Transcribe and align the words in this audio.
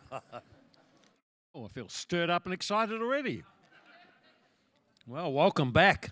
oh, 1.54 1.64
I 1.64 1.68
feel 1.68 1.88
stirred 1.88 2.30
up 2.30 2.44
and 2.44 2.54
excited 2.54 3.00
already. 3.00 3.42
Well, 5.06 5.32
welcome 5.32 5.72
back. 5.72 6.10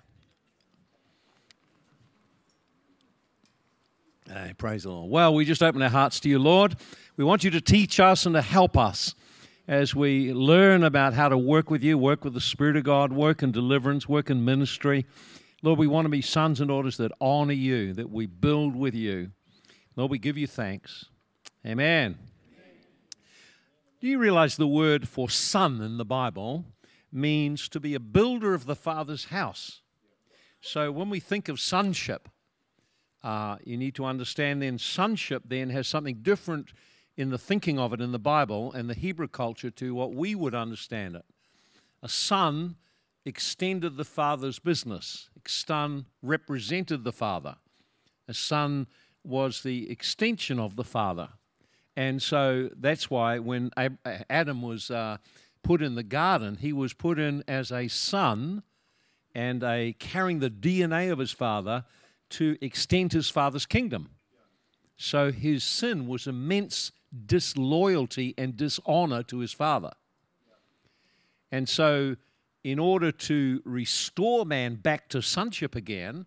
Hey, 4.28 4.54
praise 4.56 4.84
the 4.84 4.90
Lord. 4.90 5.10
Well, 5.10 5.34
we 5.34 5.44
just 5.44 5.62
open 5.62 5.82
our 5.82 5.88
hearts 5.88 6.20
to 6.20 6.28
you, 6.28 6.38
Lord. 6.38 6.76
We 7.16 7.24
want 7.24 7.44
you 7.44 7.50
to 7.50 7.60
teach 7.60 8.00
us 8.00 8.24
and 8.24 8.34
to 8.34 8.42
help 8.42 8.76
us 8.76 9.14
as 9.68 9.94
we 9.94 10.32
learn 10.32 10.84
about 10.84 11.14
how 11.14 11.28
to 11.28 11.38
work 11.38 11.70
with 11.70 11.82
you, 11.82 11.96
work 11.98 12.24
with 12.24 12.34
the 12.34 12.40
Spirit 12.40 12.76
of 12.76 12.84
God, 12.84 13.12
work 13.12 13.42
in 13.42 13.52
deliverance, 13.52 14.08
work 14.08 14.30
in 14.30 14.44
ministry. 14.44 15.06
Lord, 15.62 15.78
we 15.78 15.86
want 15.86 16.06
to 16.06 16.10
be 16.10 16.22
sons 16.22 16.60
and 16.60 16.68
daughters 16.68 16.96
that 16.96 17.12
honor 17.20 17.52
you, 17.52 17.92
that 17.94 18.10
we 18.10 18.26
build 18.26 18.74
with 18.74 18.94
you. 18.94 19.30
Lord, 19.96 20.10
we 20.10 20.18
give 20.18 20.36
you 20.36 20.46
thanks. 20.46 21.06
Amen. 21.66 22.18
Do 24.02 24.08
you 24.08 24.18
realize 24.18 24.56
the 24.56 24.66
word 24.66 25.08
for 25.08 25.30
son 25.30 25.80
in 25.80 25.96
the 25.96 26.04
Bible 26.04 26.64
means 27.12 27.68
to 27.68 27.78
be 27.78 27.94
a 27.94 28.00
builder 28.00 28.52
of 28.52 28.66
the 28.66 28.74
Father's 28.74 29.26
house? 29.26 29.80
So 30.60 30.90
when 30.90 31.08
we 31.08 31.20
think 31.20 31.48
of 31.48 31.60
sonship, 31.60 32.28
uh, 33.22 33.58
you 33.62 33.76
need 33.76 33.94
to 33.94 34.04
understand 34.04 34.60
then 34.60 34.76
sonship 34.76 35.44
then 35.46 35.70
has 35.70 35.86
something 35.86 36.16
different 36.20 36.70
in 37.16 37.30
the 37.30 37.38
thinking 37.38 37.78
of 37.78 37.92
it 37.92 38.00
in 38.00 38.10
the 38.10 38.18
Bible 38.18 38.72
and 38.72 38.90
the 38.90 38.94
Hebrew 38.94 39.28
culture 39.28 39.70
to 39.70 39.94
what 39.94 40.12
we 40.12 40.34
would 40.34 40.56
understand 40.56 41.14
it. 41.14 41.24
A 42.02 42.08
son 42.08 42.74
extended 43.24 43.96
the 43.96 44.04
father's 44.04 44.58
business, 44.58 45.30
a 45.36 45.48
son 45.48 46.06
represented 46.22 47.04
the 47.04 47.12
father. 47.12 47.54
A 48.26 48.34
son 48.34 48.88
was 49.22 49.62
the 49.62 49.88
extension 49.88 50.58
of 50.58 50.74
the 50.74 50.82
father. 50.82 51.28
And 51.96 52.22
so 52.22 52.70
that's 52.76 53.10
why 53.10 53.38
when 53.38 53.70
Adam 54.30 54.62
was 54.62 54.90
uh, 54.90 55.18
put 55.62 55.82
in 55.82 55.94
the 55.94 56.02
garden, 56.02 56.56
he 56.60 56.72
was 56.72 56.92
put 56.92 57.18
in 57.18 57.44
as 57.46 57.70
a 57.70 57.88
son 57.88 58.62
and 59.34 59.62
a 59.62 59.94
carrying 59.98 60.40
the 60.40 60.50
DNA 60.50 61.12
of 61.12 61.18
his 61.18 61.32
father 61.32 61.84
to 62.30 62.56
extend 62.60 63.12
his 63.12 63.28
father's 63.28 63.66
kingdom. 63.66 64.10
So 64.96 65.32
his 65.32 65.64
sin 65.64 66.06
was 66.06 66.26
immense 66.26 66.92
disloyalty 67.26 68.34
and 68.38 68.56
dishonor 68.56 69.22
to 69.24 69.38
his 69.38 69.52
father. 69.52 69.92
And 71.50 71.68
so, 71.68 72.16
in 72.64 72.78
order 72.78 73.12
to 73.12 73.60
restore 73.64 74.46
man 74.46 74.76
back 74.76 75.08
to 75.10 75.20
sonship 75.20 75.74
again, 75.74 76.26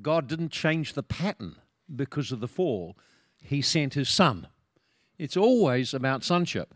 God 0.00 0.28
didn't 0.28 0.50
change 0.50 0.94
the 0.94 1.02
pattern 1.02 1.56
because 1.94 2.32
of 2.32 2.40
the 2.40 2.48
fall. 2.48 2.96
He 3.42 3.60
sent 3.60 3.94
his 3.94 4.08
son. 4.08 4.46
It's 5.20 5.36
always 5.36 5.92
about 5.92 6.24
sonship, 6.24 6.74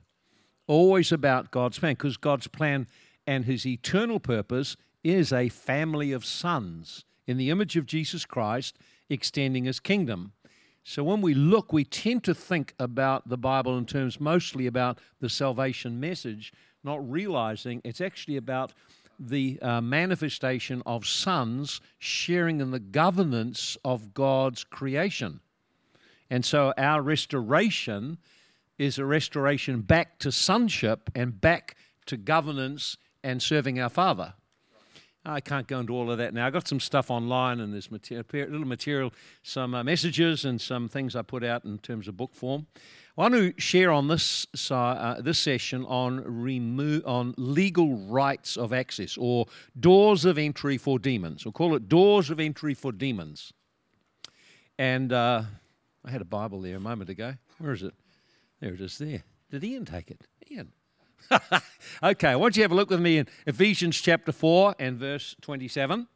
always 0.66 1.10
about 1.10 1.50
God's 1.50 1.78
plan, 1.78 1.94
because 1.94 2.18
God's 2.18 2.46
plan 2.46 2.86
and 3.26 3.46
his 3.46 3.64
eternal 3.64 4.20
purpose 4.20 4.76
is 5.02 5.32
a 5.32 5.48
family 5.48 6.12
of 6.12 6.26
sons 6.26 7.06
in 7.26 7.38
the 7.38 7.48
image 7.48 7.74
of 7.76 7.86
Jesus 7.86 8.26
Christ, 8.26 8.76
extending 9.08 9.64
his 9.64 9.80
kingdom. 9.80 10.32
So 10.82 11.02
when 11.02 11.22
we 11.22 11.32
look, 11.32 11.72
we 11.72 11.86
tend 11.86 12.22
to 12.24 12.34
think 12.34 12.74
about 12.78 13.30
the 13.30 13.38
Bible 13.38 13.78
in 13.78 13.86
terms 13.86 14.20
mostly 14.20 14.66
about 14.66 14.98
the 15.20 15.30
salvation 15.30 15.98
message, 15.98 16.52
not 16.82 17.10
realizing 17.10 17.80
it's 17.82 18.02
actually 18.02 18.36
about 18.36 18.74
the 19.18 19.58
uh, 19.62 19.80
manifestation 19.80 20.82
of 20.84 21.06
sons 21.06 21.80
sharing 21.98 22.60
in 22.60 22.72
the 22.72 22.78
governance 22.78 23.78
of 23.86 24.12
God's 24.12 24.64
creation. 24.64 25.40
And 26.28 26.44
so 26.44 26.74
our 26.76 27.00
restoration 27.00 28.18
is 28.78 28.98
a 28.98 29.04
restoration 29.04 29.80
back 29.80 30.18
to 30.18 30.32
sonship 30.32 31.10
and 31.14 31.40
back 31.40 31.76
to 32.06 32.16
governance 32.16 32.96
and 33.22 33.42
serving 33.42 33.80
our 33.80 33.88
Father. 33.88 34.34
I 35.26 35.40
can't 35.40 35.66
go 35.66 35.80
into 35.80 35.94
all 35.94 36.10
of 36.10 36.18
that 36.18 36.34
now. 36.34 36.46
I've 36.46 36.52
got 36.52 36.68
some 36.68 36.80
stuff 36.80 37.10
online 37.10 37.60
and 37.60 37.72
there's 37.72 37.90
material, 37.90 38.26
little 38.50 38.66
material, 38.66 39.12
some 39.42 39.74
uh, 39.74 39.82
messages 39.82 40.44
and 40.44 40.60
some 40.60 40.86
things 40.86 41.16
I 41.16 41.22
put 41.22 41.42
out 41.42 41.64
in 41.64 41.78
terms 41.78 42.08
of 42.08 42.16
book 42.16 42.34
form. 42.34 42.66
I 43.16 43.22
want 43.22 43.34
to 43.34 43.54
share 43.56 43.90
on 43.90 44.08
this 44.08 44.46
uh, 44.70 45.20
this 45.22 45.38
session 45.38 45.84
on 45.86 46.22
remove 46.24 47.06
on 47.06 47.34
legal 47.38 47.96
rights 47.96 48.58
of 48.58 48.72
access 48.74 49.16
or 49.16 49.46
doors 49.78 50.26
of 50.26 50.36
entry 50.36 50.76
for 50.76 50.98
demons. 50.98 51.44
We'll 51.44 51.52
call 51.52 51.74
it 51.74 51.88
doors 51.88 52.28
of 52.28 52.38
entry 52.38 52.74
for 52.74 52.92
demons. 52.92 53.52
And 54.78 55.10
uh, 55.12 55.44
I 56.04 56.10
had 56.10 56.20
a 56.20 56.26
Bible 56.26 56.60
there 56.60 56.76
a 56.76 56.80
moment 56.80 57.08
ago. 57.08 57.34
Where 57.58 57.72
is 57.72 57.82
it? 57.82 57.94
There 58.64 58.72
it 58.72 58.80
is. 58.80 58.96
There. 58.96 59.22
Did 59.50 59.62
Ian 59.62 59.84
take 59.84 60.10
it? 60.10 60.22
Ian. 60.50 60.72
okay, 62.02 62.28
I 62.28 62.36
want 62.36 62.56
you 62.56 62.62
have 62.62 62.72
a 62.72 62.74
look 62.74 62.88
with 62.88 62.98
me 62.98 63.18
in 63.18 63.28
Ephesians 63.46 64.00
chapter 64.00 64.32
4 64.32 64.76
and 64.78 64.96
verse 64.96 65.36
27. 65.42 66.08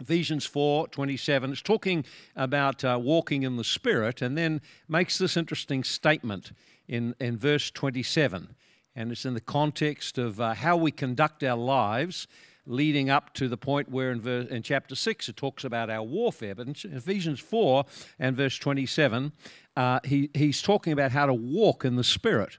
Ephesians 0.00 0.44
4 0.44 0.88
27. 0.88 1.52
It's 1.52 1.62
talking 1.62 2.04
about 2.36 2.84
uh, 2.84 2.98
walking 3.00 3.42
in 3.42 3.56
the 3.56 3.64
Spirit 3.64 4.20
and 4.20 4.36
then 4.36 4.60
makes 4.86 5.16
this 5.16 5.34
interesting 5.34 5.82
statement 5.82 6.52
in, 6.86 7.14
in 7.18 7.38
verse 7.38 7.70
27. 7.70 8.54
And 8.94 9.10
it's 9.10 9.24
in 9.24 9.32
the 9.32 9.40
context 9.40 10.18
of 10.18 10.42
uh, 10.42 10.52
how 10.52 10.76
we 10.76 10.90
conduct 10.90 11.42
our 11.42 11.56
lives 11.56 12.28
leading 12.68 13.08
up 13.08 13.32
to 13.32 13.48
the 13.48 13.56
point 13.56 13.88
where 13.88 14.12
in, 14.12 14.20
verse, 14.20 14.46
in 14.48 14.62
chapter 14.62 14.94
6 14.94 15.28
it 15.30 15.36
talks 15.36 15.64
about 15.64 15.88
our 15.88 16.02
warfare. 16.02 16.54
But 16.54 16.66
in 16.66 16.92
Ephesians 16.92 17.40
4 17.40 17.84
and 18.18 18.36
verse 18.36 18.58
27, 18.58 19.32
uh, 19.78 20.00
he, 20.02 20.28
he's 20.34 20.60
talking 20.60 20.92
about 20.92 21.12
how 21.12 21.24
to 21.24 21.32
walk 21.32 21.84
in 21.84 21.94
the 21.94 22.02
Spirit. 22.02 22.58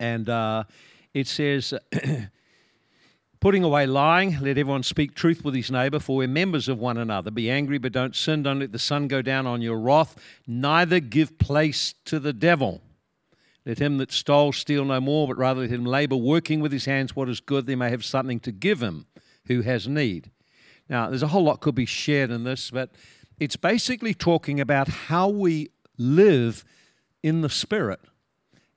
And 0.00 0.28
uh, 0.28 0.64
it 1.14 1.28
says, 1.28 1.72
Putting 3.40 3.62
away 3.62 3.86
lying, 3.86 4.38
let 4.40 4.58
everyone 4.58 4.82
speak 4.82 5.14
truth 5.14 5.44
with 5.44 5.54
his 5.54 5.70
neighbor, 5.70 6.00
for 6.00 6.16
we're 6.16 6.28
members 6.28 6.68
of 6.68 6.78
one 6.78 6.98
another. 6.98 7.30
Be 7.30 7.48
angry, 7.48 7.78
but 7.78 7.92
don't 7.92 8.16
sin. 8.16 8.42
Don't 8.42 8.58
let 8.58 8.72
the 8.72 8.78
sun 8.78 9.06
go 9.06 9.22
down 9.22 9.46
on 9.46 9.62
your 9.62 9.78
wrath. 9.78 10.16
Neither 10.48 10.98
give 10.98 11.38
place 11.38 11.94
to 12.06 12.18
the 12.18 12.32
devil. 12.32 12.82
Let 13.64 13.78
him 13.78 13.96
that 13.98 14.10
stole 14.10 14.52
steal 14.52 14.84
no 14.84 15.00
more, 15.00 15.28
but 15.28 15.38
rather 15.38 15.60
let 15.60 15.70
him 15.70 15.86
labor, 15.86 16.16
working 16.16 16.60
with 16.60 16.72
his 16.72 16.86
hands 16.86 17.14
what 17.14 17.28
is 17.28 17.40
good, 17.40 17.66
they 17.66 17.76
may 17.76 17.88
have 17.88 18.04
something 18.04 18.40
to 18.40 18.52
give 18.52 18.82
him 18.82 19.06
who 19.46 19.62
has 19.62 19.86
need. 19.86 20.30
Now, 20.88 21.08
there's 21.08 21.22
a 21.22 21.28
whole 21.28 21.44
lot 21.44 21.60
could 21.60 21.76
be 21.76 21.86
shared 21.86 22.30
in 22.30 22.42
this, 22.42 22.70
but 22.70 22.90
it's 23.38 23.56
basically 23.56 24.12
talking 24.12 24.60
about 24.60 24.88
how 24.88 25.28
we 25.28 25.70
live 26.00 26.64
in 27.22 27.42
the 27.42 27.50
Spirit 27.50 28.00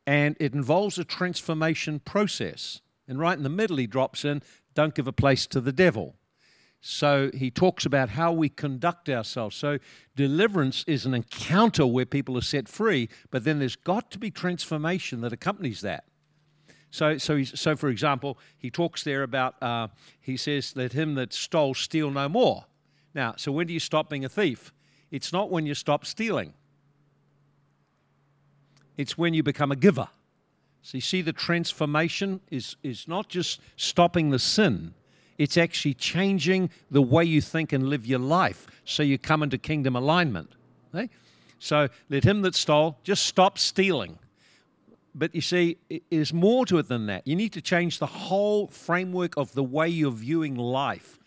and 0.05 0.35
it 0.39 0.53
involves 0.53 0.97
a 0.97 1.03
transformation 1.03 1.99
process. 1.99 2.81
And 3.07 3.17
right 3.19 3.37
in 3.37 3.43
the 3.43 3.49
middle, 3.49 3.77
he 3.77 3.87
drops 3.87 4.25
in, 4.25 4.41
don't 4.73 4.93
give 4.93 5.07
a 5.07 5.13
place 5.13 5.47
to 5.47 5.61
the 5.61 5.71
devil. 5.71 6.15
So 6.81 7.31
he 7.33 7.49
talks 7.49 7.85
about 7.85 8.09
how 8.09 8.33
we 8.33 8.49
conduct 8.49 9.07
ourselves. 9.07 9.55
So 9.55 9.79
deliverance 10.17 10.83
is 10.85 11.05
an 11.05 11.13
encounter 11.13 11.87
where 11.87 12.05
people 12.05 12.37
are 12.37 12.41
set 12.41 12.67
free, 12.67 13.07
but 13.31 13.45
then 13.45 13.59
there's 13.59 13.77
got 13.77 14.11
to 14.11 14.19
be 14.19 14.29
transformation 14.29 15.21
that 15.21 15.31
accompanies 15.31 15.79
that. 15.81 16.03
So, 16.91 17.17
so, 17.17 17.43
so 17.43 17.77
for 17.77 17.87
example, 17.87 18.37
he 18.57 18.69
talks 18.69 19.03
there 19.03 19.23
about, 19.23 19.55
uh, 19.63 19.87
he 20.19 20.35
says, 20.35 20.75
let 20.75 20.91
him 20.91 21.15
that 21.15 21.33
stole 21.33 21.73
steal 21.73 22.11
no 22.11 22.27
more. 22.27 22.65
Now, 23.15 23.35
so 23.37 23.51
when 23.51 23.67
do 23.67 23.73
you 23.73 23.79
stop 23.79 24.09
being 24.09 24.25
a 24.25 24.29
thief? 24.29 24.73
It's 25.09 25.31
not 25.31 25.49
when 25.49 25.65
you 25.65 25.75
stop 25.75 26.05
stealing. 26.05 26.53
It's 28.97 29.17
when 29.17 29.33
you 29.33 29.43
become 29.43 29.71
a 29.71 29.75
giver. 29.75 30.07
So 30.81 30.97
you 30.97 31.01
see, 31.01 31.21
the 31.21 31.33
transformation 31.33 32.41
is, 32.51 32.75
is 32.83 33.07
not 33.07 33.29
just 33.29 33.61
stopping 33.77 34.29
the 34.29 34.39
sin, 34.39 34.93
it's 35.37 35.57
actually 35.57 35.95
changing 35.95 36.69
the 36.91 37.01
way 37.01 37.23
you 37.25 37.41
think 37.41 37.73
and 37.73 37.89
live 37.89 38.05
your 38.05 38.19
life 38.19 38.67
so 38.85 39.01
you 39.01 39.17
come 39.17 39.41
into 39.41 39.57
kingdom 39.57 39.95
alignment. 39.95 40.51
Okay? 40.93 41.09
So 41.57 41.89
let 42.09 42.23
him 42.23 42.41
that 42.43 42.55
stole 42.55 42.97
just 43.03 43.25
stop 43.25 43.57
stealing. 43.57 44.19
But 45.15 45.33
you 45.33 45.41
see, 45.41 45.77
there's 46.09 46.33
more 46.33 46.65
to 46.65 46.77
it 46.79 46.87
than 46.87 47.05
that. 47.07 47.27
You 47.27 47.35
need 47.35 47.53
to 47.53 47.61
change 47.61 47.99
the 47.99 48.05
whole 48.05 48.67
framework 48.67 49.37
of 49.37 49.53
the 49.53 49.63
way 49.63 49.87
you're 49.87 50.11
viewing 50.11 50.55
life 50.55 51.19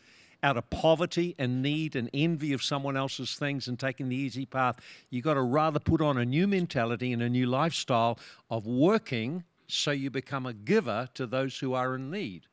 out 0.47 0.57
of 0.57 0.71
poverty 0.71 1.35
and 1.41 1.61
need 1.61 1.97
and 1.97 2.09
envy 2.15 2.53
of 2.53 2.63
someone 2.63 2.97
else's 2.97 3.35
things 3.35 3.67
and 3.67 3.81
taking 3.81 4.09
the 4.09 4.15
easy 4.15 4.47
path. 4.47 4.79
You've 5.11 5.25
got 5.25 5.35
to 5.35 5.43
rather 5.43 5.81
put 5.81 6.01
on 6.01 6.17
a 6.17 6.25
new 6.25 6.47
mentality 6.47 7.13
and 7.13 7.21
a 7.21 7.29
new 7.29 7.47
lifestyle 7.47 8.17
of 8.49 8.65
working 8.65 9.43
so 9.67 9.91
you 9.91 10.09
become 10.09 10.47
a 10.47 10.53
giver 10.53 11.09
to 11.15 11.27
those 11.27 11.59
who 11.59 11.75
are 11.75 11.97
in 11.97 12.13
need. 12.13 12.47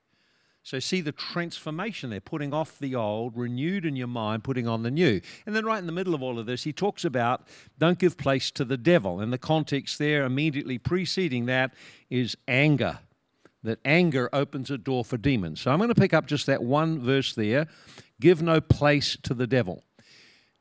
So 0.63 0.79
see 0.79 1.01
the 1.01 1.11
transformation 1.11 2.09
there, 2.09 2.19
putting 2.19 2.51
off 2.51 2.79
the 2.79 2.95
old, 2.95 3.37
renewed 3.37 3.85
in 3.85 3.95
your 3.95 4.07
mind, 4.07 4.43
putting 4.43 4.67
on 4.67 4.81
the 4.81 4.89
new. 4.89 5.21
And 5.45 5.55
then 5.55 5.63
right 5.63 5.77
in 5.77 5.85
the 5.85 5.91
middle 5.91 6.15
of 6.15 6.23
all 6.23 6.39
of 6.39 6.47
this, 6.47 6.63
he 6.63 6.73
talks 6.73 7.05
about 7.05 7.47
don't 7.77 7.99
give 7.99 8.17
place 8.17 8.49
to 8.51 8.65
the 8.65 8.77
devil. 8.77 9.19
And 9.19 9.31
the 9.31 9.37
context 9.37 9.99
there 9.99 10.23
immediately 10.23 10.79
preceding 10.79 11.45
that 11.45 11.75
is 12.09 12.35
anger 12.47 12.97
that 13.63 13.79
anger 13.85 14.29
opens 14.33 14.69
a 14.69 14.77
door 14.77 15.05
for 15.05 15.17
demons. 15.17 15.61
So 15.61 15.71
I'm 15.71 15.77
going 15.79 15.89
to 15.89 15.95
pick 15.95 16.13
up 16.13 16.25
just 16.25 16.45
that 16.47 16.63
one 16.63 16.99
verse 16.99 17.33
there 17.33 17.67
give 18.19 18.41
no 18.41 18.61
place 18.61 19.17
to 19.23 19.33
the 19.33 19.47
devil. 19.47 19.83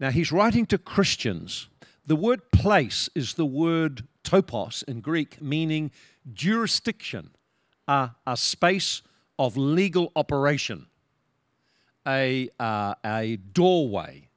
Now 0.01 0.11
he's 0.11 0.33
writing 0.33 0.67
to 0.67 0.79
Christians. 0.79 1.69
The 2.07 2.17
word 2.17 2.51
place 2.51 3.09
is 3.15 3.35
the 3.35 3.47
word 3.47 4.09
topos 4.25 4.83
in 4.85 5.01
Greek, 5.01 5.41
meaning 5.41 5.91
jurisdiction, 6.33 7.31
a, 7.87 8.11
a 8.27 8.37
space 8.37 9.03
of 9.39 9.57
legal 9.57 10.11
operation, 10.17 10.87
a, 12.07 12.49
uh, 12.59 12.95
a 13.05 13.37
doorway, 13.37 14.29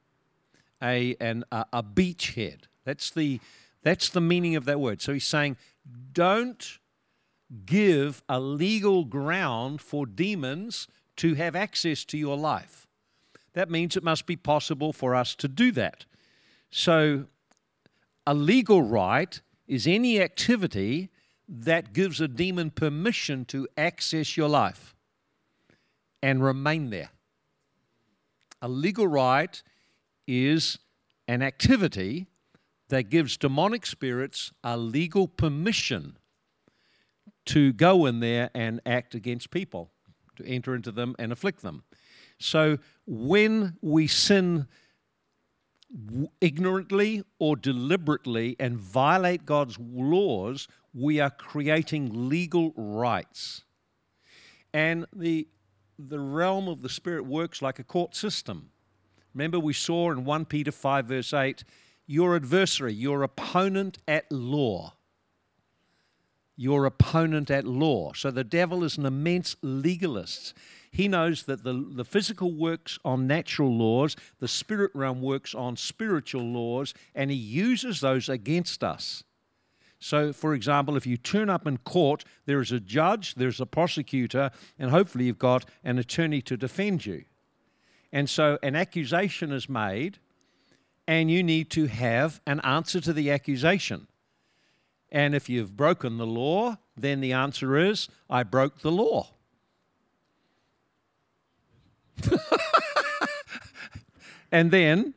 a, 0.82 1.16
an, 1.20 1.44
a 1.50 1.82
beachhead. 1.82 2.62
That's 2.84 3.10
the, 3.10 3.40
that's 3.82 4.08
the 4.08 4.20
meaning 4.20 4.54
of 4.56 4.64
that 4.66 4.78
word. 4.78 5.02
So 5.02 5.12
he's 5.12 5.24
saying, 5.24 5.56
don't 6.12 6.78
give 7.64 8.22
a 8.28 8.40
legal 8.40 9.04
ground 9.04 9.80
for 9.80 10.06
demons 10.06 10.88
to 11.16 11.34
have 11.34 11.54
access 11.56 12.04
to 12.06 12.18
your 12.18 12.36
life. 12.36 12.86
That 13.54 13.70
means 13.70 13.96
it 13.96 14.02
must 14.02 14.26
be 14.26 14.36
possible 14.36 14.92
for 14.92 15.14
us 15.14 15.34
to 15.36 15.48
do 15.48 15.72
that. 15.72 16.04
So, 16.70 17.26
a 18.26 18.34
legal 18.34 18.82
right 18.82 19.40
is 19.66 19.86
any 19.86 20.20
activity 20.20 21.10
that 21.48 21.92
gives 21.92 22.20
a 22.20 22.28
demon 22.28 22.70
permission 22.70 23.44
to 23.46 23.68
access 23.76 24.36
your 24.36 24.48
life 24.48 24.94
and 26.22 26.42
remain 26.42 26.90
there. 26.90 27.10
A 28.60 28.68
legal 28.68 29.06
right 29.06 29.62
is 30.26 30.78
an 31.28 31.42
activity 31.42 32.26
that 32.88 33.10
gives 33.10 33.36
demonic 33.36 33.86
spirits 33.86 34.52
a 34.62 34.76
legal 34.76 35.28
permission 35.28 36.18
to 37.46 37.72
go 37.72 38.06
in 38.06 38.20
there 38.20 38.50
and 38.54 38.80
act 38.84 39.14
against 39.14 39.50
people, 39.50 39.90
to 40.36 40.46
enter 40.46 40.74
into 40.74 40.92
them 40.92 41.14
and 41.18 41.32
afflict 41.32 41.62
them. 41.62 41.84
So 42.38 42.78
when 43.06 43.76
we 43.80 44.06
sin 44.06 44.66
ignorantly 46.40 47.22
or 47.38 47.56
deliberately 47.56 48.56
and 48.58 48.76
violate 48.76 49.46
God's 49.46 49.78
laws, 49.78 50.68
we 50.92 51.20
are 51.20 51.30
creating 51.30 52.28
legal 52.28 52.72
rights. 52.76 53.62
And 54.74 55.06
the, 55.14 55.48
the 55.98 56.18
realm 56.18 56.68
of 56.68 56.82
the 56.82 56.88
Spirit 56.88 57.24
works 57.24 57.62
like 57.62 57.78
a 57.78 57.84
court 57.84 58.14
system. 58.14 58.70
Remember, 59.32 59.58
we 59.58 59.72
saw 59.72 60.10
in 60.10 60.24
1 60.24 60.46
Peter 60.46 60.72
5, 60.72 61.06
verse 61.06 61.32
8, 61.32 61.64
your 62.06 62.36
adversary, 62.36 62.92
your 62.92 63.22
opponent 63.22 63.98
at 64.08 64.30
law. 64.30 64.94
Your 66.56 66.86
opponent 66.86 67.50
at 67.50 67.66
law. 67.66 68.12
So 68.14 68.30
the 68.30 68.44
devil 68.44 68.82
is 68.82 68.96
an 68.96 69.06
immense 69.06 69.56
legalist. 69.62 70.54
He 70.90 71.08
knows 71.08 71.42
that 71.42 71.62
the, 71.62 71.74
the 71.90 72.04
physical 72.04 72.52
works 72.52 72.98
on 73.04 73.26
natural 73.26 73.76
laws, 73.76 74.16
the 74.40 74.48
spirit 74.48 74.90
realm 74.94 75.20
works 75.20 75.54
on 75.54 75.76
spiritual 75.76 76.42
laws, 76.42 76.94
and 77.14 77.30
he 77.30 77.36
uses 77.36 78.00
those 78.00 78.30
against 78.30 78.82
us. 78.82 79.22
So, 79.98 80.32
for 80.32 80.54
example, 80.54 80.96
if 80.96 81.06
you 81.06 81.16
turn 81.16 81.50
up 81.50 81.66
in 81.66 81.78
court, 81.78 82.24
there 82.44 82.60
is 82.60 82.72
a 82.72 82.80
judge, 82.80 83.34
there's 83.34 83.60
a 83.60 83.66
prosecutor, 83.66 84.50
and 84.78 84.90
hopefully 84.90 85.24
you've 85.24 85.38
got 85.38 85.66
an 85.84 85.98
attorney 85.98 86.40
to 86.42 86.56
defend 86.56 87.04
you. 87.04 87.24
And 88.12 88.30
so 88.30 88.58
an 88.62 88.76
accusation 88.76 89.52
is 89.52 89.68
made, 89.68 90.18
and 91.06 91.30
you 91.30 91.42
need 91.42 91.70
to 91.70 91.86
have 91.86 92.40
an 92.46 92.60
answer 92.60 93.00
to 93.00 93.12
the 93.12 93.30
accusation. 93.30 94.06
And 95.10 95.34
if 95.34 95.48
you've 95.48 95.76
broken 95.76 96.18
the 96.18 96.26
law, 96.26 96.78
then 96.96 97.20
the 97.20 97.32
answer 97.32 97.76
is, 97.76 98.08
I 98.28 98.42
broke 98.42 98.80
the 98.80 98.90
law. 98.90 99.28
and 104.52 104.70
then, 104.70 105.14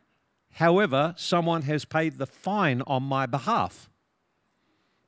however, 0.54 1.14
someone 1.18 1.64
has 1.64 1.86
paid 1.86 2.18
the 2.18 2.28
fine 2.28 2.82
on 2.86 3.04
my 3.04 3.26
behalf. 3.26 3.90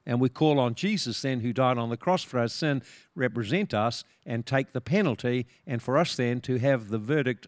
And 0.06 0.20
we 0.20 0.30
call 0.30 0.60
on 0.60 0.74
Jesus, 0.74 1.22
then, 1.22 1.42
who 1.42 1.54
died 1.54 1.78
on 1.78 1.90
the 1.90 1.98
cross 1.98 2.24
for 2.24 2.40
our 2.40 2.48
sin, 2.48 2.82
represent 3.16 3.74
us 3.74 4.04
and 4.26 4.46
take 4.46 4.74
the 4.74 4.82
penalty, 4.82 5.46
and 5.68 5.82
for 5.82 5.98
us 5.98 6.16
then 6.16 6.42
to 6.42 6.58
have 6.58 6.90
the 6.90 6.98
verdict 6.98 7.48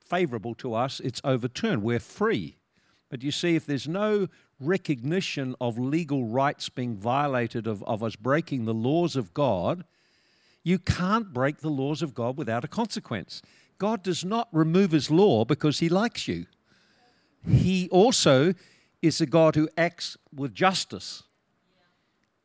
favorable 0.00 0.54
to 0.54 0.74
us, 0.74 1.00
it's 1.00 1.20
overturned. 1.24 1.82
We're 1.82 2.00
free. 2.00 2.56
But 3.10 3.22
you 3.22 3.30
see, 3.30 3.56
if 3.56 3.66
there's 3.66 3.88
no 3.88 4.28
recognition 4.60 5.54
of 5.60 5.78
legal 5.78 6.24
rights 6.24 6.68
being 6.68 6.96
violated, 6.96 7.66
of, 7.66 7.82
of 7.84 8.02
us 8.02 8.16
breaking 8.16 8.64
the 8.64 8.74
laws 8.74 9.16
of 9.16 9.32
God, 9.34 9.84
you 10.64 10.78
can't 10.78 11.32
break 11.32 11.58
the 11.58 11.70
laws 11.70 12.02
of 12.02 12.14
God 12.14 12.36
without 12.36 12.64
a 12.64 12.68
consequence. 12.68 13.42
God 13.78 14.02
does 14.02 14.24
not 14.24 14.48
remove 14.52 14.90
his 14.90 15.10
law 15.10 15.44
because 15.44 15.78
he 15.78 15.88
likes 15.88 16.26
you. 16.26 16.46
He 17.48 17.88
also 17.90 18.54
is 19.00 19.20
a 19.20 19.26
God 19.26 19.54
who 19.54 19.68
acts 19.78 20.16
with 20.34 20.54
justice. 20.54 21.22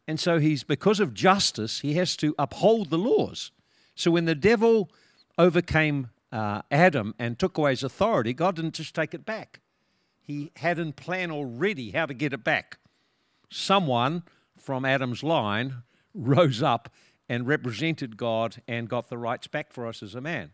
And 0.07 0.19
so 0.19 0.39
he's 0.39 0.63
because 0.63 0.99
of 0.99 1.13
justice, 1.13 1.79
he 1.79 1.95
has 1.95 2.15
to 2.17 2.35
uphold 2.37 2.89
the 2.89 2.97
laws. 2.97 3.51
So 3.95 4.11
when 4.11 4.25
the 4.25 4.35
devil 4.35 4.91
overcame 5.37 6.09
uh, 6.31 6.61
Adam 6.69 7.15
and 7.17 7.39
took 7.39 7.57
away 7.57 7.71
his 7.71 7.83
authority, 7.83 8.33
God 8.33 8.55
didn't 8.55 8.75
just 8.75 8.93
take 8.93 9.13
it 9.13 9.25
back. 9.25 9.59
He 10.25 10.51
had 10.55 10.79
in 10.79 10.93
plan 10.93 11.31
already 11.31 11.91
how 11.91 12.05
to 12.05 12.13
get 12.13 12.33
it 12.33 12.43
back. 12.43 12.77
Someone 13.49 14.23
from 14.57 14.85
Adam's 14.85 15.21
line 15.21 15.83
rose 16.13 16.63
up 16.63 16.89
and 17.29 17.47
represented 17.47 18.17
God 18.17 18.61
and 18.67 18.89
got 18.89 19.09
the 19.09 19.17
rights 19.17 19.47
back 19.47 19.71
for 19.71 19.87
us 19.87 20.01
as 20.01 20.15
a 20.15 20.21
man. 20.21 20.51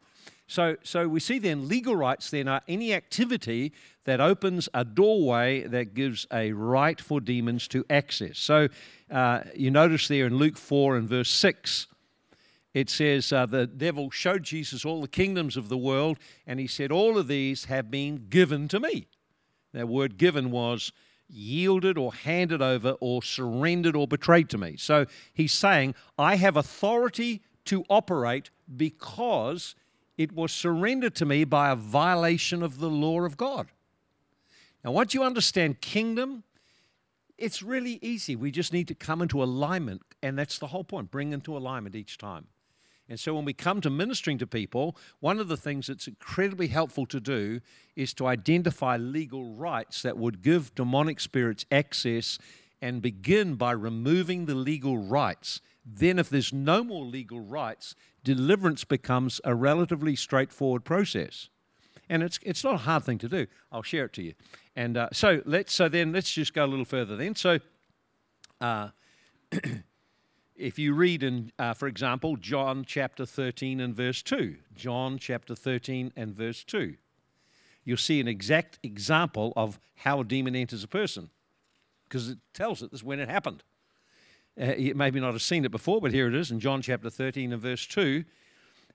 So, 0.48 0.78
so 0.82 1.08
we 1.08 1.20
see 1.20 1.38
then 1.38 1.68
legal 1.68 1.96
rights 1.96 2.32
then 2.32 2.48
are 2.48 2.62
any 2.68 2.94
activity 2.94 3.72
that 4.06 4.20
opens 4.20 4.68
a 4.74 4.84
doorway 4.84 5.62
that 5.68 5.94
gives 5.94 6.26
a 6.34 6.52
right 6.54 7.00
for 7.00 7.22
demons 7.22 7.68
to 7.68 7.86
access. 7.90 8.40
So 8.40 8.68
uh, 9.12 9.42
you 9.56 9.70
notice 9.70 10.08
there 10.08 10.26
in 10.26 10.38
Luke 10.38 10.58
4 10.58 10.98
and 10.98 11.08
verse 11.08 11.30
6, 11.30 11.86
it 12.74 12.90
says, 12.90 13.32
uh, 13.32 13.46
The 13.46 13.68
devil 13.68 14.10
showed 14.10 14.44
Jesus 14.44 14.86
all 14.86 15.02
the 15.02 15.08
kingdoms 15.08 15.56
of 15.56 15.70
the 15.70 15.78
world, 15.78 16.18
and 16.48 16.60
he 16.60 16.68
said, 16.68 16.92
All 16.92 17.18
of 17.18 17.28
these 17.28 17.66
have 17.66 17.92
been 17.92 18.28
given 18.30 18.68
to 18.70 18.80
me. 18.80 19.08
That 19.74 19.88
word 19.88 20.18
given 20.18 20.52
was 20.52 20.92
yielded 21.28 21.98
or 21.98 22.14
handed 22.14 22.62
over 22.62 22.92
or 23.00 23.22
surrendered 23.22 23.96
or 23.96 24.08
betrayed 24.08 24.50
to 24.50 24.58
me. 24.58 24.76
So 24.78 25.06
he's 25.34 25.54
saying, 25.54 25.96
I 26.18 26.36
have 26.36 26.58
authority 26.58 27.42
to 27.66 27.84
operate 27.90 28.50
because 28.76 29.76
it 30.18 30.32
was 30.32 30.52
surrendered 30.52 31.16
to 31.16 31.26
me 31.26 31.44
by 31.44 31.70
a 31.70 31.76
violation 31.76 32.64
of 32.64 32.80
the 32.80 32.90
law 32.90 33.22
of 33.22 33.38
God. 33.38 33.68
Now, 34.84 34.92
once 34.92 35.14
you 35.14 35.24
understand 35.24 35.82
kingdom, 35.82 36.44
it's 37.38 37.62
really 37.62 38.00
easy. 38.02 38.36
We 38.36 38.52
just 38.52 38.74
need 38.74 38.88
to 38.88 38.96
come 38.96 39.22
into 39.22 39.44
alignment, 39.44 40.02
and 40.24 40.38
that's 40.38 40.58
the 40.58 40.68
whole 40.68 40.84
point 40.84 41.12
bring 41.12 41.32
into 41.32 41.56
alignment 41.56 41.96
each 41.96 42.18
time. 42.18 42.48
And 43.10 43.20
so 43.20 43.34
when 43.34 43.44
we 43.44 43.54
come 43.54 43.82
to 43.82 43.90
ministering 43.90 44.38
to 44.38 44.48
people, 44.48 44.96
one 45.20 45.40
of 45.40 45.48
the 45.48 45.58
things 45.58 45.88
that's 45.88 46.08
incredibly 46.08 46.68
helpful 46.68 47.08
to 47.08 47.20
do 47.20 47.60
is 47.96 48.14
to 48.14 48.28
identify 48.28 48.98
legal 48.98 49.56
rights 49.56 50.04
that 50.04 50.18
would 50.18 50.44
give 50.44 50.76
demonic 50.76 51.20
spirits 51.20 51.66
access 51.72 52.38
and 52.82 53.02
begin 53.02 53.56
by 53.56 53.72
removing 53.72 54.46
the 54.46 54.56
legal 54.56 54.98
rights. 54.98 55.60
Then, 55.84 56.20
if 56.20 56.30
there's 56.30 56.54
no 56.54 56.84
more 56.84 57.04
legal 57.04 57.40
rights, 57.40 57.96
deliverance 58.24 58.84
becomes 58.84 59.42
a 59.44 59.56
relatively 59.56 60.16
straightforward 60.16 60.86
process. 60.86 61.50
And 62.10 62.24
it's, 62.24 62.40
it's 62.44 62.64
not 62.64 62.76
a 62.76 62.78
hard 62.78 63.04
thing 63.04 63.18
to 63.20 63.28
do. 63.28 63.48
I'll 63.72 63.84
share 63.84 64.06
it 64.06 64.14
to 64.14 64.24
you. 64.24 64.34
And 64.76 64.98
uh, 64.98 65.10
so 65.12 65.42
let's 65.46 65.74
so 65.74 65.90
then 65.90 66.14
let's 66.14 66.32
just 66.32 66.54
go 66.54 66.66
a 66.66 66.68
little 66.68 66.86
further 66.86 67.16
then. 67.16 67.36
So 67.36 67.60
uh, 68.62 68.90
if 70.60 70.78
you 70.78 70.94
read 70.94 71.24
in, 71.24 71.52
uh, 71.58 71.74
for 71.74 71.88
example, 71.88 72.36
John 72.36 72.84
chapter 72.86 73.26
13 73.26 73.80
and 73.80 73.96
verse 73.96 74.22
2, 74.22 74.58
John 74.76 75.18
chapter 75.18 75.56
13 75.56 76.12
and 76.16 76.36
verse 76.36 76.64
2, 76.66 76.96
you'll 77.86 77.98
see 77.98 78.20
an 78.20 78.28
exact 78.28 78.78
example 78.84 79.54
of 79.56 79.80
how 79.96 80.20
a 80.20 80.24
demon 80.26 80.56
enters 80.56 80.84
a 80.84 80.88
person 80.88 81.30
because 82.08 82.30
it 82.30 82.40
tells 82.54 82.84
it 82.84 82.92
this 82.92 83.04
when 83.04 83.20
it 83.20 83.30
happened. 83.30 83.64
Uh, 84.60 84.76
you 84.76 84.94
maybe 84.94 85.22
not 85.22 85.32
have 85.32 85.42
seen 85.42 85.64
it 85.64 85.72
before, 85.72 86.02
but 86.02 86.12
here 86.12 86.28
it 86.28 86.36
is 86.36 86.52
in 86.52 86.60
John 86.60 86.82
chapter 86.82 87.10
13 87.10 87.54
and 87.54 87.62
verse 87.62 87.88
2. 87.88 88.26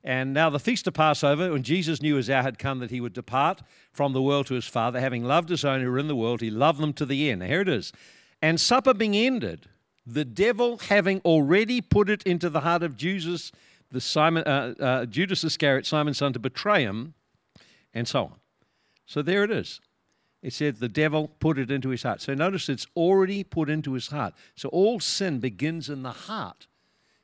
And 0.03 0.35
now 0.35 0.51
the 0.51 0.61
feast 0.61 0.87
of 0.87 0.93
Passover, 0.93 1.51
when 1.51 1.63
Jesus 1.63 2.03
knew 2.03 2.17
his 2.17 2.29
hour 2.29 2.43
had 2.43 2.59
come 2.59 2.81
that 2.81 2.91
he 2.91 3.01
would 3.01 3.15
depart 3.15 3.63
from 3.91 4.13
the 4.13 4.21
world 4.21 4.47
to 4.49 4.55
his 4.55 4.67
Father, 4.67 5.01
having 5.01 5.25
loved 5.25 5.49
his 5.49 5.65
own 5.65 5.81
who 5.81 5.91
were 5.91 5.99
in 5.99 6.09
the 6.09 6.17
world, 6.17 6.43
he 6.43 6.51
loved 6.51 6.79
them 6.79 6.93
to 6.93 7.07
the 7.07 7.31
end. 7.31 7.41
Now, 7.41 7.47
here 7.47 7.63
it 7.63 7.71
is. 7.71 7.91
And 8.43 8.61
supper 8.61 8.93
being 8.93 9.17
ended, 9.17 9.71
the 10.07 10.25
devil 10.25 10.79
having 10.79 11.21
already 11.21 11.81
put 11.81 12.11
it 12.11 12.23
into 12.25 12.51
the 12.51 12.61
heart 12.61 12.83
of 12.83 12.97
Jesus, 12.97 13.53
the 13.91 14.01
Simon, 14.01 14.45
uh, 14.45 14.75
uh, 14.79 15.07
Judas 15.07 15.45
Iscariot, 15.45 15.87
Simon's 15.87 16.19
son, 16.19 16.33
to 16.33 16.39
betray 16.39 16.83
him, 16.83 17.15
and 17.93 18.07
so 18.07 18.25
on. 18.25 18.35
So 19.07 19.23
there 19.23 19.45
it 19.45 19.51
is. 19.51 19.81
It 20.43 20.53
said 20.53 20.77
the 20.77 20.89
devil 20.89 21.29
put 21.41 21.59
it 21.59 21.71
into 21.71 21.89
his 21.89 22.03
heart. 22.03 22.21
So 22.21 22.35
notice 22.35 22.69
it's 22.69 22.87
already 22.97 23.45
put 23.45 23.71
into 23.71 23.95
his 23.95 24.09
heart. 24.09 24.35
So 24.57 24.69
all 24.69 25.01
sin 25.01 25.41
begins 25.41 25.89
in 25.89 26.03
the 26.03 26.11
heart. 26.13 26.67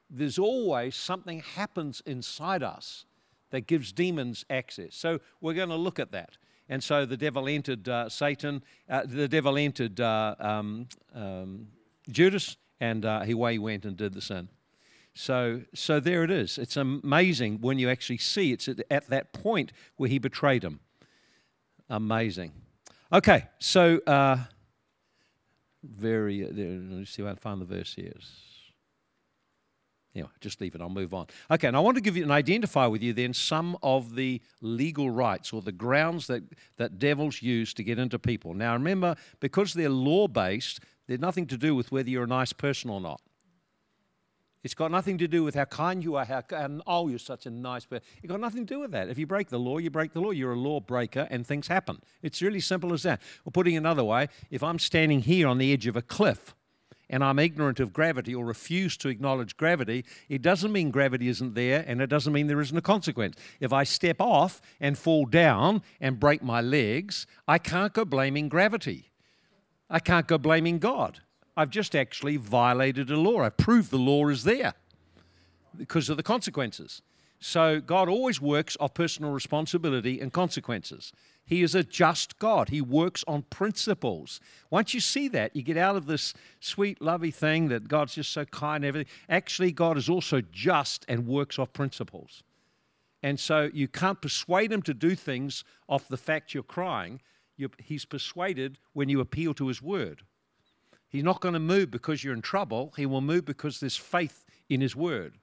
There's 0.09 0.39
always 0.39 0.97
something 0.97 1.41
happens 1.41 2.03
inside 2.07 2.63
us 2.63 3.05
that 3.51 3.67
gives 3.67 3.93
demons 3.93 4.45
access. 4.49 4.97
So 4.97 5.21
we're 5.41 5.55
going 5.55 5.69
to 5.69 5.77
look 5.77 5.99
at 5.99 6.13
that. 6.13 6.39
And 6.69 6.83
so 6.83 7.05
the 7.05 7.17
devil 7.17 7.47
entered 7.49 7.89
uh, 7.89 8.09
Satan, 8.09 8.63
uh, 8.89 9.03
the 9.05 9.29
devil 9.29 9.59
entered 9.59 10.01
uh, 10.01 10.37
um, 10.39 10.89
um, 11.15 11.67
Judas, 12.09 12.57
and 12.81 13.05
uh, 13.05 13.21
he 13.21 13.33
away 13.33 13.59
went 13.59 13.85
and 13.85 13.97
did 13.97 14.15
the 14.15 14.21
sin. 14.21 14.49
So, 15.15 15.63
so 15.75 16.01
there 16.01 16.25
it 16.25 16.31
is. 16.31 16.57
It's 16.57 16.77
amazing 16.77 17.61
when 17.61 17.79
you 17.79 17.91
actually 17.91 18.19
see 18.19 18.53
it's 18.53 18.69
at, 18.69 18.81
at 18.91 19.09
that 19.11 19.33
point 19.33 19.73
where 19.97 20.09
he 20.09 20.19
betrayed 20.19 20.63
him. 20.63 20.81
Amazing. 21.89 22.53
Okay, 23.13 23.47
so 23.59 23.99
uh, 24.07 24.39
very. 25.83 26.45
Uh, 26.45 26.49
let 26.49 26.57
me 26.57 27.05
see 27.05 27.23
if 27.23 27.27
I 27.27 27.33
can 27.33 27.37
find 27.37 27.61
the 27.61 27.65
verse 27.65 27.95
here. 27.95 28.13
Yeah, 30.13 30.25
just 30.41 30.61
leave 30.61 30.75
it. 30.75 30.81
I'll 30.81 30.89
move 30.89 31.15
on. 31.15 31.27
Okay, 31.51 31.69
and 31.69 31.77
I 31.77 31.81
want 31.81 31.97
to 31.97 32.01
give 32.01 32.17
you 32.17 32.25
and 32.25 32.33
identify 32.33 32.87
with 32.87 33.01
you 33.01 33.13
then 33.13 33.33
some 33.33 33.77
of 33.81 34.17
the 34.17 34.41
legal 34.61 35.09
rights 35.09 35.53
or 35.53 35.63
the 35.63 35.71
grounds 35.71 36.27
that, 36.27 36.43
that 36.79 36.99
devils 36.99 37.43
use 37.43 37.73
to 37.75 37.85
get 37.85 37.99
into 37.99 38.19
people. 38.19 38.53
Now, 38.53 38.73
remember, 38.73 39.15
because 39.39 39.73
they're 39.73 39.89
law 39.89 40.27
based, 40.27 40.81
they're 41.11 41.19
nothing 41.19 41.49
to 41.49 41.57
do 41.57 41.75
with 41.75 41.91
whether 41.91 42.09
you're 42.09 42.23
a 42.23 42.29
nice 42.29 42.53
person 42.53 42.89
or 42.89 43.01
not. 43.01 43.21
It's 44.63 44.75
got 44.75 44.93
nothing 44.93 45.19
to 45.19 45.27
do 45.27 45.43
with 45.43 45.57
how 45.57 45.65
kind 45.65 46.05
you 46.05 46.15
are, 46.15 46.25
how 46.25 46.45
and 46.53 46.83
oh, 46.87 47.09
you're 47.09 47.19
such 47.19 47.47
a 47.47 47.51
nice 47.51 47.85
person. 47.85 48.05
It's 48.23 48.31
got 48.31 48.39
nothing 48.39 48.65
to 48.65 48.75
do 48.75 48.79
with 48.79 48.93
that. 48.93 49.09
If 49.09 49.19
you 49.19 49.27
break 49.27 49.49
the 49.49 49.59
law, 49.59 49.79
you 49.79 49.91
break 49.91 50.13
the 50.13 50.21
law. 50.21 50.31
You're 50.31 50.53
a 50.53 50.57
lawbreaker, 50.57 51.27
and 51.29 51.45
things 51.45 51.67
happen. 51.67 52.01
It's 52.23 52.41
really 52.41 52.61
simple 52.61 52.93
as 52.93 53.03
that. 53.03 53.21
Or 53.45 53.51
putting 53.51 53.75
it 53.75 53.79
another 53.79 54.05
way, 54.05 54.29
if 54.53 54.63
I'm 54.63 54.79
standing 54.79 55.19
here 55.23 55.49
on 55.49 55.59
the 55.59 55.73
edge 55.73 55.89
of 55.89 55.97
a 55.97 56.03
cliff 56.03 56.55
and 57.09 57.25
I'm 57.25 57.41
ignorant 57.41 57.81
of 57.81 57.93
gravity 57.93 58.33
or 58.33 58.45
refuse 58.45 58.97
to 58.99 59.09
acknowledge 59.09 59.57
gravity, 59.57 60.05
it 60.29 60.43
doesn't 60.43 60.71
mean 60.71 60.93
gravity 60.93 61.27
isn't 61.27 61.55
there 61.55 61.85
and 61.89 62.01
it 62.01 62.07
doesn't 62.07 62.33
mean 62.33 62.47
there 62.47 62.61
isn't 62.61 62.79
a 62.79 62.83
consequence. 62.83 63.35
If 63.59 63.73
I 63.73 63.83
step 63.83 64.21
off 64.21 64.61
and 64.79 64.97
fall 64.97 65.27
down 65.27 65.83
and 66.01 66.21
break 66.21 66.41
my 66.41 66.61
legs, 66.61 67.27
I 67.49 67.59
can't 67.59 67.93
go 67.93 68.05
blaming 68.05 68.49
gravity. 68.49 69.10
I 69.91 69.99
can't 69.99 70.27
go 70.27 70.39
blaming 70.39 70.79
God. 70.79 71.21
I've 71.57 71.71
just 71.71 71.97
actually 71.97 72.37
violated 72.37 73.11
a 73.11 73.19
law. 73.19 73.43
I've 73.43 73.57
proved 73.57 73.91
the 73.91 73.99
law 73.99 74.29
is 74.29 74.45
there 74.45 74.75
because 75.77 76.09
of 76.09 76.17
the 76.17 76.23
consequences. 76.23 77.03
So 77.41 77.81
God 77.81 78.09
always 78.09 78.41
works 78.41 78.77
off 78.79 78.95
personal 78.95 79.33
responsibility 79.33 80.21
and 80.21 80.33
consequences. 80.33 81.13
He 81.45 81.63
is 81.63 81.75
a 81.75 81.83
just 81.83 82.39
God. 82.39 82.69
He 82.69 82.81
works 82.83 83.25
on 83.27 83.43
principles. 83.43 84.41
Once 84.69 84.95
you 84.95 85.01
see 85.01 85.27
that, 85.29 85.57
you 85.57 85.63
get 85.63 85.79
out 85.79 85.97
of 85.97 86.07
this 86.07 86.35
sweet, 86.61 87.01
lovey 87.01 87.31
thing 87.31 87.69
that 87.69 87.89
God's 87.89 88.15
just 88.15 88.33
so 88.33 88.45
kind 88.45 88.85
and 88.85 88.85
everything. 88.85 89.13
Actually, 89.29 89.73
God 89.73 89.97
is 89.97 90.09
also 90.09 90.43
just 90.53 91.05
and 91.09 91.27
works 91.27 91.59
off 91.59 91.73
principles. 91.73 92.43
And 93.23 93.41
so 93.41 93.71
you 93.73 93.89
can't 93.89 94.21
persuade 94.21 94.71
him 94.71 94.83
to 94.83 94.95
do 94.95 95.15
things 95.15 95.65
off 95.89 96.09
the 96.09 96.17
fact 96.17 96.55
you're 96.55 96.63
crying. 96.63 97.21
He's 97.79 98.05
persuaded 98.05 98.79
when 98.93 99.09
you 99.09 99.21
appeal 99.21 99.55
to 99.55 99.69
his 99.69 99.83
word. 99.83 100.23
He's 101.09 101.25
not 101.25 101.41
going 101.41 101.55
to 101.55 101.61
move 101.61 101.91
because 101.91 102.23
you're 102.23 102.35
in 102.35 102.43
trouble. 102.43 102.93
He 102.97 103.07
will 103.07 103.21
move 103.21 103.45
because 103.45 103.81
there's 103.81 103.97
faith 103.97 104.45
in 104.69 104.81
his 104.81 104.95
word. 104.95 105.39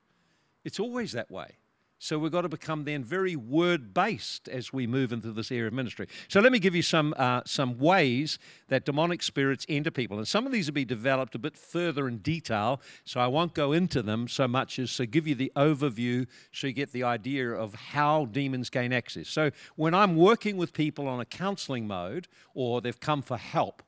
It's 0.64 0.80
always 0.80 1.12
that 1.12 1.30
way. 1.30 1.58
So 2.00 2.20
we've 2.20 2.32
got 2.32 2.42
to 2.42 2.50
become 2.50 2.84
then 2.84 3.04
very 3.04 3.36
word 3.36 3.92
based 3.92 4.48
as 4.50 4.72
we 4.72 4.86
move 4.86 5.12
into 5.12 5.32
this 5.32 5.52
area 5.52 5.68
of 5.68 5.74
ministry. 5.74 6.08
So 6.28 6.40
let 6.40 6.52
me 6.52 6.60
give 6.60 6.76
you 6.76 6.84
some 6.84 7.16
uh, 7.18 7.42
some 7.46 7.80
ways 7.80 8.38
that 8.68 8.86
demonic 8.86 9.24
spirits 9.24 9.66
enter 9.68 9.90
people, 9.90 10.18
and 10.18 10.28
some 10.28 10.46
of 10.46 10.52
these 10.52 10.68
will 10.68 10.76
be 10.76 10.86
developed 10.86 11.34
a 11.34 11.40
bit 11.40 11.58
further 11.58 12.08
in 12.08 12.20
detail. 12.20 12.82
So 13.04 13.20
I 13.20 13.26
won't 13.26 13.56
go 13.56 13.72
into 13.72 14.04
them 14.04 14.28
so 14.28 14.48
much 14.48 14.78
as 14.78 14.96
to 14.98 15.08
give 15.08 15.28
you 15.28 15.34
the 15.34 15.52
overview, 15.56 16.28
so 16.52 16.68
you 16.68 16.74
get 16.74 16.92
the 16.92 17.04
idea 17.04 17.52
of 17.52 17.74
how 17.74 18.26
demons 18.26 18.70
gain 18.70 18.94
access. 18.94 19.28
So 19.28 19.50
when 19.76 19.96
I'm 19.96 20.16
working 20.16 20.56
with 20.56 20.74
people 20.74 21.08
on 21.08 21.20
a 21.20 21.26
counselling 21.26 21.88
mode, 21.88 22.28
or 22.54 22.80
they've 22.80 23.00
come 23.00 23.24
for 23.24 23.38
help, 23.38 23.82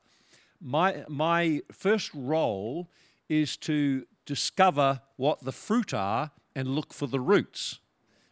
my 0.60 1.04
my 1.08 1.62
first 1.70 2.10
role 2.12 2.90
is 3.28 3.56
to 3.58 4.04
discover 4.26 5.00
what 5.16 5.44
the 5.44 5.52
fruit 5.52 5.94
are 5.94 6.32
and 6.56 6.74
look 6.74 6.92
for 6.92 7.06
the 7.06 7.20
roots 7.20 7.78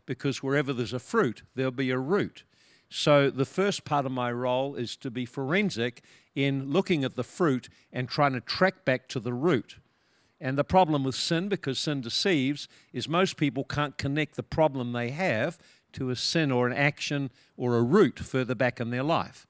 because 0.08 0.42
wherever 0.42 0.72
there's 0.72 0.94
a 0.94 0.98
fruit, 0.98 1.42
there'll 1.54 1.70
be 1.70 1.90
a 1.90 1.98
root. 1.98 2.44
So 2.88 3.28
the 3.28 3.44
first 3.44 3.84
part 3.84 4.06
of 4.06 4.12
my 4.12 4.32
role 4.32 4.74
is 4.74 4.96
to 4.96 5.10
be 5.10 5.26
forensic 5.26 6.02
in 6.34 6.70
looking 6.70 7.04
at 7.04 7.14
the 7.14 7.22
fruit 7.22 7.68
and 7.92 8.08
trying 8.08 8.32
to 8.32 8.40
track 8.40 8.86
back 8.86 9.06
to 9.08 9.20
the 9.20 9.34
root. 9.34 9.76
And 10.40 10.56
the 10.56 10.64
problem 10.64 11.04
with 11.04 11.14
sin, 11.14 11.48
because 11.48 11.78
sin 11.78 12.00
deceives, 12.00 12.68
is 12.92 13.06
most 13.06 13.36
people 13.36 13.64
can't 13.64 13.98
connect 13.98 14.36
the 14.36 14.42
problem 14.42 14.92
they 14.92 15.10
have 15.10 15.58
to 15.92 16.08
a 16.08 16.16
sin 16.16 16.50
or 16.50 16.66
an 16.66 16.72
action 16.72 17.30
or 17.58 17.76
a 17.76 17.82
root 17.82 18.18
further 18.18 18.54
back 18.54 18.80
in 18.80 18.88
their 18.90 19.02
life. 19.02 19.47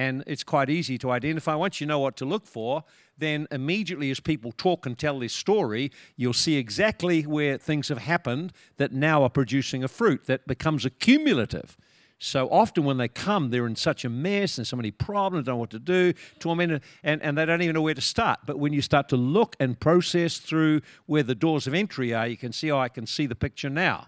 And 0.00 0.24
it's 0.26 0.42
quite 0.42 0.70
easy 0.70 0.96
to 0.96 1.10
identify. 1.10 1.54
Once 1.54 1.78
you 1.78 1.86
know 1.86 1.98
what 1.98 2.16
to 2.16 2.24
look 2.24 2.46
for, 2.46 2.84
then 3.18 3.46
immediately 3.50 4.10
as 4.10 4.18
people 4.18 4.50
talk 4.50 4.86
and 4.86 4.98
tell 4.98 5.18
their 5.18 5.28
story, 5.28 5.92
you'll 6.16 6.32
see 6.32 6.56
exactly 6.56 7.20
where 7.24 7.58
things 7.58 7.88
have 7.88 7.98
happened 7.98 8.54
that 8.78 8.92
now 8.92 9.22
are 9.22 9.28
producing 9.28 9.84
a 9.84 9.88
fruit 9.88 10.24
that 10.24 10.46
becomes 10.46 10.86
accumulative. 10.86 11.76
So 12.18 12.48
often 12.48 12.84
when 12.84 12.96
they 12.96 13.08
come, 13.08 13.50
they're 13.50 13.66
in 13.66 13.76
such 13.76 14.06
a 14.06 14.08
mess 14.08 14.56
and 14.56 14.66
so 14.66 14.74
many 14.74 14.90
problems, 14.90 15.44
don't 15.44 15.56
know 15.56 15.58
what 15.58 15.70
to 15.70 15.78
do, 15.78 16.14
tormented, 16.38 16.80
and, 17.02 17.20
and 17.20 17.36
they 17.36 17.44
don't 17.44 17.60
even 17.60 17.74
know 17.74 17.82
where 17.82 17.92
to 17.92 18.00
start. 18.00 18.38
But 18.46 18.58
when 18.58 18.72
you 18.72 18.80
start 18.80 19.10
to 19.10 19.16
look 19.16 19.54
and 19.60 19.78
process 19.78 20.38
through 20.38 20.80
where 21.04 21.22
the 21.22 21.34
doors 21.34 21.66
of 21.66 21.74
entry 21.74 22.14
are, 22.14 22.26
you 22.26 22.38
can 22.38 22.54
see, 22.54 22.70
oh, 22.72 22.78
I 22.78 22.88
can 22.88 23.06
see 23.06 23.26
the 23.26 23.34
picture 23.34 23.68
now. 23.68 24.06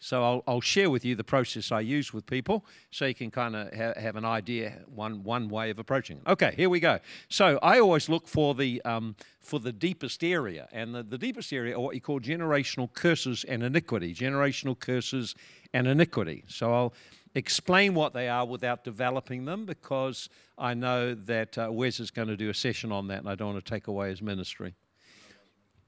So 0.00 0.22
I'll, 0.22 0.44
I'll, 0.46 0.60
share 0.60 0.90
with 0.90 1.04
you 1.04 1.16
the 1.16 1.24
process 1.24 1.72
I 1.72 1.80
use 1.80 2.12
with 2.12 2.24
people 2.26 2.64
so 2.90 3.06
you 3.06 3.14
can 3.14 3.30
kind 3.30 3.56
of 3.56 3.74
ha- 3.74 4.00
have 4.00 4.16
an 4.16 4.24
idea, 4.24 4.78
one, 4.86 5.24
one 5.24 5.48
way 5.48 5.70
of 5.70 5.78
approaching 5.78 6.18
it. 6.18 6.30
Okay, 6.30 6.54
here 6.56 6.68
we 6.68 6.78
go. 6.78 7.00
So 7.28 7.58
I 7.62 7.80
always 7.80 8.08
look 8.08 8.28
for 8.28 8.54
the, 8.54 8.80
um, 8.82 9.16
for 9.40 9.58
the 9.58 9.72
deepest 9.72 10.22
area, 10.22 10.68
and 10.72 10.94
the, 10.94 11.02
the 11.02 11.18
deepest 11.18 11.52
area 11.52 11.76
are 11.76 11.80
what 11.80 11.94
you 11.94 12.00
call 12.00 12.20
generational 12.20 12.92
curses 12.92 13.44
and 13.44 13.62
iniquity. 13.62 14.14
Generational 14.14 14.78
curses 14.78 15.34
and 15.72 15.86
iniquity. 15.86 16.44
So 16.46 16.72
I'll 16.72 16.94
explain 17.34 17.94
what 17.94 18.12
they 18.12 18.28
are 18.28 18.44
without 18.44 18.84
developing 18.84 19.44
them 19.44 19.66
because 19.66 20.28
I 20.56 20.74
know 20.74 21.14
that 21.14 21.58
uh, 21.58 21.68
Wes 21.70 22.00
is 22.00 22.10
going 22.10 22.28
to 22.28 22.36
do 22.36 22.50
a 22.50 22.54
session 22.54 22.92
on 22.92 23.08
that 23.08 23.18
and 23.18 23.28
I 23.28 23.34
don't 23.34 23.54
want 23.54 23.64
to 23.64 23.70
take 23.70 23.88
away 23.88 24.10
his 24.10 24.22
ministry. 24.22 24.74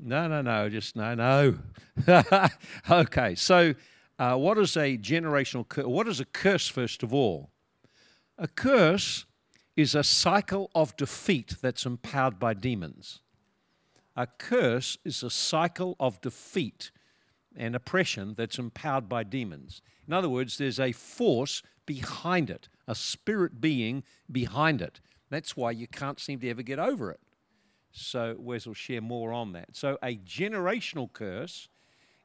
No, 0.02 0.28
no, 0.28 0.40
no, 0.40 0.68
just 0.70 0.96
no, 0.96 1.14
no. 1.14 1.58
okay, 2.90 3.34
so 3.34 3.74
uh, 4.20 4.36
what 4.36 4.58
is 4.58 4.76
a 4.76 4.98
generational 4.98 5.66
curse? 5.66 5.86
What 5.86 6.06
is 6.06 6.20
a 6.20 6.26
curse, 6.26 6.68
first 6.68 7.02
of 7.02 7.14
all? 7.14 7.50
A 8.36 8.46
curse 8.46 9.24
is 9.76 9.94
a 9.94 10.04
cycle 10.04 10.70
of 10.74 10.94
defeat 10.98 11.56
that's 11.62 11.86
empowered 11.86 12.38
by 12.38 12.52
demons. 12.52 13.20
A 14.14 14.26
curse 14.26 14.98
is 15.06 15.22
a 15.22 15.30
cycle 15.30 15.96
of 15.98 16.20
defeat 16.20 16.90
and 17.56 17.74
oppression 17.74 18.34
that's 18.36 18.58
empowered 18.58 19.08
by 19.08 19.24
demons. 19.24 19.80
In 20.06 20.12
other 20.12 20.28
words, 20.28 20.58
there's 20.58 20.78
a 20.78 20.92
force 20.92 21.62
behind 21.86 22.50
it, 22.50 22.68
a 22.86 22.94
spirit 22.94 23.58
being 23.58 24.02
behind 24.30 24.82
it. 24.82 25.00
That's 25.30 25.56
why 25.56 25.70
you 25.70 25.86
can't 25.86 26.20
seem 26.20 26.40
to 26.40 26.50
ever 26.50 26.62
get 26.62 26.78
over 26.78 27.10
it. 27.10 27.20
So, 27.92 28.36
Wes 28.38 28.66
will 28.66 28.74
share 28.74 29.00
more 29.00 29.32
on 29.32 29.52
that. 29.52 29.74
So, 29.74 29.96
a 30.02 30.16
generational 30.16 31.10
curse 31.10 31.70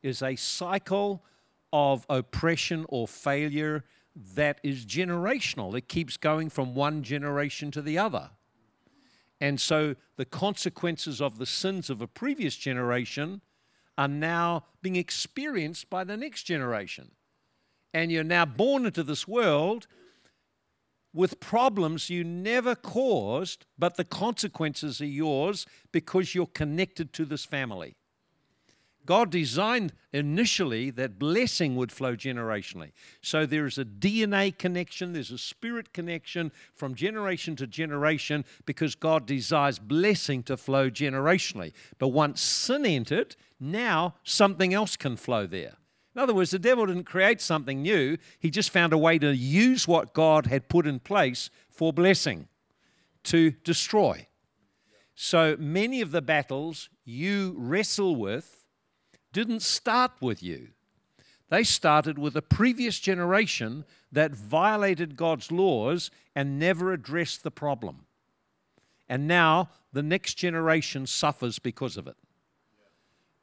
is 0.03 0.21
a 0.21 0.35
cycle 0.35 1.23
of 1.75 2.05
oppression 2.10 2.86
or 2.88 3.05
failure 3.05 3.84
that 4.15 4.62
is 4.63 4.86
generational. 4.86 5.77
It 5.77 5.89
keeps 5.89 6.15
going 6.15 6.50
from 6.50 6.74
one 6.74 7.03
generation 7.03 7.70
to 7.72 7.82
the 7.82 7.98
other. 7.98 8.29
And 9.41 9.60
so 9.60 9.98
the 10.15 10.24
consequences 10.24 11.20
of 11.20 11.38
the 11.38 11.46
sins 11.46 11.89
of 11.89 12.00
a 12.00 12.08
previous 12.08 12.55
generation 12.55 13.41
are 13.98 14.08
now 14.08 14.63
being 14.82 14.96
experienced 14.96 15.89
by 15.89 16.05
the 16.05 16.15
next 16.15 16.44
generation. 16.44 17.12
And 17.94 18.10
you're 18.10 18.24
now 18.24 18.46
born 18.46 18.86
into 18.86 19.03
this 19.03 19.27
world 19.27 19.86
with 21.13 21.41
problems 21.41 22.10
you 22.10 22.24
never 22.24 22.74
caused, 22.74 23.65
but 23.77 23.98
the 23.98 24.05
consequences 24.05 25.01
are 25.01 25.05
yours 25.05 25.65
because 25.91 26.34
you're 26.34 26.46
connected 26.46 27.12
to 27.13 27.25
this 27.25 27.44
family. 27.44 27.96
God 29.05 29.29
designed 29.29 29.93
initially 30.13 30.89
that 30.91 31.19
blessing 31.19 31.75
would 31.75 31.91
flow 31.91 32.15
generationally. 32.15 32.91
So 33.21 33.45
there 33.45 33.65
is 33.65 33.77
a 33.77 33.85
DNA 33.85 34.57
connection, 34.57 35.13
there's 35.13 35.31
a 35.31 35.38
spirit 35.38 35.93
connection 35.93 36.51
from 36.74 36.95
generation 36.95 37.55
to 37.57 37.67
generation 37.67 38.45
because 38.65 38.95
God 38.95 39.25
desires 39.25 39.79
blessing 39.79 40.43
to 40.43 40.57
flow 40.57 40.89
generationally. 40.89 41.74
But 41.97 42.09
once 42.09 42.41
sin 42.41 42.85
entered, 42.85 43.35
now 43.59 44.15
something 44.24 44.74
else 44.74 44.95
can 44.95 45.15
flow 45.17 45.45
there. 45.45 45.77
In 46.15 46.21
other 46.21 46.33
words, 46.33 46.51
the 46.51 46.59
devil 46.59 46.85
didn't 46.85 47.03
create 47.03 47.41
something 47.41 47.81
new, 47.81 48.17
he 48.39 48.50
just 48.50 48.69
found 48.69 48.93
a 48.93 48.97
way 48.97 49.19
to 49.19 49.35
use 49.35 49.88
what 49.88 50.13
God 50.13 50.45
had 50.45 50.69
put 50.69 50.88
in 50.88 51.00
place 51.00 51.50
for 51.69 51.91
blessing, 51.91 52.47
to 53.24 53.51
destroy. 53.51 54.27
So 55.13 55.57
many 55.59 56.00
of 56.00 56.12
the 56.12 56.21
battles 56.21 56.89
you 57.03 57.55
wrestle 57.57 58.15
with 58.15 58.64
didn't 59.36 59.63
start 59.63 60.13
with 60.22 60.42
you. 60.42 60.70
They 61.50 61.63
started 61.63 62.18
with 62.18 62.38
a 62.38 62.42
previous 62.42 63.01
generation 63.01 63.84
that 64.10 64.32
violated 64.32 65.18
God's 65.18 65.51
laws 65.51 66.10
and 66.34 66.58
never 66.58 66.94
addressed 66.94 67.44
the 67.44 67.51
problem. 67.51 68.06
And 69.10 69.27
now 69.27 69.72
the 69.92 70.01
next 70.01 70.36
generation 70.36 71.06
suffers 71.06 71.60
because 71.60 71.98
of 71.98 72.08
it. 72.08 72.15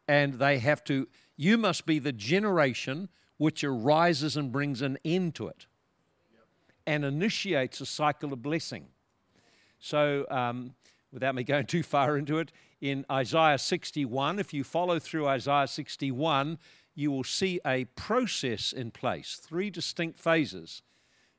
And 0.08 0.38
they 0.38 0.60
have 0.60 0.82
to, 0.84 1.08
you 1.36 1.58
must 1.58 1.84
be 1.84 1.98
the 1.98 2.10
generation 2.10 3.10
which 3.36 3.62
arises 3.62 4.34
and 4.34 4.50
brings 4.50 4.80
an 4.80 4.96
end 5.04 5.34
to 5.34 5.48
it 5.48 5.66
and 6.86 7.04
initiates 7.04 7.82
a 7.82 7.86
cycle 7.86 8.32
of 8.32 8.40
blessing. 8.40 8.86
So, 9.78 10.24
um, 10.30 10.74
without 11.12 11.34
me 11.34 11.44
going 11.44 11.66
too 11.66 11.82
far 11.82 12.16
into 12.16 12.38
it, 12.38 12.50
in 12.82 13.06
Isaiah 13.10 13.58
61, 13.58 14.40
if 14.40 14.52
you 14.52 14.64
follow 14.64 14.98
through 14.98 15.28
Isaiah 15.28 15.68
61, 15.68 16.58
you 16.96 17.12
will 17.12 17.24
see 17.24 17.60
a 17.64 17.84
process 17.84 18.72
in 18.72 18.90
place, 18.90 19.40
three 19.40 19.70
distinct 19.70 20.18
phases. 20.18 20.82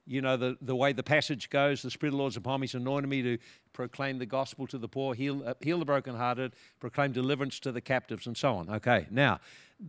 You 0.06 0.22
know, 0.22 0.38
the, 0.38 0.58
the 0.62 0.76
way 0.76 0.94
the 0.94 1.04
passage 1.04 1.50
goes 1.50 1.82
the 1.82 1.92
Spirit 1.92 2.10
of 2.10 2.14
the 2.14 2.18
Lord 2.18 2.32
is 2.32 2.38
upon 2.38 2.62
me, 2.62 2.68
He's 2.68 2.76
anointed 2.76 3.10
me 3.10 3.22
to 3.22 3.38
proclaim 3.74 4.20
the 4.20 4.26
gospel 4.26 4.68
to 4.68 4.78
the 4.78 4.88
poor, 4.88 5.14
heal, 5.14 5.44
uh, 5.46 5.54
heal 5.60 5.80
the 5.80 5.86
brokenhearted, 5.86 6.54
proclaim 6.80 7.12
deliverance 7.12 7.60
to 7.60 7.74
the 7.74 7.82
captives, 7.82 8.26
and 8.26 8.38
so 8.38 8.56
on. 8.56 8.70
Okay, 8.70 9.08
now, 9.12 9.40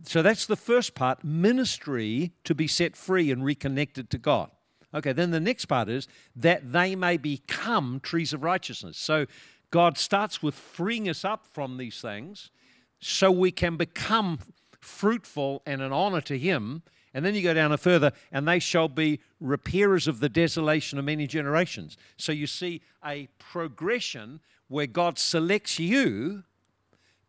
so 0.03 0.21
that's 0.21 0.45
the 0.45 0.55
first 0.57 0.93
part 0.93 1.23
ministry 1.23 2.33
to 2.43 2.53
be 2.53 2.67
set 2.67 2.97
free 2.97 3.31
and 3.31 3.45
reconnected 3.45 4.09
to 4.09 4.17
God. 4.17 4.51
Okay, 4.93 5.11
then 5.11 5.31
the 5.31 5.41
next 5.41 5.65
part 5.65 5.89
is 5.89 6.07
that 6.37 6.71
they 6.71 6.95
may 6.95 7.17
become 7.17 7.99
trees 8.01 8.31
of 8.31 8.43
righteousness. 8.43 8.97
So 8.97 9.25
God 9.71 9.97
starts 9.97 10.41
with 10.41 10.55
freeing 10.55 11.09
us 11.09 11.25
up 11.25 11.45
from 11.45 11.77
these 11.77 12.01
things 12.01 12.51
so 12.99 13.31
we 13.31 13.51
can 13.51 13.77
become 13.77 14.39
fruitful 14.79 15.61
and 15.65 15.81
an 15.81 15.91
honor 15.91 16.21
to 16.21 16.37
Him. 16.37 16.83
And 17.13 17.25
then 17.25 17.33
you 17.33 17.41
go 17.41 17.53
down 17.53 17.71
a 17.71 17.77
further, 17.77 18.11
and 18.31 18.47
they 18.47 18.59
shall 18.59 18.89
be 18.89 19.21
repairers 19.39 20.07
of 20.07 20.19
the 20.19 20.27
desolation 20.27 20.99
of 20.99 21.05
many 21.05 21.27
generations. 21.27 21.97
So 22.17 22.31
you 22.31 22.45
see 22.45 22.81
a 23.05 23.29
progression 23.39 24.41
where 24.67 24.87
God 24.87 25.17
selects 25.17 25.79
you 25.79 26.43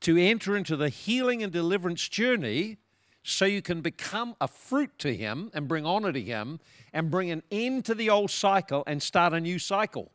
to 0.01 0.17
enter 0.19 0.57
into 0.57 0.77
the 0.77 0.89
healing 0.89 1.43
and 1.43 1.53
deliverance 1.53 2.09
journey 2.09 2.79
so 3.23 3.45
you 3.45 3.63
can 3.63 3.81
become 3.81 4.37
a 4.41 4.49
fruit 4.49 4.99
to 5.01 5.15
Him 5.15 5.51
and 5.55 5.67
bring 5.67 5.85
honor 5.85 6.13
to 6.13 6.21
Him 6.21 6.61
and 6.93 7.11
bring 7.11 7.31
an 7.31 7.43
end 7.51 7.85
to 7.87 7.95
the 7.95 8.11
old 8.11 8.31
cycle 8.31 8.85
and 8.87 9.03
start 9.03 9.33
a 9.33 9.41
new 9.41 9.59
cycle 9.59 10.13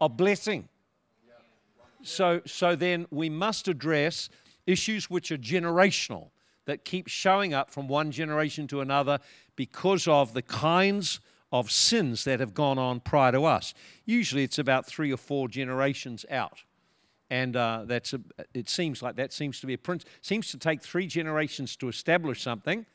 of 0.00 0.16
blessing. 0.16 0.68
So, 2.02 2.40
so 2.46 2.76
then 2.76 3.06
we 3.10 3.28
must 3.28 3.68
address 3.68 4.28
issues 4.66 5.10
which 5.10 5.30
are 5.30 5.38
generational 5.38 6.30
that 6.66 6.84
keep 6.84 7.08
showing 7.08 7.54
up 7.54 7.70
from 7.70 7.88
one 7.88 8.10
generation 8.10 8.66
to 8.68 8.80
another 8.80 9.18
because 9.54 10.06
of 10.08 10.34
the 10.34 10.42
kinds 10.42 11.20
of 11.52 11.70
sins 11.70 12.24
that 12.24 12.40
have 12.40 12.54
gone 12.54 12.78
on 12.78 13.00
prior 13.00 13.32
to 13.32 13.44
us. 13.44 13.72
Usually 14.04 14.42
it's 14.42 14.58
about 14.58 14.84
three 14.84 15.12
or 15.12 15.16
four 15.16 15.48
generations 15.48 16.26
out. 16.30 16.64
And 17.30 17.56
uh, 17.56 17.84
that's 17.86 18.12
a, 18.12 18.20
it 18.54 18.68
seems 18.68 19.02
like 19.02 19.16
that 19.16 19.32
seems 19.32 19.60
to 19.60 19.66
be 19.66 19.74
a 19.74 19.78
prince. 19.78 20.04
Seems 20.20 20.50
to 20.50 20.58
take 20.58 20.82
three 20.82 21.06
generations 21.06 21.76
to 21.76 21.88
establish 21.88 22.42
something. 22.42 22.86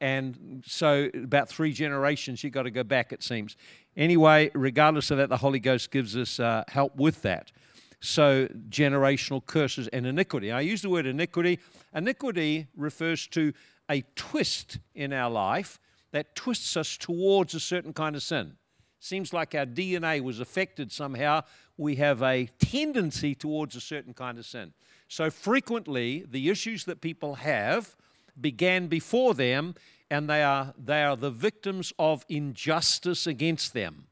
And 0.00 0.62
so, 0.66 1.08
about 1.14 1.48
three 1.48 1.72
generations, 1.72 2.42
you've 2.42 2.52
got 2.52 2.64
to 2.64 2.70
go 2.70 2.82
back, 2.82 3.12
it 3.12 3.22
seems. 3.22 3.56
Anyway, 3.96 4.50
regardless 4.54 5.10
of 5.10 5.18
that, 5.18 5.28
the 5.28 5.36
Holy 5.36 5.60
Ghost 5.60 5.90
gives 5.90 6.16
us 6.16 6.40
uh, 6.40 6.64
help 6.68 6.96
with 6.96 7.22
that. 7.22 7.52
So, 8.00 8.48
generational 8.68 9.44
curses 9.44 9.88
and 9.88 10.06
iniquity. 10.06 10.52
I 10.52 10.60
use 10.60 10.82
the 10.82 10.90
word 10.90 11.06
iniquity. 11.06 11.58
Iniquity 11.94 12.66
refers 12.76 13.26
to 13.28 13.52
a 13.90 14.02
twist 14.14 14.78
in 14.94 15.12
our 15.12 15.30
life 15.30 15.78
that 16.12 16.34
twists 16.34 16.76
us 16.76 16.96
towards 16.96 17.54
a 17.54 17.60
certain 17.60 17.92
kind 17.92 18.16
of 18.16 18.22
sin. 18.22 18.56
Seems 19.00 19.32
like 19.32 19.54
our 19.54 19.66
DNA 19.66 20.22
was 20.22 20.40
affected 20.40 20.90
somehow. 20.92 21.42
We 21.76 21.96
have 21.96 22.22
a 22.22 22.46
tendency 22.58 23.34
towards 23.34 23.76
a 23.76 23.80
certain 23.80 24.14
kind 24.14 24.38
of 24.38 24.46
sin. 24.46 24.72
So, 25.08 25.30
frequently, 25.30 26.24
the 26.28 26.48
issues 26.48 26.84
that 26.84 27.00
people 27.00 27.36
have 27.36 27.96
began 28.40 28.86
before 28.86 29.34
them, 29.34 29.74
and 30.10 30.28
they 30.28 30.42
are, 30.42 30.74
they 30.82 31.02
are 31.02 31.16
the 31.16 31.30
victims 31.30 31.92
of 31.98 32.24
injustice 32.28 33.26
against 33.26 33.74
them. 33.74 34.06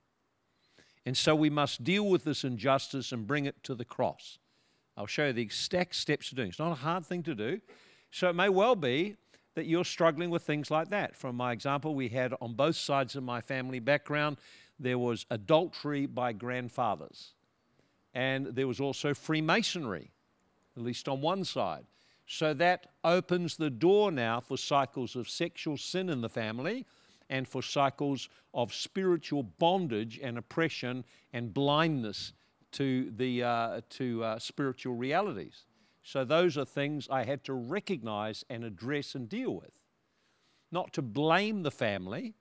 And 1.04 1.16
so 1.16 1.34
we 1.34 1.50
must 1.50 1.82
deal 1.82 2.06
with 2.08 2.24
this 2.24 2.44
injustice 2.44 3.12
and 3.12 3.26
bring 3.26 3.46
it 3.46 3.62
to 3.64 3.74
the 3.74 3.84
cross. 3.84 4.38
I'll 4.96 5.06
show 5.06 5.26
you 5.26 5.32
the 5.32 5.42
exact 5.42 5.96
steps 5.96 6.28
to 6.28 6.34
doing. 6.34 6.48
It's 6.48 6.58
not 6.58 6.72
a 6.72 6.76
hard 6.76 7.04
thing 7.06 7.22
to 7.24 7.34
do. 7.34 7.60
So 8.10 8.28
it 8.28 8.34
may 8.34 8.48
well 8.48 8.76
be 8.76 9.16
that 9.54 9.66
you're 9.66 9.84
struggling 9.84 10.30
with 10.30 10.42
things 10.42 10.70
like 10.70 10.90
that. 10.90 11.16
From 11.16 11.36
my 11.36 11.52
example, 11.52 11.94
we 11.94 12.08
had 12.08 12.34
on 12.40 12.54
both 12.54 12.76
sides 12.76 13.16
of 13.16 13.22
my 13.22 13.40
family 13.40 13.80
background, 13.80 14.36
there 14.78 14.98
was 14.98 15.26
adultery 15.30 16.06
by 16.06 16.32
grandfathers. 16.32 17.32
And 18.14 18.46
there 18.46 18.68
was 18.68 18.80
also 18.80 19.14
Freemasonry, 19.14 20.10
at 20.76 20.82
least 20.82 21.08
on 21.08 21.20
one 21.20 21.44
side. 21.44 21.84
So 22.26 22.54
that 22.54 22.88
opens 23.04 23.56
the 23.56 23.70
door 23.70 24.10
now 24.10 24.40
for 24.40 24.56
cycles 24.56 25.16
of 25.16 25.28
sexual 25.28 25.76
sin 25.76 26.08
in 26.08 26.20
the 26.20 26.28
family 26.28 26.86
and 27.32 27.48
for 27.48 27.62
cycles 27.62 28.28
of 28.52 28.74
spiritual 28.74 29.42
bondage 29.42 30.20
and 30.22 30.36
oppression 30.36 31.02
and 31.32 31.52
blindness 31.52 32.34
to, 32.72 33.10
the, 33.16 33.42
uh, 33.42 33.80
to 33.88 34.22
uh, 34.22 34.38
spiritual 34.38 34.94
realities. 34.94 35.64
So, 36.02 36.24
those 36.24 36.58
are 36.58 36.64
things 36.64 37.08
I 37.10 37.24
had 37.24 37.42
to 37.44 37.54
recognize 37.54 38.44
and 38.50 38.64
address 38.64 39.14
and 39.14 39.28
deal 39.28 39.54
with. 39.54 39.70
Not 40.70 40.92
to 40.94 41.02
blame 41.02 41.62
the 41.62 41.70
family, 41.70 42.34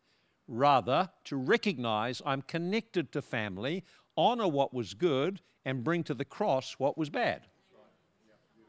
rather 0.47 1.10
to 1.25 1.38
recognize 1.38 2.21
I'm 2.25 2.41
connected 2.41 3.12
to 3.13 3.21
family, 3.21 3.84
honor 4.17 4.47
what 4.47 4.73
was 4.73 4.93
good, 4.93 5.41
and 5.63 5.84
bring 5.84 6.04
to 6.06 6.13
the 6.13 6.25
cross 6.25 6.75
what 6.80 6.97
was 6.97 7.10
bad. 7.10 7.43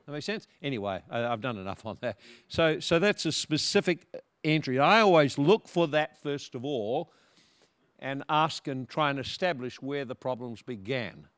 That 0.07 0.13
makes 0.13 0.27
sense? 0.27 0.47
Anyway, 0.63 1.01
I, 1.11 1.19
have 1.19 1.41
done 1.41 1.59
enough 1.59 1.87
on 1.87 1.97
that. 2.01 2.19
So, 2.49 2.81
so 2.81 2.99
that's 2.99 3.25
a 3.25 3.33
specific 3.33 4.07
entry. 4.45 4.79
I 4.79 5.01
always 5.01 5.39
look 5.39 5.69
for 5.69 5.89
that 5.89 6.23
first 6.23 6.55
of 6.55 6.65
all 6.65 7.13
and 7.99 8.25
ask 8.29 8.67
and 8.69 8.89
try 8.89 9.11
and 9.11 9.19
establish 9.19 9.81
where 9.81 10.05
the 10.05 10.15
problems 10.15 10.61
began. 10.63 11.29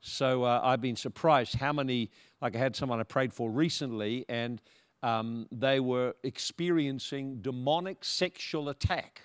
So 0.00 0.44
uh, 0.44 0.60
I've 0.62 0.82
been 0.82 0.96
surprised 0.96 1.54
how 1.54 1.72
many, 1.72 2.10
like 2.42 2.54
I 2.54 2.58
had 2.58 2.76
someone 2.76 3.00
I 3.00 3.04
prayed 3.04 3.32
for 3.32 3.50
recently, 3.50 4.26
and 4.28 4.60
um, 5.02 5.46
they 5.50 5.80
were 5.80 6.14
experiencing 6.22 7.38
demonic 7.40 8.04
sexual 8.04 8.68
attack. 8.68 9.22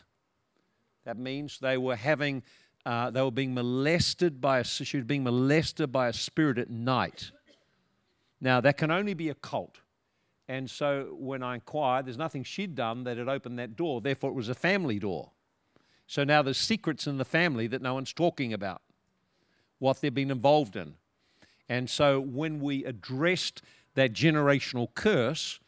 That 1.04 1.18
means 1.18 1.60
they 1.60 1.78
were 1.78 1.98
having, 1.98 2.44
uh, 2.86 3.12
they 3.12 3.22
were 3.22 3.30
being 3.32 3.54
molested 3.54 4.40
by 4.40 4.60
a, 4.60 4.64
she 4.64 4.96
was 4.96 5.06
being 5.06 5.24
molested 5.24 5.92
by 5.92 6.08
a 6.08 6.14
spirit 6.14 6.58
at 6.58 6.70
night. 6.70 7.32
Now, 8.40 8.62
that 8.62 8.78
can 8.78 8.90
only 8.90 9.14
be 9.14 9.28
a 9.28 9.36
cult. 9.36 9.80
And 10.50 10.68
so 10.68 11.16
when 11.20 11.44
I 11.44 11.54
inquired, 11.54 12.08
there's 12.08 12.18
nothing 12.18 12.44
she'd 12.44 12.74
done 12.74 13.04
that 13.04 13.18
had 13.18 13.30
opened 13.30 13.60
that 13.60 13.76
door. 13.76 14.02
Therefore, 14.02 14.32
it 14.32 14.34
was 14.34 14.50
a 14.50 14.56
family 14.56 14.98
door. 14.98 15.30
So 16.08 16.24
now 16.24 16.42
there's 16.42 16.58
secrets 16.58 17.06
in 17.06 17.20
the 17.20 17.24
family 17.24 17.68
that 17.68 17.84
no 17.84 17.94
one's 17.94 18.12
talking 18.12 18.52
about 18.52 18.82
what 19.78 20.02
they've 20.02 20.14
been 20.14 20.32
involved 20.32 20.76
in. 20.76 20.96
And 21.70 21.88
so 21.88 22.20
when 22.20 22.60
we 22.60 22.84
addressed 22.84 23.62
that 23.94 24.12
generational 24.12 24.88
curse 24.96 25.60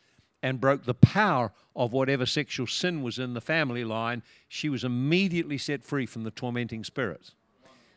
and 0.41 0.60
broke 0.60 0.86
the 0.86 0.96
power 0.96 1.52
of 1.76 1.94
whatever 1.94 2.26
sexual 2.26 2.65
sin 2.65 3.04
was 3.04 3.20
in 3.20 3.36
the 3.36 3.39
family 3.39 3.84
line, 3.84 4.24
she 4.48 4.67
was 4.67 4.84
immediately 4.84 5.60
set 5.60 5.84
free 5.84 6.08
from 6.08 6.24
the 6.24 6.32
tormenting 6.32 6.84
spirits. 6.84 7.36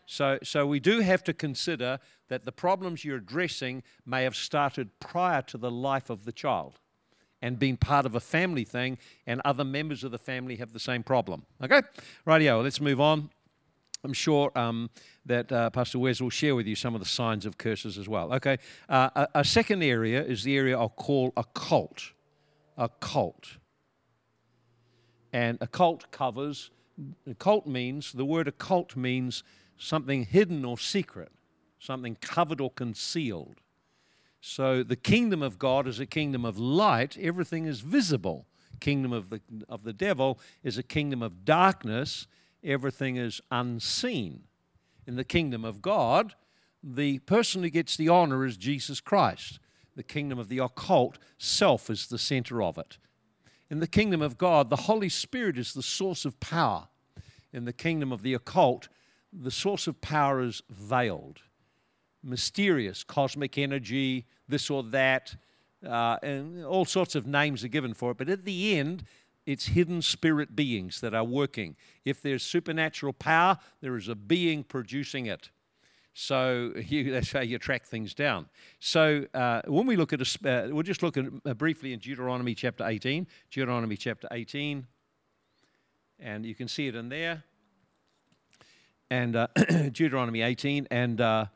So, 0.06 0.38
so 0.42 0.66
we 0.66 0.80
do 0.80 1.00
have 1.00 1.24
to 1.24 1.32
consider 1.32 1.98
that 2.28 2.44
the 2.44 2.52
problems 2.52 3.04
you're 3.04 3.16
addressing 3.16 3.82
may 4.04 4.24
have 4.24 4.36
started 4.36 4.98
prior 5.00 5.42
to 5.42 5.58
the 5.58 5.70
life 5.70 6.10
of 6.10 6.24
the 6.24 6.32
child 6.32 6.80
and 7.42 7.58
been 7.58 7.76
part 7.76 8.06
of 8.06 8.14
a 8.14 8.20
family 8.20 8.64
thing, 8.64 8.96
and 9.26 9.42
other 9.44 9.64
members 9.64 10.02
of 10.02 10.10
the 10.10 10.18
family 10.18 10.56
have 10.56 10.72
the 10.72 10.78
same 10.78 11.02
problem. 11.02 11.44
Okay? 11.62 11.82
Rightio, 12.26 12.62
let's 12.62 12.80
move 12.80 13.00
on. 13.00 13.28
I'm 14.02 14.12
sure 14.12 14.50
um, 14.56 14.90
that 15.26 15.50
uh, 15.50 15.70
Pastor 15.70 15.98
Wes 15.98 16.20
will 16.20 16.30
share 16.30 16.54
with 16.54 16.66
you 16.66 16.74
some 16.74 16.94
of 16.94 17.00
the 17.00 17.06
signs 17.06 17.46
of 17.46 17.58
curses 17.58 17.98
as 17.98 18.08
well. 18.08 18.32
Okay, 18.34 18.58
uh, 18.88 19.10
a, 19.16 19.28
a, 19.36 19.44
second 19.44 19.82
area 19.82 20.22
is 20.22 20.42
the 20.42 20.56
area 20.56 20.78
I'll 20.78 20.90
call 20.90 21.32
a 21.36 21.44
cult. 21.54 22.12
A 22.76 22.88
cult. 22.88 23.56
And 25.32 25.56
a 25.60 25.66
cult 25.66 26.10
covers, 26.10 26.70
a 27.28 27.34
cult 27.34 27.66
means, 27.66 28.12
the 28.12 28.24
word 28.24 28.46
occult 28.46 28.94
means 28.94 29.42
something 29.76 30.24
hidden 30.24 30.64
or 30.64 30.78
secret, 30.78 31.32
something 31.78 32.16
covered 32.20 32.60
or 32.60 32.70
concealed. 32.70 33.60
So 34.40 34.82
the 34.82 34.96
kingdom 34.96 35.42
of 35.42 35.58
God 35.58 35.88
is 35.88 36.00
a 36.00 36.06
kingdom 36.06 36.44
of 36.44 36.58
light, 36.58 37.16
everything 37.18 37.66
is 37.66 37.80
visible. 37.80 38.46
Kingdom 38.80 39.12
of 39.12 39.30
the, 39.30 39.40
of 39.68 39.84
the 39.84 39.92
devil 39.92 40.38
is 40.62 40.76
a 40.76 40.82
kingdom 40.82 41.22
of 41.22 41.44
darkness, 41.44 42.26
everything 42.62 43.16
is 43.16 43.40
unseen. 43.50 44.42
In 45.06 45.16
the 45.16 45.24
kingdom 45.24 45.64
of 45.64 45.80
God, 45.80 46.34
the 46.82 47.20
person 47.20 47.62
who 47.62 47.70
gets 47.70 47.96
the 47.96 48.08
honor 48.08 48.44
is 48.44 48.56
Jesus 48.56 49.00
Christ. 49.00 49.58
The 49.96 50.02
kingdom 50.02 50.38
of 50.38 50.48
the 50.48 50.58
occult, 50.58 51.18
self 51.38 51.88
is 51.88 52.08
the 52.08 52.18
center 52.18 52.62
of 52.62 52.76
it. 52.78 52.98
In 53.70 53.80
the 53.80 53.86
kingdom 53.86 54.20
of 54.20 54.36
God, 54.36 54.68
the 54.68 54.76
Holy 54.76 55.08
Spirit 55.08 55.56
is 55.56 55.72
the 55.72 55.82
source 55.82 56.24
of 56.24 56.38
power. 56.40 56.88
In 57.52 57.64
the 57.64 57.72
kingdom 57.72 58.12
of 58.12 58.22
the 58.22 58.34
occult, 58.34 58.88
the 59.42 59.50
source 59.50 59.86
of 59.86 60.00
power 60.00 60.42
is 60.42 60.62
veiled. 60.70 61.40
mysterious, 62.26 63.04
cosmic 63.04 63.58
energy, 63.58 64.24
this 64.48 64.70
or 64.70 64.82
that, 64.82 65.36
uh, 65.86 66.16
and 66.22 66.64
all 66.64 66.86
sorts 66.86 67.14
of 67.14 67.26
names 67.26 67.62
are 67.62 67.68
given 67.68 67.92
for 67.92 68.12
it. 68.12 68.16
But 68.16 68.30
at 68.30 68.46
the 68.46 68.78
end, 68.78 69.04
it's 69.44 69.66
hidden 69.66 70.00
spirit 70.00 70.56
beings 70.56 71.02
that 71.02 71.12
are 71.12 71.24
working. 71.24 71.76
If 72.04 72.22
there's 72.22 72.42
supernatural 72.42 73.12
power, 73.12 73.58
there 73.82 73.96
is 73.96 74.08
a 74.08 74.14
being 74.14 74.64
producing 74.64 75.26
it. 75.26 75.50
So 76.14 76.72
you, 76.86 77.12
that's 77.12 77.32
how 77.32 77.40
you 77.40 77.58
track 77.58 77.84
things 77.84 78.14
down. 78.14 78.46
So 78.80 79.26
uh, 79.34 79.62
when 79.66 79.86
we 79.86 79.96
look 79.96 80.12
at, 80.12 80.20
a, 80.22 80.48
uh, 80.48 80.68
we'll 80.70 80.82
just 80.82 81.02
look 81.02 81.16
at, 81.16 81.26
uh, 81.44 81.54
briefly 81.54 81.92
in 81.92 81.98
Deuteronomy 81.98 82.54
chapter 82.54 82.86
18. 82.86 83.26
Deuteronomy 83.50 83.96
chapter 83.96 84.28
18, 84.30 84.86
and 86.20 86.46
you 86.46 86.54
can 86.54 86.68
see 86.68 86.86
it 86.86 86.94
in 86.94 87.08
there. 87.08 87.44
And 89.10 89.36
uh, 89.36 89.48
Deuteronomy 89.92 90.42
18 90.42 90.88
and 90.90 91.20
uh, 91.20 91.46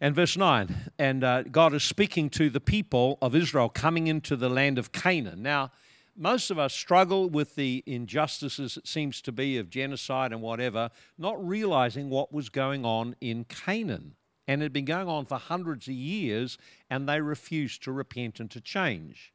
and 0.00 0.14
verse 0.14 0.36
9. 0.36 0.92
And 0.98 1.22
uh, 1.22 1.42
God 1.42 1.74
is 1.74 1.82
speaking 1.82 2.30
to 2.30 2.48
the 2.48 2.60
people 2.60 3.18
of 3.20 3.34
Israel 3.34 3.68
coming 3.68 4.06
into 4.06 4.34
the 4.36 4.48
land 4.48 4.78
of 4.78 4.92
Canaan. 4.92 5.42
Now, 5.42 5.70
most 6.16 6.50
of 6.50 6.58
us 6.58 6.74
struggle 6.74 7.28
with 7.28 7.54
the 7.54 7.82
injustices, 7.86 8.76
it 8.76 8.86
seems 8.86 9.22
to 9.22 9.32
be, 9.32 9.58
of 9.58 9.70
genocide 9.70 10.32
and 10.32 10.42
whatever, 10.42 10.90
not 11.18 11.46
realizing 11.46 12.10
what 12.10 12.32
was 12.32 12.48
going 12.48 12.84
on 12.84 13.14
in 13.20 13.44
Canaan. 13.44 14.16
And 14.48 14.60
it 14.60 14.64
had 14.66 14.72
been 14.72 14.84
going 14.84 15.08
on 15.08 15.26
for 15.26 15.38
hundreds 15.38 15.86
of 15.86 15.94
years, 15.94 16.58
and 16.88 17.08
they 17.08 17.20
refused 17.20 17.82
to 17.84 17.92
repent 17.92 18.40
and 18.40 18.50
to 18.50 18.60
change. 18.60 19.32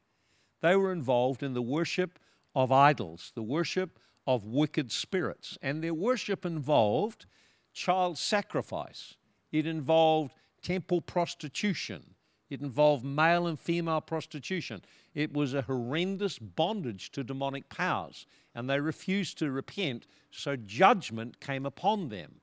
They 0.60 0.76
were 0.76 0.92
involved 0.92 1.42
in 1.42 1.54
the 1.54 1.62
worship 1.62 2.18
of 2.54 2.70
idols, 2.70 3.32
the 3.34 3.42
worship 3.42 3.98
of 4.26 4.44
wicked 4.44 4.90
spirits. 4.90 5.56
And 5.62 5.82
their 5.82 5.94
worship 5.94 6.44
involved 6.44 7.26
child 7.72 8.18
sacrifice, 8.18 9.16
it 9.52 9.66
involved 9.66 10.32
temple 10.62 11.00
prostitution, 11.00 12.14
it 12.48 12.60
involved 12.60 13.04
male 13.04 13.46
and 13.46 13.58
female 13.58 14.00
prostitution. 14.00 14.82
It 15.14 15.32
was 15.32 15.54
a 15.54 15.62
horrendous 15.62 16.38
bondage 16.38 17.10
to 17.12 17.24
demonic 17.24 17.68
powers, 17.68 18.26
and 18.54 18.68
they 18.68 18.80
refused 18.80 19.38
to 19.38 19.50
repent, 19.50 20.06
so 20.30 20.56
judgment 20.56 21.40
came 21.40 21.66
upon 21.66 22.08
them. 22.08 22.40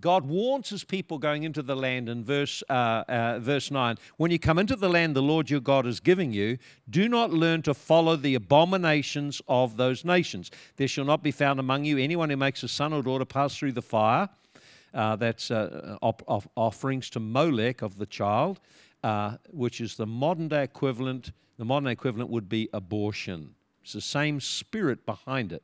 God 0.00 0.26
warns 0.26 0.68
his 0.68 0.84
people 0.84 1.18
going 1.18 1.44
into 1.44 1.62
the 1.62 1.76
land 1.76 2.08
in 2.08 2.24
verse, 2.24 2.62
uh, 2.68 3.04
uh, 3.08 3.38
verse 3.40 3.70
9 3.70 3.96
When 4.16 4.30
you 4.30 4.38
come 4.38 4.58
into 4.58 4.76
the 4.76 4.88
land 4.88 5.14
the 5.14 5.22
Lord 5.22 5.48
your 5.48 5.60
God 5.60 5.86
is 5.86 6.00
giving 6.00 6.32
you, 6.32 6.58
do 6.90 7.08
not 7.08 7.30
learn 7.30 7.62
to 7.62 7.74
follow 7.74 8.16
the 8.16 8.34
abominations 8.34 9.40
of 9.48 9.76
those 9.76 10.04
nations. 10.04 10.50
There 10.76 10.88
shall 10.88 11.04
not 11.04 11.22
be 11.22 11.30
found 11.30 11.60
among 11.60 11.84
you 11.84 11.98
anyone 11.98 12.30
who 12.30 12.36
makes 12.36 12.62
a 12.62 12.68
son 12.68 12.92
or 12.92 13.02
daughter 13.02 13.24
pass 13.24 13.56
through 13.56 13.72
the 13.72 13.82
fire. 13.82 14.28
Uh, 14.94 15.14
that's 15.16 15.50
uh, 15.50 15.98
op- 16.00 16.50
offerings 16.56 17.10
to 17.10 17.20
Molech 17.20 17.82
of 17.82 17.98
the 17.98 18.06
child 18.06 18.60
uh, 19.06 19.36
which 19.50 19.80
is 19.80 19.96
the 19.96 20.06
modern 20.06 20.48
day 20.48 20.64
equivalent. 20.64 21.30
The 21.58 21.64
modern 21.64 21.84
day 21.84 21.92
equivalent 21.92 22.28
would 22.30 22.48
be 22.48 22.68
abortion. 22.72 23.54
It's 23.82 23.92
the 23.92 24.00
same 24.00 24.40
spirit 24.40 25.06
behind 25.06 25.52
it. 25.52 25.62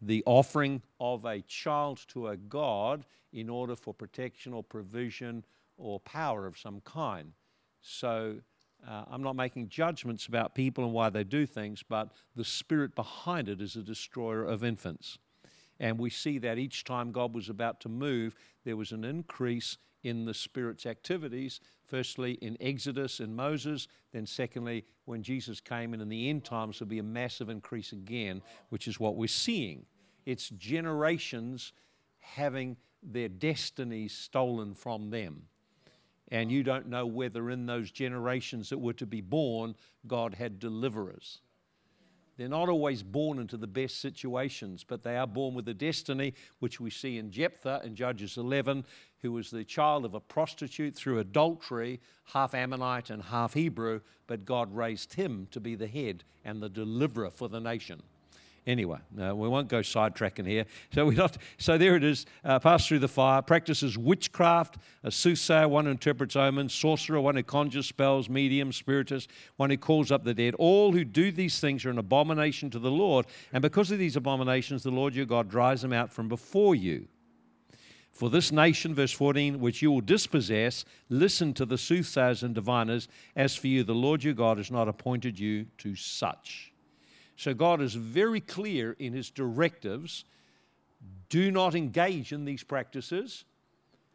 The 0.00 0.22
offering 0.26 0.82
of 1.00 1.24
a 1.24 1.42
child 1.42 2.04
to 2.08 2.28
a 2.28 2.36
god 2.36 3.04
in 3.32 3.48
order 3.48 3.76
for 3.76 3.92
protection 3.92 4.52
or 4.52 4.62
provision 4.62 5.44
or 5.76 6.00
power 6.00 6.46
of 6.46 6.56
some 6.56 6.80
kind. 6.82 7.32
So 7.80 8.38
uh, 8.86 9.04
I'm 9.10 9.22
not 9.22 9.36
making 9.36 9.68
judgments 9.68 10.26
about 10.26 10.54
people 10.54 10.84
and 10.84 10.92
why 10.92 11.10
they 11.10 11.24
do 11.24 11.46
things, 11.46 11.82
but 11.82 12.10
the 12.36 12.44
spirit 12.44 12.94
behind 12.94 13.48
it 13.48 13.60
is 13.60 13.76
a 13.76 13.82
destroyer 13.82 14.44
of 14.44 14.62
infants. 14.62 15.18
And 15.80 15.98
we 15.98 16.10
see 16.10 16.38
that 16.38 16.58
each 16.58 16.84
time 16.84 17.12
God 17.12 17.34
was 17.34 17.48
about 17.48 17.80
to 17.80 17.88
move, 17.88 18.34
there 18.64 18.76
was 18.76 18.92
an 18.92 19.04
increase 19.04 19.78
in 20.02 20.24
the 20.24 20.34
Spirit's 20.34 20.86
activities. 20.86 21.60
Firstly, 21.84 22.32
in 22.42 22.56
Exodus 22.60 23.20
and 23.20 23.34
Moses, 23.34 23.88
then 24.12 24.26
secondly, 24.26 24.84
when 25.04 25.22
Jesus 25.22 25.60
came, 25.60 25.92
and 25.92 26.02
in 26.02 26.08
the 26.08 26.28
end 26.28 26.44
times, 26.44 26.78
there'll 26.78 26.90
be 26.90 26.98
a 26.98 27.02
massive 27.02 27.48
increase 27.48 27.92
again, 27.92 28.42
which 28.68 28.86
is 28.86 29.00
what 29.00 29.16
we're 29.16 29.28
seeing. 29.28 29.86
It's 30.26 30.50
generations 30.50 31.72
having 32.20 32.76
their 33.02 33.28
destinies 33.28 34.12
stolen 34.12 34.74
from 34.74 35.10
them. 35.10 35.42
And 36.30 36.52
you 36.52 36.62
don't 36.62 36.88
know 36.88 37.06
whether 37.06 37.50
in 37.50 37.64
those 37.64 37.90
generations 37.90 38.68
that 38.68 38.78
were 38.78 38.92
to 38.94 39.06
be 39.06 39.22
born, 39.22 39.74
God 40.06 40.34
had 40.34 40.58
deliverers. 40.58 41.40
They're 42.38 42.48
not 42.48 42.68
always 42.68 43.02
born 43.02 43.40
into 43.40 43.56
the 43.56 43.66
best 43.66 44.00
situations, 44.00 44.84
but 44.86 45.02
they 45.02 45.16
are 45.16 45.26
born 45.26 45.54
with 45.54 45.68
a 45.68 45.74
destiny, 45.74 46.34
which 46.60 46.78
we 46.80 46.88
see 46.88 47.18
in 47.18 47.32
Jephthah 47.32 47.80
in 47.82 47.96
Judges 47.96 48.36
11, 48.36 48.86
who 49.22 49.32
was 49.32 49.50
the 49.50 49.64
child 49.64 50.04
of 50.04 50.14
a 50.14 50.20
prostitute 50.20 50.94
through 50.94 51.18
adultery, 51.18 52.00
half 52.26 52.54
Ammonite 52.54 53.10
and 53.10 53.24
half 53.24 53.54
Hebrew, 53.54 54.00
but 54.28 54.44
God 54.44 54.72
raised 54.72 55.14
him 55.14 55.48
to 55.50 55.58
be 55.58 55.74
the 55.74 55.88
head 55.88 56.22
and 56.44 56.62
the 56.62 56.68
deliverer 56.68 57.30
for 57.30 57.48
the 57.48 57.60
nation. 57.60 58.04
Anyway, 58.68 58.98
we 59.16 59.48
won't 59.48 59.66
go 59.66 59.80
sidetracking 59.80 60.46
here. 60.46 60.66
So 60.92 61.06
we 61.06 61.14
not. 61.14 61.38
So 61.56 61.78
there 61.78 61.96
it 61.96 62.04
is. 62.04 62.26
Uh, 62.44 62.58
pass 62.58 62.86
through 62.86 62.98
the 62.98 63.08
fire. 63.08 63.40
Practices 63.40 63.96
witchcraft. 63.96 64.76
A 65.04 65.10
soothsayer, 65.10 65.66
one 65.66 65.86
who 65.86 65.90
interprets 65.92 66.36
omens. 66.36 66.74
Sorcerer, 66.74 67.18
one 67.18 67.34
who 67.34 67.42
conjures 67.42 67.86
spells. 67.86 68.28
Medium, 68.28 68.70
spiritist, 68.70 69.30
one 69.56 69.70
who 69.70 69.78
calls 69.78 70.12
up 70.12 70.22
the 70.22 70.34
dead. 70.34 70.54
All 70.58 70.92
who 70.92 71.02
do 71.02 71.32
these 71.32 71.60
things 71.60 71.86
are 71.86 71.90
an 71.90 71.96
abomination 71.96 72.68
to 72.68 72.78
the 72.78 72.90
Lord. 72.90 73.24
And 73.54 73.62
because 73.62 73.90
of 73.90 73.98
these 73.98 74.16
abominations, 74.16 74.82
the 74.82 74.90
Lord 74.90 75.14
your 75.14 75.24
God 75.24 75.48
drives 75.48 75.80
them 75.80 75.94
out 75.94 76.12
from 76.12 76.28
before 76.28 76.74
you. 76.74 77.08
For 78.12 78.28
this 78.28 78.52
nation, 78.52 78.94
verse 78.94 79.12
14, 79.12 79.60
which 79.60 79.80
you 79.80 79.90
will 79.90 80.02
dispossess, 80.02 80.84
listen 81.08 81.54
to 81.54 81.64
the 81.64 81.78
soothsayers 81.78 82.42
and 82.42 82.54
diviners. 82.54 83.08
As 83.34 83.56
for 83.56 83.68
you, 83.68 83.82
the 83.82 83.94
Lord 83.94 84.22
your 84.22 84.34
God 84.34 84.58
has 84.58 84.70
not 84.70 84.88
appointed 84.88 85.38
you 85.38 85.64
to 85.78 85.94
such. 85.94 86.74
So 87.38 87.54
God 87.54 87.80
is 87.80 87.94
very 87.94 88.40
clear 88.40 88.96
in 88.98 89.12
his 89.12 89.30
directives 89.30 90.24
do 91.28 91.52
not 91.52 91.76
engage 91.76 92.32
in 92.32 92.44
these 92.44 92.64
practices 92.64 93.44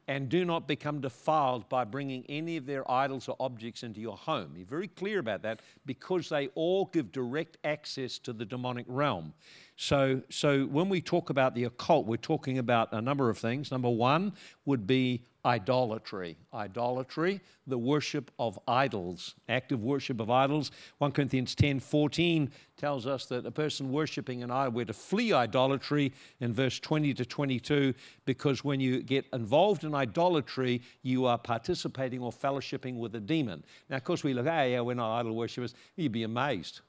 and 0.09 0.27
do 0.27 0.43
not 0.43 0.67
become 0.67 0.99
defiled 0.99 1.69
by 1.69 1.85
bringing 1.85 2.25
any 2.27 2.57
of 2.57 2.65
their 2.65 2.89
idols 2.91 3.29
or 3.29 3.37
objects 3.39 3.83
into 3.83 4.01
your 4.01 4.17
home. 4.17 4.51
He's 4.57 4.67
very 4.67 4.89
clear 4.89 5.19
about 5.19 5.41
that 5.43 5.61
because 5.85 6.27
they 6.27 6.47
all 6.55 6.85
give 6.85 7.13
direct 7.13 7.57
access 7.63 8.19
to 8.19 8.33
the 8.33 8.43
demonic 8.43 8.85
realm. 8.89 9.33
So, 9.77 10.21
so 10.29 10.65
when 10.65 10.89
we 10.89 10.99
talk 10.99 11.29
about 11.29 11.55
the 11.55 11.63
occult, 11.63 12.05
we're 12.05 12.17
talking 12.17 12.57
about 12.57 12.91
a 12.91 13.01
number 13.01 13.29
of 13.29 13.37
things. 13.37 13.71
Number 13.71 13.89
one 13.89 14.33
would 14.65 14.85
be 14.85 15.23
idolatry. 15.45 16.37
Idolatry, 16.53 17.41
the 17.67 17.77
worship 17.77 18.31
of 18.39 18.59
idols, 18.67 19.35
active 19.49 19.83
worship 19.83 20.19
of 20.19 20.29
idols. 20.29 20.71
1 20.99 21.11
Corinthians 21.11 21.55
10 21.55 21.79
14 21.79 22.51
tells 22.77 23.05
us 23.05 23.25
that 23.25 23.45
a 23.45 23.51
person 23.51 23.91
worshiping 23.91 24.43
an 24.43 24.51
idol, 24.51 24.73
we're 24.73 24.85
to 24.85 24.93
flee 24.93 25.33
idolatry 25.33 26.11
in 26.39 26.53
verse 26.53 26.79
20 26.79 27.13
to 27.13 27.25
22, 27.25 27.93
because 28.25 28.63
when 28.63 28.79
you 28.79 29.01
get 29.01 29.25
involved 29.33 29.83
in 29.83 29.93
idolatry, 29.93 30.81
you 31.01 31.25
are 31.25 31.37
participating 31.37 32.19
or 32.19 32.31
fellowshipping 32.31 32.97
with 32.97 33.15
a 33.15 33.19
demon. 33.19 33.63
Now, 33.89 33.97
of 33.97 34.03
course, 34.03 34.23
we 34.23 34.33
look, 34.33 34.45
hey, 34.45 34.73
yeah, 34.73 34.81
we're 34.81 34.95
not 34.95 35.19
idol 35.19 35.35
worshippers. 35.35 35.75
You'd 35.95 36.11
be 36.11 36.23
amazed 36.23 36.81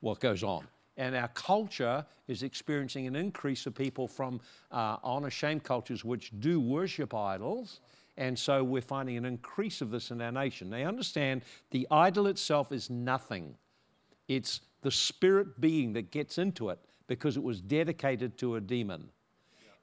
what 0.00 0.20
goes 0.20 0.42
on. 0.42 0.66
And 1.00 1.16
our 1.16 1.28
culture 1.28 2.04
is 2.28 2.42
experiencing 2.42 3.06
an 3.06 3.16
increase 3.16 3.64
of 3.64 3.74
people 3.74 4.06
from 4.06 4.38
uh, 4.70 4.98
honor 5.02 5.30
shame 5.30 5.58
cultures 5.58 6.04
which 6.04 6.30
do 6.40 6.60
worship 6.60 7.14
idols. 7.14 7.80
And 8.18 8.38
so 8.38 8.62
we're 8.62 8.82
finding 8.82 9.16
an 9.16 9.24
increase 9.24 9.80
of 9.80 9.90
this 9.90 10.10
in 10.10 10.20
our 10.20 10.30
nation. 10.30 10.68
They 10.68 10.84
understand 10.84 11.40
the 11.70 11.88
idol 11.90 12.26
itself 12.26 12.70
is 12.70 12.90
nothing, 12.90 13.54
it's 14.28 14.60
the 14.82 14.90
spirit 14.90 15.58
being 15.58 15.94
that 15.94 16.10
gets 16.10 16.36
into 16.36 16.68
it 16.68 16.78
because 17.06 17.38
it 17.38 17.42
was 17.42 17.62
dedicated 17.62 18.36
to 18.36 18.56
a 18.56 18.60
demon. 18.60 19.08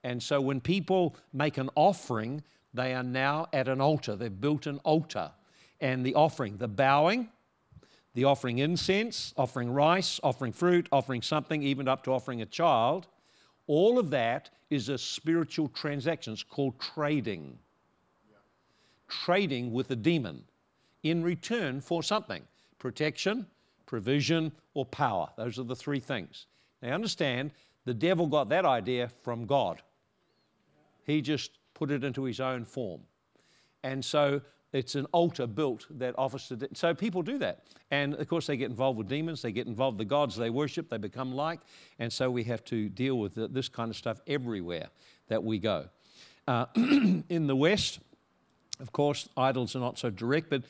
And 0.03 0.21
so 0.21 0.39
when 0.39 0.61
people 0.61 1.15
make 1.33 1.57
an 1.57 1.71
offering, 1.73 2.43
they 2.75 2.93
are 2.93 3.01
now 3.01 3.47
at 3.53 3.67
an 3.67 3.81
altar. 3.81 4.15
They've 4.15 4.39
built 4.39 4.67
an 4.67 4.77
altar. 4.83 5.31
And 5.81 6.05
the 6.05 6.13
offering, 6.13 6.57
the 6.57 6.67
bowing, 6.67 7.29
the 8.17 8.23
offering 8.23 8.57
incense, 8.57 9.31
offering 9.37 9.69
rice, 9.69 10.19
offering 10.23 10.51
fruit, 10.51 10.89
offering 10.91 11.21
something, 11.21 11.61
even 11.61 11.87
up 11.87 12.03
to 12.03 12.09
offering 12.09 12.41
a 12.41 12.47
child, 12.47 13.05
all 13.67 13.99
of 13.99 14.09
that 14.09 14.49
is 14.71 14.89
a 14.89 14.97
spiritual 14.97 15.67
transaction. 15.67 16.33
It's 16.33 16.41
called 16.41 16.79
trading. 16.79 17.59
Yeah. 18.27 18.37
Trading 19.07 19.71
with 19.71 19.91
a 19.91 19.95
demon 19.95 20.43
in 21.03 21.21
return 21.21 21.79
for 21.79 22.01
something 22.01 22.41
protection, 22.79 23.45
provision, 23.85 24.51
or 24.73 24.83
power. 24.83 25.29
Those 25.37 25.59
are 25.59 25.63
the 25.63 25.75
three 25.75 25.99
things. 25.99 26.47
Now, 26.81 26.95
understand, 26.95 27.51
the 27.85 27.93
devil 27.93 28.25
got 28.25 28.49
that 28.49 28.65
idea 28.65 29.11
from 29.21 29.45
God. 29.45 29.83
He 31.03 31.21
just 31.21 31.51
put 31.75 31.91
it 31.91 32.03
into 32.03 32.23
his 32.23 32.39
own 32.39 32.65
form. 32.65 33.01
And 33.83 34.03
so 34.03 34.41
it's 34.73 34.95
an 34.95 35.05
altar 35.13 35.47
built 35.47 35.85
that 35.91 36.13
offers 36.17 36.47
to. 36.49 36.55
De- 36.57 36.67
so 36.73 36.93
people 36.93 37.21
do 37.21 37.37
that. 37.39 37.63
And 37.91 38.13
of 38.15 38.27
course, 38.27 38.47
they 38.47 38.57
get 38.57 38.69
involved 38.69 38.97
with 38.97 39.07
demons, 39.07 39.41
they 39.41 39.51
get 39.51 39.67
involved 39.67 39.97
with 39.97 40.07
the 40.07 40.09
gods 40.09 40.35
they 40.35 40.49
worship, 40.49 40.89
they 40.89 40.97
become 40.97 41.33
like. 41.33 41.59
And 41.99 42.11
so 42.11 42.29
we 42.29 42.43
have 42.45 42.63
to 42.65 42.89
deal 42.89 43.17
with 43.17 43.35
this 43.53 43.69
kind 43.69 43.89
of 43.89 43.95
stuff 43.95 44.19
everywhere 44.27 44.89
that 45.29 45.43
we 45.43 45.59
go. 45.59 45.87
Uh, 46.47 46.65
in 46.75 47.47
the 47.47 47.55
West, 47.55 47.99
Of 48.79 48.91
course, 48.91 49.27
idols 49.35 49.75
are 49.75 49.79
not 49.79 49.97
so 49.97 50.09
direct, 50.09 50.49
but 50.49 50.63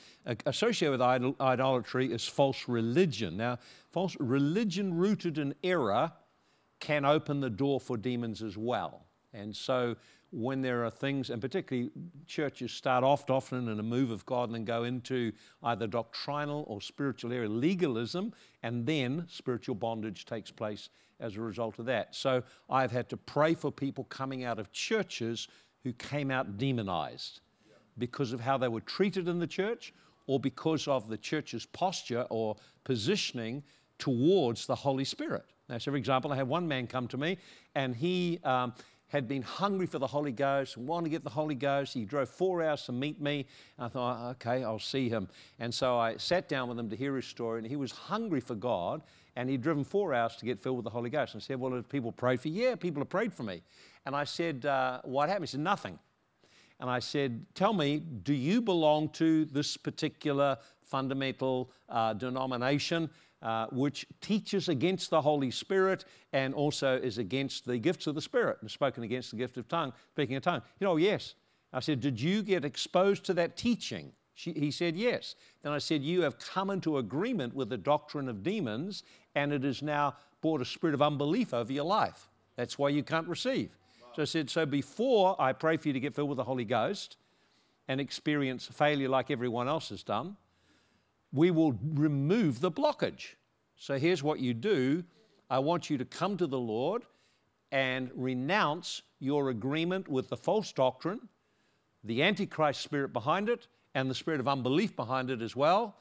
associated 0.45 0.91
with 0.91 1.01
idol, 1.01 1.35
idolatry 1.41 2.11
is 2.11 2.25
false 2.25 2.67
religion. 2.69 3.35
Now, 3.35 3.59
false 3.91 4.15
religion 4.19 4.93
rooted 4.95 5.37
in 5.37 5.53
error 5.63 6.11
can 6.79 7.03
open 7.03 7.41
the 7.41 7.49
door 7.49 7.79
for 7.79 7.97
demons 7.97 8.41
as 8.41 8.55
well. 8.57 9.05
And 9.33 9.55
so, 9.55 9.95
when 10.31 10.61
there 10.61 10.85
are 10.85 10.89
things, 10.89 11.29
and 11.29 11.41
particularly 11.41 11.89
churches 12.25 12.71
start 12.71 13.03
off 13.03 13.29
often 13.29 13.69
in 13.69 13.79
a 13.79 13.83
move 13.83 14.11
of 14.11 14.25
God 14.25 14.49
and 14.49 14.55
then 14.55 14.65
go 14.65 14.83
into 14.83 15.31
either 15.63 15.87
doctrinal 15.87 16.65
or 16.67 16.81
spiritual 16.81 17.31
area 17.31 17.49
legalism, 17.49 18.33
and 18.63 18.85
then 18.85 19.25
spiritual 19.29 19.75
bondage 19.75 20.25
takes 20.25 20.51
place 20.51 20.89
as 21.19 21.35
a 21.35 21.41
result 21.41 21.79
of 21.79 21.85
that. 21.85 22.13
So, 22.13 22.43
I've 22.69 22.91
had 22.91 23.09
to 23.09 23.17
pray 23.17 23.55
for 23.55 23.71
people 23.71 24.03
coming 24.05 24.43
out 24.43 24.59
of 24.59 24.71
churches 24.71 25.47
who 25.83 25.93
came 25.93 26.29
out 26.31 26.57
demonized 26.57 27.41
because 27.97 28.33
of 28.33 28.39
how 28.39 28.57
they 28.57 28.67
were 28.67 28.81
treated 28.81 29.27
in 29.27 29.39
the 29.39 29.47
church 29.47 29.93
or 30.27 30.39
because 30.39 30.87
of 30.87 31.07
the 31.07 31.17
church's 31.17 31.65
posture 31.65 32.25
or 32.29 32.55
positioning 32.83 33.63
towards 33.97 34.67
the 34.67 34.75
Holy 34.75 35.05
Spirit. 35.05 35.45
Now, 35.69 35.77
so 35.77 35.91
for 35.91 35.97
example, 35.97 36.31
I 36.31 36.35
had 36.35 36.47
one 36.47 36.67
man 36.67 36.87
come 36.87 37.07
to 37.09 37.17
me 37.17 37.37
and 37.75 37.95
he 37.95 38.39
um, 38.43 38.73
had 39.07 39.27
been 39.27 39.41
hungry 39.41 39.85
for 39.85 39.99
the 39.99 40.07
Holy 40.07 40.31
Ghost 40.31 40.77
wanted 40.77 41.05
to 41.05 41.09
get 41.09 41.23
the 41.23 41.29
Holy 41.29 41.55
Ghost. 41.55 41.93
He 41.93 42.05
drove 42.05 42.29
four 42.29 42.61
hours 42.61 42.83
to 42.83 42.91
meet 42.91 43.21
me. 43.21 43.45
I 43.79 43.87
thought, 43.87 44.31
okay, 44.31 44.63
I'll 44.63 44.79
see 44.79 45.09
him. 45.09 45.29
And 45.59 45.73
so 45.73 45.97
I 45.97 46.17
sat 46.17 46.49
down 46.49 46.69
with 46.69 46.77
him 46.77 46.89
to 46.89 46.95
hear 46.95 47.15
his 47.15 47.25
story, 47.25 47.59
and 47.59 47.67
he 47.67 47.75
was 47.75 47.91
hungry 47.91 48.41
for 48.41 48.55
God, 48.55 49.01
and 49.35 49.49
he'd 49.49 49.61
driven 49.61 49.83
four 49.83 50.13
hours 50.13 50.35
to 50.37 50.45
get 50.45 50.61
filled 50.61 50.77
with 50.77 50.83
the 50.83 50.89
Holy 50.89 51.09
Ghost. 51.09 51.33
And 51.33 51.41
I 51.41 51.45
said, 51.45 51.59
well, 51.59 51.71
have 51.73 51.87
people 51.87 52.11
prayed 52.11 52.41
for 52.41 52.49
you? 52.49 52.63
Yeah, 52.63 52.75
people 52.75 53.01
have 53.01 53.09
prayed 53.09 53.33
for 53.33 53.43
me. 53.43 53.61
And 54.05 54.15
I 54.15 54.23
said, 54.23 54.65
uh, 54.65 55.01
what 55.03 55.29
happened? 55.29 55.45
He 55.45 55.51
said, 55.51 55.61
nothing 55.61 55.99
and 56.79 56.89
I 56.89 56.99
said, 56.99 57.45
Tell 57.55 57.73
me, 57.73 57.99
do 57.99 58.33
you 58.33 58.61
belong 58.61 59.09
to 59.09 59.45
this 59.45 59.77
particular 59.77 60.57
fundamental 60.81 61.71
uh, 61.89 62.13
denomination 62.13 63.09
uh, 63.41 63.67
which 63.71 64.05
teaches 64.21 64.69
against 64.69 65.09
the 65.09 65.21
Holy 65.21 65.51
Spirit 65.51 66.05
and 66.33 66.53
also 66.53 66.97
is 66.97 67.17
against 67.17 67.65
the 67.65 67.77
gifts 67.77 68.07
of 68.07 68.15
the 68.15 68.21
Spirit 68.21 68.57
and 68.61 68.71
spoken 68.71 69.03
against 69.03 69.31
the 69.31 69.37
gift 69.37 69.57
of 69.57 69.67
tongue, 69.67 69.93
speaking 70.13 70.35
a 70.35 70.39
tongue? 70.39 70.61
You 70.79 70.85
know, 70.85 70.97
yes. 70.97 71.35
I 71.73 71.79
said, 71.79 71.99
Did 71.99 72.19
you 72.19 72.41
get 72.41 72.65
exposed 72.65 73.23
to 73.25 73.33
that 73.35 73.57
teaching? 73.57 74.11
She, 74.33 74.53
he 74.53 74.71
said, 74.71 74.95
Yes. 74.95 75.35
Then 75.63 75.71
I 75.71 75.77
said, 75.77 76.03
You 76.03 76.21
have 76.21 76.39
come 76.39 76.69
into 76.69 76.97
agreement 76.97 77.53
with 77.53 77.69
the 77.69 77.77
doctrine 77.77 78.29
of 78.29 78.43
demons, 78.43 79.03
and 79.35 79.53
it 79.53 79.63
has 79.63 79.81
now 79.81 80.15
brought 80.41 80.61
a 80.61 80.65
spirit 80.65 80.93
of 80.93 81.01
unbelief 81.01 81.53
over 81.53 81.71
your 81.71 81.85
life. 81.85 82.29
That's 82.55 82.79
why 82.79 82.89
you 82.89 83.03
can't 83.03 83.27
receive. 83.27 83.77
So 84.15 84.23
I 84.23 84.25
said, 84.25 84.49
So 84.49 84.65
before 84.65 85.39
I 85.39 85.53
pray 85.53 85.77
for 85.77 85.89
you 85.89 85.93
to 85.93 85.99
get 85.99 86.15
filled 86.15 86.29
with 86.29 86.37
the 86.37 86.43
Holy 86.43 86.65
Ghost 86.65 87.17
and 87.87 88.01
experience 88.01 88.65
failure 88.65 89.09
like 89.09 89.29
everyone 89.29 89.67
else 89.67 89.89
has 89.89 90.03
done, 90.03 90.37
we 91.31 91.51
will 91.51 91.77
remove 91.93 92.59
the 92.59 92.71
blockage. 92.71 93.35
So 93.75 93.97
here's 93.97 94.23
what 94.23 94.39
you 94.39 94.53
do 94.53 95.03
I 95.49 95.59
want 95.59 95.89
you 95.89 95.97
to 95.97 96.05
come 96.05 96.37
to 96.37 96.47
the 96.47 96.59
Lord 96.59 97.03
and 97.71 98.09
renounce 98.15 99.01
your 99.19 99.49
agreement 99.49 100.07
with 100.07 100.29
the 100.29 100.37
false 100.37 100.71
doctrine, 100.71 101.27
the 102.03 102.23
Antichrist 102.23 102.81
spirit 102.81 103.13
behind 103.13 103.49
it, 103.49 103.67
and 103.93 104.09
the 104.09 104.15
spirit 104.15 104.39
of 104.39 104.47
unbelief 104.47 104.95
behind 104.95 105.29
it 105.29 105.41
as 105.41 105.55
well, 105.55 105.97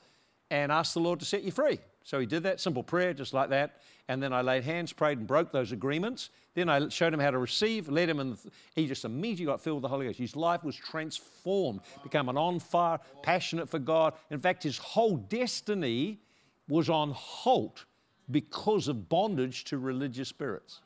and 0.51 0.71
ask 0.71 0.95
the 0.95 1.01
Lord 1.01 1.21
to 1.21 1.27
set 1.27 1.43
you 1.43 1.51
free. 1.51 1.79
So 2.07 2.21
he 2.21 2.27
did 2.27 2.45
that 2.45 2.61
simple 2.61 2.85
prayer, 2.85 3.13
just 3.13 3.35
like 3.35 3.51
that. 3.51 3.81
And 4.07 4.23
then 4.23 4.33
I 4.33 4.41
laid 4.41 4.63
hands, 4.63 4.93
prayed, 4.93 5.19
and 5.19 5.27
broke 5.27 5.51
those 5.51 5.73
agreements. 5.73 6.31
Then 6.55 6.69
I 6.69 6.89
showed 6.89 7.13
him 7.13 7.19
how 7.19 7.33
to 7.33 7.39
receive, 7.39 7.89
led 7.89 8.09
him, 8.09 8.21
and 8.21 8.39
he 8.77 8.87
just 8.87 9.05
immediately 9.05 9.47
got 9.47 9.61
filled 9.61 9.79
with 9.79 9.83
the 9.83 9.89
Holy 9.89 10.07
Ghost. 10.07 10.21
His 10.21 10.37
life 10.37 10.63
was 10.63 10.77
transformed, 10.77 11.81
became 12.05 12.29
an 12.29 12.39
on 12.39 12.61
fire, 12.61 13.01
passionate 13.25 13.69
for 13.69 13.81
God. 13.81 14.15
In 14.31 14.39
fact, 14.39 14.63
his 14.63 14.79
whole 14.79 15.17
destiny 15.17 16.21
was 16.69 16.89
on 16.89 17.11
halt 17.11 17.87
because 18.31 18.87
of 18.87 19.09
bondage 19.09 19.65
to 19.65 19.79
religious 19.79 20.29
spirits. 20.29 20.83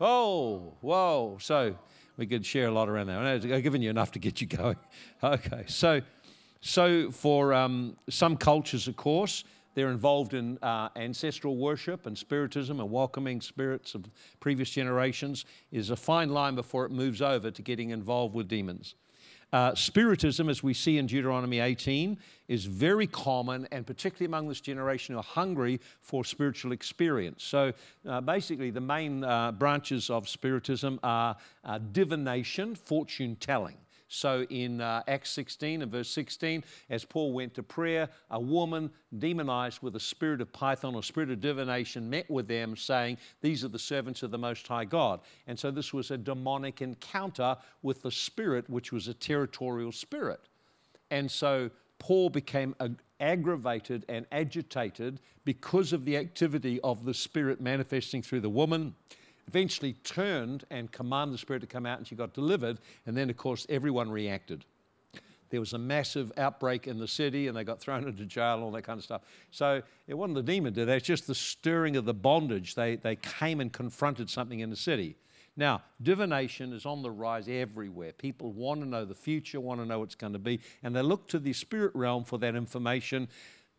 Oh, 0.00 0.72
whoa. 0.80 1.36
So 1.42 1.76
we 2.16 2.26
could 2.26 2.46
share 2.46 2.68
a 2.68 2.70
lot 2.70 2.88
around 2.88 3.08
that. 3.08 3.18
I've 3.18 3.62
given 3.62 3.82
you 3.82 3.90
enough 3.90 4.12
to 4.12 4.18
get 4.18 4.40
you 4.40 4.46
going. 4.46 4.76
Okay, 5.22 5.64
so, 5.66 6.00
so 6.62 7.10
for 7.10 7.52
um, 7.52 7.98
some 8.08 8.38
cultures, 8.38 8.88
of 8.88 8.96
course, 8.96 9.44
they're 9.74 9.90
involved 9.90 10.34
in 10.34 10.58
uh, 10.62 10.88
ancestral 10.96 11.56
worship 11.56 12.06
and 12.06 12.16
spiritism 12.16 12.80
and 12.80 12.90
welcoming 12.90 13.40
spirits 13.40 13.94
of 13.94 14.04
previous 14.40 14.70
generations. 14.70 15.44
Is 15.70 15.90
a 15.90 15.96
fine 15.96 16.30
line 16.30 16.54
before 16.54 16.84
it 16.84 16.90
moves 16.90 17.22
over 17.22 17.50
to 17.50 17.62
getting 17.62 17.90
involved 17.90 18.34
with 18.34 18.48
demons. 18.48 18.94
Uh, 19.52 19.74
spiritism, 19.74 20.48
as 20.48 20.62
we 20.62 20.72
see 20.72 20.96
in 20.96 21.06
Deuteronomy 21.06 21.60
18, 21.60 22.16
is 22.48 22.64
very 22.64 23.06
common, 23.06 23.68
and 23.70 23.86
particularly 23.86 24.24
among 24.24 24.48
this 24.48 24.62
generation 24.62 25.14
who 25.14 25.18
are 25.18 25.22
hungry 25.22 25.78
for 26.00 26.24
spiritual 26.24 26.72
experience. 26.72 27.44
So, 27.44 27.72
uh, 28.08 28.22
basically, 28.22 28.70
the 28.70 28.80
main 28.80 29.22
uh, 29.22 29.52
branches 29.52 30.08
of 30.08 30.26
spiritism 30.26 30.98
are 31.02 31.36
uh, 31.64 31.78
divination, 31.92 32.74
fortune 32.74 33.36
telling. 33.36 33.76
So 34.12 34.44
in 34.50 34.82
uh, 34.82 35.02
Acts 35.08 35.30
16 35.30 35.80
and 35.80 35.90
verse 35.90 36.10
16, 36.10 36.62
as 36.90 37.02
Paul 37.02 37.32
went 37.32 37.54
to 37.54 37.62
prayer, 37.62 38.10
a 38.30 38.38
woman 38.38 38.90
demonized 39.18 39.82
with 39.82 39.96
a 39.96 40.00
spirit 40.00 40.42
of 40.42 40.52
python 40.52 40.94
or 40.94 41.02
spirit 41.02 41.30
of 41.30 41.40
divination 41.40 42.10
met 42.10 42.30
with 42.30 42.46
them, 42.46 42.76
saying, 42.76 43.16
These 43.40 43.64
are 43.64 43.68
the 43.68 43.78
servants 43.78 44.22
of 44.22 44.30
the 44.30 44.36
Most 44.36 44.68
High 44.68 44.84
God. 44.84 45.20
And 45.46 45.58
so 45.58 45.70
this 45.70 45.94
was 45.94 46.10
a 46.10 46.18
demonic 46.18 46.82
encounter 46.82 47.56
with 47.80 48.02
the 48.02 48.10
spirit, 48.10 48.68
which 48.68 48.92
was 48.92 49.08
a 49.08 49.14
territorial 49.14 49.92
spirit. 49.92 50.40
And 51.10 51.30
so 51.30 51.70
Paul 51.98 52.28
became 52.28 52.74
aggravated 53.18 54.04
and 54.10 54.26
agitated 54.30 55.20
because 55.46 55.94
of 55.94 56.04
the 56.04 56.18
activity 56.18 56.80
of 56.82 57.06
the 57.06 57.14
spirit 57.14 57.62
manifesting 57.62 58.20
through 58.20 58.40
the 58.40 58.50
woman 58.50 58.94
eventually 59.48 59.94
turned 60.04 60.64
and 60.70 60.90
commanded 60.90 61.34
the 61.34 61.38
spirit 61.38 61.60
to 61.60 61.66
come 61.66 61.86
out, 61.86 61.98
and 61.98 62.06
she 62.06 62.14
got 62.14 62.34
delivered. 62.34 62.78
And 63.06 63.16
then, 63.16 63.30
of 63.30 63.36
course, 63.36 63.66
everyone 63.68 64.10
reacted. 64.10 64.64
There 65.50 65.60
was 65.60 65.74
a 65.74 65.78
massive 65.78 66.32
outbreak 66.38 66.86
in 66.86 66.98
the 66.98 67.06
city, 67.06 67.46
and 67.46 67.56
they 67.56 67.62
got 67.62 67.78
thrown 67.78 68.04
into 68.08 68.24
jail, 68.24 68.54
and 68.54 68.62
all 68.62 68.70
that 68.72 68.82
kind 68.82 68.98
of 68.98 69.04
stuff. 69.04 69.22
So 69.50 69.82
it 70.06 70.14
wasn't 70.14 70.36
the 70.36 70.42
demon 70.42 70.72
did 70.72 70.88
that, 70.88 70.96
it's 70.96 71.06
just 71.06 71.26
the 71.26 71.34
stirring 71.34 71.96
of 71.96 72.04
the 72.04 72.14
bondage. 72.14 72.74
They, 72.74 72.96
they 72.96 73.16
came 73.16 73.60
and 73.60 73.72
confronted 73.72 74.30
something 74.30 74.60
in 74.60 74.70
the 74.70 74.76
city. 74.76 75.16
Now, 75.54 75.82
divination 76.02 76.72
is 76.72 76.86
on 76.86 77.02
the 77.02 77.10
rise 77.10 77.46
everywhere. 77.46 78.12
People 78.12 78.52
want 78.52 78.80
to 78.80 78.86
know 78.86 79.04
the 79.04 79.14
future, 79.14 79.60
want 79.60 79.80
to 79.80 79.86
know 79.86 79.98
what's 79.98 80.14
going 80.14 80.32
to 80.32 80.38
be, 80.38 80.60
and 80.82 80.96
they 80.96 81.02
look 81.02 81.28
to 81.28 81.38
the 81.38 81.52
spirit 81.52 81.94
realm 81.94 82.24
for 82.24 82.38
that 82.38 82.56
information. 82.56 83.28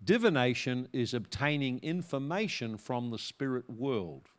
Divination 0.04 0.88
is 0.93 1.15
obtaining 1.15 1.80
information 1.80 2.78
from 2.78 3.10
the 3.10 3.17
spirit 3.17 3.67
world. 3.69 4.30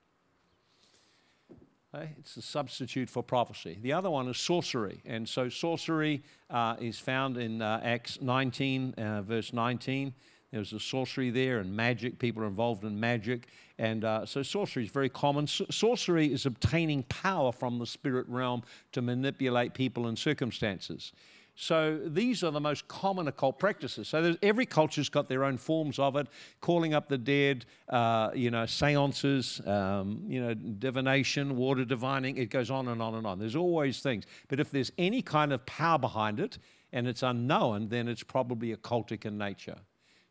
It's 2.18 2.36
a 2.36 2.42
substitute 2.42 3.08
for 3.08 3.22
prophecy. 3.22 3.78
The 3.80 3.92
other 3.92 4.10
one 4.10 4.28
is 4.28 4.36
sorcery. 4.36 5.00
And 5.04 5.28
so 5.28 5.48
sorcery 5.48 6.22
uh, 6.50 6.76
is 6.80 6.98
found 6.98 7.36
in 7.36 7.62
uh, 7.62 7.80
Acts 7.82 8.20
19, 8.20 8.94
uh, 8.94 9.22
verse 9.22 9.52
19. 9.52 10.12
There's 10.50 10.72
a 10.72 10.80
sorcery 10.80 11.30
there 11.30 11.58
and 11.58 11.74
magic. 11.74 12.18
People 12.18 12.44
are 12.44 12.46
involved 12.46 12.84
in 12.84 12.98
magic. 12.98 13.48
And 13.78 14.04
uh, 14.04 14.24
so 14.24 14.42
sorcery 14.42 14.84
is 14.84 14.90
very 14.90 15.08
common. 15.08 15.44
S- 15.44 15.62
sorcery 15.70 16.32
is 16.32 16.46
obtaining 16.46 17.02
power 17.04 17.50
from 17.50 17.78
the 17.78 17.86
spirit 17.86 18.28
realm 18.28 18.62
to 18.92 19.02
manipulate 19.02 19.74
people 19.74 20.06
and 20.06 20.18
circumstances. 20.18 21.12
So 21.56 22.00
these 22.04 22.42
are 22.42 22.50
the 22.50 22.60
most 22.60 22.88
common 22.88 23.28
occult 23.28 23.60
practices. 23.60 24.08
So 24.08 24.36
every 24.42 24.66
culture's 24.66 25.08
got 25.08 25.28
their 25.28 25.44
own 25.44 25.56
forms 25.56 26.00
of 26.00 26.16
it, 26.16 26.26
calling 26.60 26.94
up 26.94 27.08
the 27.08 27.18
dead, 27.18 27.64
uh, 27.88 28.30
you 28.34 28.50
know, 28.50 28.66
seances, 28.66 29.60
um, 29.66 30.24
you 30.26 30.42
know, 30.42 30.54
divination, 30.54 31.56
water 31.56 31.84
divining. 31.84 32.38
It 32.38 32.50
goes 32.50 32.70
on 32.70 32.88
and 32.88 33.00
on 33.00 33.14
and 33.14 33.26
on. 33.26 33.38
There's 33.38 33.54
always 33.54 34.00
things. 34.00 34.24
But 34.48 34.58
if 34.58 34.72
there's 34.72 34.90
any 34.98 35.22
kind 35.22 35.52
of 35.52 35.64
power 35.64 35.98
behind 35.98 36.40
it 36.40 36.58
and 36.92 37.06
it's 37.06 37.22
unknown, 37.22 37.88
then 37.88 38.08
it's 38.08 38.24
probably 38.24 38.74
occultic 38.74 39.24
in 39.24 39.38
nature. 39.38 39.76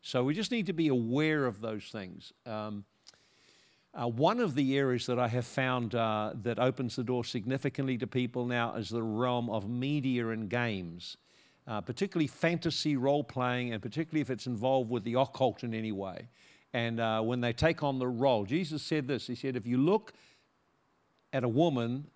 So 0.02 0.24
we 0.24 0.34
just 0.34 0.50
need 0.50 0.66
to 0.66 0.74
be 0.74 0.88
aware 0.88 1.46
of 1.46 1.62
those 1.62 1.84
things. 1.84 2.34
Um, 2.44 2.84
uh, 3.94 4.08
one 4.08 4.40
of 4.40 4.54
the 4.54 4.76
areas 4.76 5.06
that 5.06 5.18
I 5.18 5.28
have 5.28 5.46
found 5.46 5.94
uh, 5.94 6.32
that 6.42 6.58
opens 6.58 6.96
the 6.96 7.04
door 7.04 7.24
significantly 7.24 7.96
to 7.98 8.06
people 8.06 8.44
now 8.44 8.74
is 8.74 8.88
the 8.88 9.02
realm 9.02 9.48
of 9.48 9.68
media 9.68 10.30
and 10.30 10.48
games, 10.48 11.16
uh, 11.68 11.80
particularly 11.80 12.26
fantasy 12.26 12.96
role 12.96 13.22
playing, 13.22 13.72
and 13.72 13.80
particularly 13.80 14.20
if 14.20 14.30
it's 14.30 14.46
involved 14.46 14.90
with 14.90 15.04
the 15.04 15.14
occult 15.14 15.62
in 15.62 15.74
any 15.74 15.92
way. 15.92 16.28
And 16.72 16.98
uh, 16.98 17.20
when 17.20 17.40
they 17.40 17.52
take 17.52 17.84
on 17.84 18.00
the 18.00 18.08
role, 18.08 18.44
Jesus 18.44 18.82
said 18.82 19.06
this 19.06 19.28
He 19.28 19.36
said, 19.36 19.54
If 19.54 19.66
you 19.66 19.78
look 19.78 20.12
at 21.32 21.44
a 21.44 21.48
woman 21.48 22.08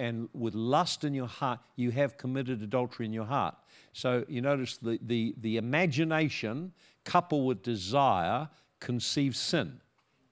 and 0.00 0.28
with 0.32 0.56
lust 0.56 1.04
in 1.04 1.14
your 1.14 1.28
heart, 1.28 1.60
you 1.76 1.92
have 1.92 2.16
committed 2.16 2.62
adultery 2.62 3.06
in 3.06 3.12
your 3.12 3.26
heart. 3.26 3.54
So 3.92 4.24
you 4.26 4.40
notice 4.40 4.76
the, 4.78 4.98
the, 5.02 5.36
the 5.40 5.56
imagination 5.56 6.72
coupled 7.04 7.46
with 7.46 7.62
desire 7.62 8.48
conceives 8.80 9.38
sin 9.38 9.81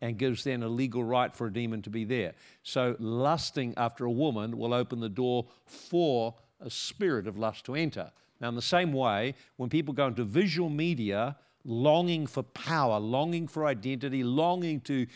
and 0.01 0.19
gives 0.19 0.45
then 0.45 0.63
a 0.63 0.69
legal 0.69 1.05
right 1.05 1.35
for 1.35 1.47
a 1.47 1.53
demon 1.53 1.83
to 1.83 1.91
be 1.91 2.05
there. 2.05 2.33
So, 2.63 2.97
lusting 2.99 3.75
after 3.77 4.05
a 4.05 4.11
woman 4.11 4.57
will 4.59 4.75
open 4.75 5.01
the 5.01 5.09
door 5.09 5.47
for 5.67 6.35
a 6.61 6.71
spirit 6.71 7.27
of 7.27 7.39
lust 7.39 7.65
to 7.67 7.75
enter. 7.75 8.11
Now, 8.41 8.49
in 8.49 8.55
the 8.55 8.63
same 8.63 8.93
way, 8.93 9.35
when 9.57 9.69
people 9.69 9.93
go 9.93 10.07
into 10.07 10.25
visual 10.25 10.71
media, 10.71 11.37
longing 11.65 12.27
for 12.27 12.43
power, 12.43 12.99
longing 12.99 13.47
for 13.47 13.67
identity, 13.67 14.25
longing 14.25 14.81
to, 14.81 15.07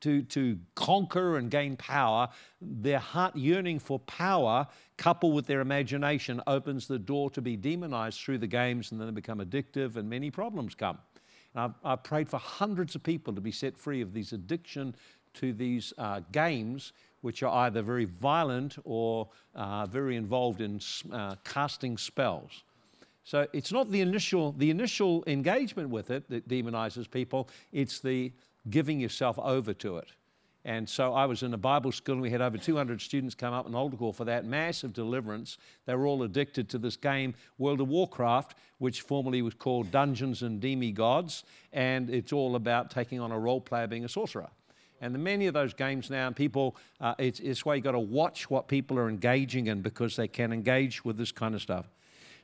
to, 0.00 0.22
to 0.22 0.58
conquer 0.74 1.38
and 1.38 1.50
gain 1.50 1.76
power, 1.76 2.28
their 2.60 2.98
heart 2.98 3.34
yearning 3.36 3.78
for 3.78 3.98
power, 4.00 4.66
coupled 4.96 5.34
with 5.34 5.46
their 5.46 5.60
imagination, 5.60 6.42
opens 6.46 6.86
the 6.86 6.98
door 6.98 7.30
to 7.30 7.40
be 7.40 7.56
demonized 7.56 8.20
through 8.20 8.38
the 8.38 8.46
games, 8.46 8.92
and 8.92 9.00
then 9.00 9.08
they 9.08 9.14
become 9.14 9.38
addictive, 9.38 9.96
and 9.96 10.08
many 10.08 10.30
problems 10.30 10.74
come. 10.74 10.98
I've, 11.84 12.02
prayed 12.02 12.28
for 12.28 12.38
hundreds 12.38 12.94
of 12.94 13.02
people 13.02 13.34
to 13.34 13.40
be 13.40 13.52
set 13.52 13.76
free 13.76 14.00
of 14.00 14.12
these 14.12 14.32
addiction 14.32 14.94
to 15.34 15.52
these 15.52 15.92
uh, 15.98 16.20
games, 16.32 16.92
which 17.20 17.42
are 17.42 17.66
either 17.66 17.82
very 17.82 18.04
violent 18.04 18.76
or 18.84 19.28
uh, 19.54 19.86
very 19.86 20.16
involved 20.16 20.60
in 20.60 20.80
uh, 21.12 21.36
casting 21.44 21.98
spells. 21.98 22.64
So 23.24 23.46
it's 23.52 23.72
not 23.72 23.90
the 23.90 24.00
initial, 24.00 24.52
the 24.52 24.70
initial 24.70 25.22
engagement 25.26 25.90
with 25.90 26.10
it 26.10 26.28
that 26.30 26.48
demonizes 26.48 27.10
people, 27.10 27.48
it's 27.72 28.00
the 28.00 28.32
giving 28.70 29.00
yourself 29.00 29.38
over 29.38 29.74
to 29.74 29.98
it. 29.98 30.08
And 30.68 30.86
so 30.86 31.14
I 31.14 31.24
was 31.24 31.42
in 31.42 31.54
a 31.54 31.56
Bible 31.56 31.90
school 31.92 32.16
and 32.16 32.20
we 32.20 32.28
had 32.28 32.42
over 32.42 32.58
200 32.58 33.00
students 33.00 33.34
come 33.34 33.54
up 33.54 33.66
in 33.66 33.74
altar 33.74 33.96
call 33.96 34.12
for 34.12 34.26
that 34.26 34.44
massive 34.44 34.92
deliverance. 34.92 35.56
They 35.86 35.94
were 35.94 36.06
all 36.06 36.24
addicted 36.24 36.68
to 36.68 36.78
this 36.78 36.94
game, 36.94 37.32
World 37.56 37.80
of 37.80 37.88
Warcraft, 37.88 38.54
which 38.76 39.00
formerly 39.00 39.40
was 39.40 39.54
called 39.54 39.90
Dungeons 39.90 40.42
and 40.42 40.60
Demigods. 40.60 41.44
And 41.72 42.10
it's 42.10 42.34
all 42.34 42.54
about 42.54 42.90
taking 42.90 43.18
on 43.18 43.32
a 43.32 43.38
role 43.38 43.62
player 43.62 43.86
being 43.86 44.04
a 44.04 44.10
sorcerer. 44.10 44.50
And 45.00 45.14
the 45.14 45.18
many 45.18 45.46
of 45.46 45.54
those 45.54 45.72
games 45.72 46.10
now, 46.10 46.30
people, 46.32 46.76
uh, 47.00 47.14
it's, 47.16 47.40
it's 47.40 47.64
why 47.64 47.76
you've 47.76 47.84
got 47.84 47.92
to 47.92 47.98
watch 47.98 48.50
what 48.50 48.68
people 48.68 48.98
are 48.98 49.08
engaging 49.08 49.68
in 49.68 49.80
because 49.80 50.16
they 50.16 50.28
can 50.28 50.52
engage 50.52 51.02
with 51.02 51.16
this 51.16 51.32
kind 51.32 51.54
of 51.54 51.62
stuff. 51.62 51.86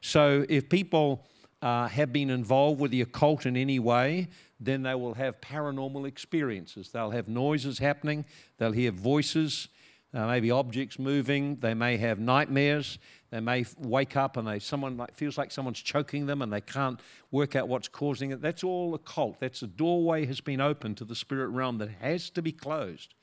So 0.01 0.47
if 0.49 0.71
people 0.71 1.27
uh, 1.61 1.89
have 1.89 2.11
been 2.11 2.31
involved 2.31 2.81
with 2.81 2.91
the 2.91 3.03
occult 3.03 3.45
in 3.45 3.55
any 3.55 3.81
way, 3.81 4.29
then 4.65 4.83
they 4.83 4.95
will 4.95 5.15
have 5.15 5.41
paranormal 5.41 6.07
experiences. 6.07 6.91
They'll 6.91 7.11
have 7.11 7.29
noises 7.29 7.79
happening, 7.79 8.25
they'll 8.59 8.73
hear 8.73 8.91
voices, 8.91 9.69
uh, 10.15 10.27
maybe 10.27 10.51
objects 10.51 10.99
moving, 10.99 11.57
they 11.57 11.75
may 11.75 11.97
have 11.97 12.21
nightmares, 12.21 12.99
they 13.31 13.41
may 13.41 13.65
wake 13.79 14.17
up 14.17 14.37
and 14.37 14.47
they 14.47 14.61
someone 14.61 14.97
like, 14.97 15.15
feels 15.15 15.37
like 15.37 15.51
someone's 15.51 15.81
choking 15.81 16.27
them 16.27 16.41
and 16.41 16.53
they 16.53 16.61
can't 16.61 17.01
work 17.33 17.57
out 17.57 17.67
what's 17.67 17.89
causing 17.89 18.31
it. 18.31 18.41
That's 18.41 18.63
all 18.63 18.95
occult. 18.95 19.41
That's 19.41 19.63
a 19.63 19.67
doorway 19.67 20.25
has 20.27 20.41
been 20.41 20.61
opened 20.61 20.99
to 20.99 21.05
the 21.05 21.17
spirit 21.17 21.49
realm 21.49 21.79
that 21.79 21.91
has 22.01 22.31
to 22.31 22.43
be 22.43 22.53
closed. 22.53 23.15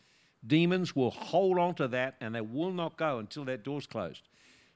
Demons 0.45 0.95
will 0.95 1.11
hold 1.11 1.57
on 1.57 1.75
to 1.75 1.87
that 1.87 2.15
and 2.19 2.35
they 2.35 2.41
will 2.41 2.71
not 2.71 2.97
go 2.97 3.19
until 3.19 3.45
that 3.45 3.63
door's 3.63 3.87
closed. 3.87 4.27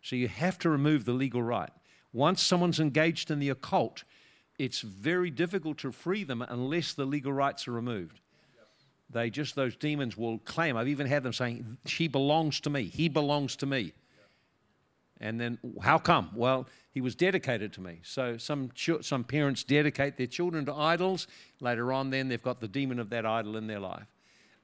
So 0.01 0.15
you 0.15 0.29
have 0.29 0.57
to 0.59 0.69
remove 0.69 1.03
the 1.03 1.11
legal 1.11 1.43
right. 1.43 1.71
Once 2.13 2.41
someone's 2.41 2.79
engaged 2.79 3.29
in 3.29 3.39
the 3.39 3.49
occult, 3.49 4.05
it's 4.57 4.81
very 4.81 5.29
difficult 5.29 5.77
to 5.79 5.91
free 5.91 6.23
them 6.23 6.41
unless 6.47 6.93
the 6.93 7.05
legal 7.05 7.33
rights 7.33 7.67
are 7.67 7.71
removed. 7.71 8.19
They 9.09 9.29
just, 9.29 9.55
those 9.55 9.75
demons 9.75 10.17
will 10.17 10.39
claim. 10.39 10.77
I've 10.77 10.87
even 10.87 11.07
had 11.07 11.23
them 11.23 11.33
saying, 11.33 11.77
She 11.85 12.07
belongs 12.07 12.59
to 12.61 12.69
me, 12.69 12.85
he 12.85 13.07
belongs 13.09 13.55
to 13.57 13.65
me. 13.65 13.93
And 15.21 15.39
then, 15.39 15.57
how 15.81 15.97
come? 15.97 16.29
Well, 16.35 16.67
he 16.91 16.99
was 16.99 17.15
dedicated 17.15 17.71
to 17.73 17.81
me. 17.81 17.99
So 18.03 18.37
some, 18.37 18.71
some 19.01 19.23
parents 19.23 19.63
dedicate 19.63 20.17
their 20.17 20.27
children 20.27 20.65
to 20.65 20.73
idols. 20.73 21.27
Later 21.61 21.93
on, 21.93 22.09
then, 22.09 22.27
they've 22.27 22.41
got 22.41 22.59
the 22.59 22.67
demon 22.67 22.99
of 22.99 23.09
that 23.11 23.25
idol 23.25 23.55
in 23.55 23.67
their 23.67 23.79
life. 23.79 24.07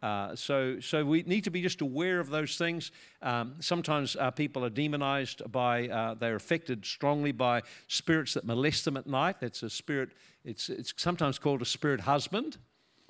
Uh, 0.01 0.35
so, 0.35 0.79
so 0.79 1.05
we 1.05 1.23
need 1.23 1.43
to 1.43 1.51
be 1.51 1.61
just 1.61 1.81
aware 1.81 2.19
of 2.19 2.29
those 2.29 2.57
things. 2.57 2.91
Um, 3.21 3.55
sometimes 3.59 4.15
uh, 4.15 4.31
people 4.31 4.65
are 4.65 4.69
demonized 4.69 5.43
by, 5.51 5.87
uh, 5.89 6.15
they're 6.15 6.35
affected 6.35 6.85
strongly 6.85 7.31
by 7.31 7.61
spirits 7.87 8.33
that 8.33 8.45
molest 8.45 8.85
them 8.85 8.97
at 8.97 9.05
night. 9.05 9.37
That's 9.39 9.61
a 9.63 9.69
spirit, 9.69 10.11
it's, 10.43 10.69
it's 10.69 10.93
sometimes 10.97 11.37
called 11.37 11.61
a 11.61 11.65
spirit 11.65 12.01
husband 12.01 12.57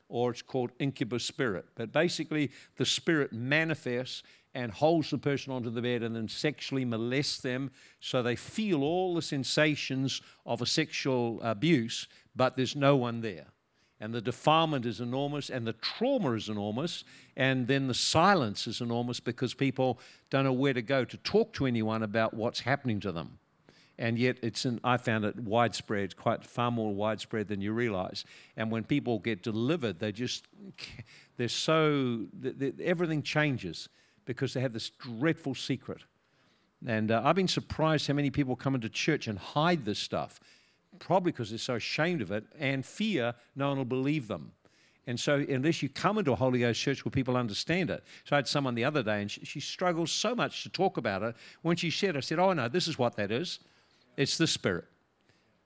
or 0.09 0.31
it's 0.31 0.41
called 0.41 0.71
incubus 0.79 1.23
spirit. 1.23 1.65
But 1.75 1.93
basically, 1.93 2.51
the 2.75 2.85
spirit 2.85 3.31
manifests 3.31 4.23
and 4.53 4.69
holds 4.69 5.09
the 5.09 5.17
person 5.17 5.53
onto 5.53 5.69
the 5.69 5.81
bed 5.81 6.03
and 6.03 6.13
then 6.13 6.27
sexually 6.27 6.83
molests 6.83 7.39
them 7.39 7.71
so 8.01 8.21
they 8.21 8.35
feel 8.35 8.83
all 8.83 9.15
the 9.15 9.21
sensations 9.21 10.21
of 10.45 10.61
a 10.61 10.65
sexual 10.65 11.39
abuse, 11.41 12.09
but 12.35 12.57
there's 12.57 12.75
no 12.75 12.97
one 12.97 13.21
there 13.21 13.45
and 14.01 14.11
the 14.13 14.19
defilement 14.19 14.85
is 14.87 14.99
enormous, 14.99 15.51
and 15.51 15.65
the 15.65 15.73
trauma 15.73 16.31
is 16.31 16.49
enormous, 16.49 17.03
and 17.37 17.67
then 17.67 17.87
the 17.87 17.93
silence 17.93 18.65
is 18.65 18.81
enormous 18.81 19.19
because 19.19 19.53
people 19.53 19.99
don't 20.31 20.43
know 20.43 20.51
where 20.51 20.73
to 20.73 20.81
go 20.81 21.05
to 21.05 21.17
talk 21.17 21.53
to 21.53 21.67
anyone 21.67 22.01
about 22.01 22.33
what's 22.33 22.61
happening 22.61 22.99
to 22.99 23.11
them. 23.11 23.37
And 23.99 24.17
yet, 24.17 24.37
it's 24.41 24.65
an, 24.65 24.79
I 24.83 24.97
found 24.97 25.23
it 25.25 25.35
widespread, 25.39 26.17
quite 26.17 26.43
far 26.43 26.71
more 26.71 26.91
widespread 26.95 27.47
than 27.47 27.61
you 27.61 27.73
realize. 27.73 28.25
And 28.57 28.71
when 28.71 28.83
people 28.83 29.19
get 29.19 29.43
delivered, 29.43 29.99
they 29.99 30.11
just, 30.11 30.47
they're 31.37 31.47
so, 31.47 32.25
they, 32.33 32.73
everything 32.83 33.21
changes 33.21 33.87
because 34.25 34.55
they 34.55 34.61
have 34.61 34.73
this 34.73 34.89
dreadful 34.89 35.53
secret. 35.53 36.01
And 36.87 37.11
uh, 37.11 37.21
I've 37.23 37.35
been 37.35 37.47
surprised 37.47 38.07
how 38.07 38.15
many 38.15 38.31
people 38.31 38.55
come 38.55 38.73
into 38.73 38.89
church 38.89 39.27
and 39.27 39.37
hide 39.37 39.85
this 39.85 39.99
stuff 39.99 40.39
probably 40.99 41.31
because 41.31 41.49
they're 41.49 41.59
so 41.59 41.75
ashamed 41.75 42.21
of 42.21 42.31
it, 42.31 42.45
and 42.59 42.85
fear 42.85 43.33
no 43.55 43.69
one 43.69 43.77
will 43.77 43.85
believe 43.85 44.27
them. 44.27 44.51
And 45.07 45.19
so, 45.19 45.43
unless 45.49 45.81
you 45.81 45.89
come 45.89 46.19
into 46.19 46.31
a 46.31 46.35
Holy 46.35 46.59
Ghost 46.59 46.79
church 46.79 47.03
where 47.03 47.11
people 47.11 47.35
understand 47.35 47.89
it. 47.89 48.03
So, 48.25 48.35
I 48.35 48.37
had 48.37 48.47
someone 48.47 48.75
the 48.75 48.85
other 48.85 49.01
day, 49.01 49.21
and 49.21 49.31
she, 49.31 49.43
she 49.43 49.59
struggles 49.59 50.11
so 50.11 50.35
much 50.35 50.63
to 50.63 50.69
talk 50.69 50.97
about 50.97 51.23
it. 51.23 51.35
When 51.63 51.75
she 51.75 51.89
said, 51.89 52.15
I 52.15 52.19
said, 52.19 52.37
Oh, 52.37 52.53
no, 52.53 52.67
this 52.67 52.87
is 52.87 52.99
what 52.99 53.15
that 53.15 53.31
is. 53.31 53.59
It's 54.15 54.37
the 54.37 54.47
Spirit. 54.47 54.85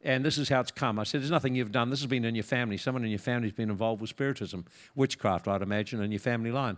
And 0.04 0.24
this 0.24 0.38
is 0.38 0.48
how 0.48 0.62
it's 0.62 0.72
come. 0.72 1.00
I 1.00 1.04
said, 1.04 1.22
There's 1.22 1.32
nothing 1.32 1.54
you've 1.54 1.72
done. 1.72 1.90
This 1.90 2.00
has 2.00 2.08
been 2.08 2.24
in 2.24 2.34
your 2.34 2.44
family. 2.44 2.78
Someone 2.78 3.04
in 3.04 3.10
your 3.10 3.20
family 3.20 3.50
has 3.50 3.56
been 3.56 3.70
involved 3.70 4.00
with 4.00 4.10
spiritism, 4.10 4.66
witchcraft, 4.96 5.48
I'd 5.48 5.62
imagine, 5.62 6.02
in 6.02 6.12
your 6.12 6.20
family 6.20 6.52
line. 6.52 6.78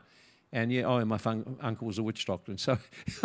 And 0.51 0.71
yeah, 0.71 0.83
oh, 0.83 0.97
and 0.97 1.09
my 1.09 1.17
fun- 1.17 1.57
uncle 1.61 1.87
was 1.87 1.99
a 1.99 2.03
witch 2.03 2.25
doctor. 2.25 2.51
And 2.51 2.59
so, 2.59 2.77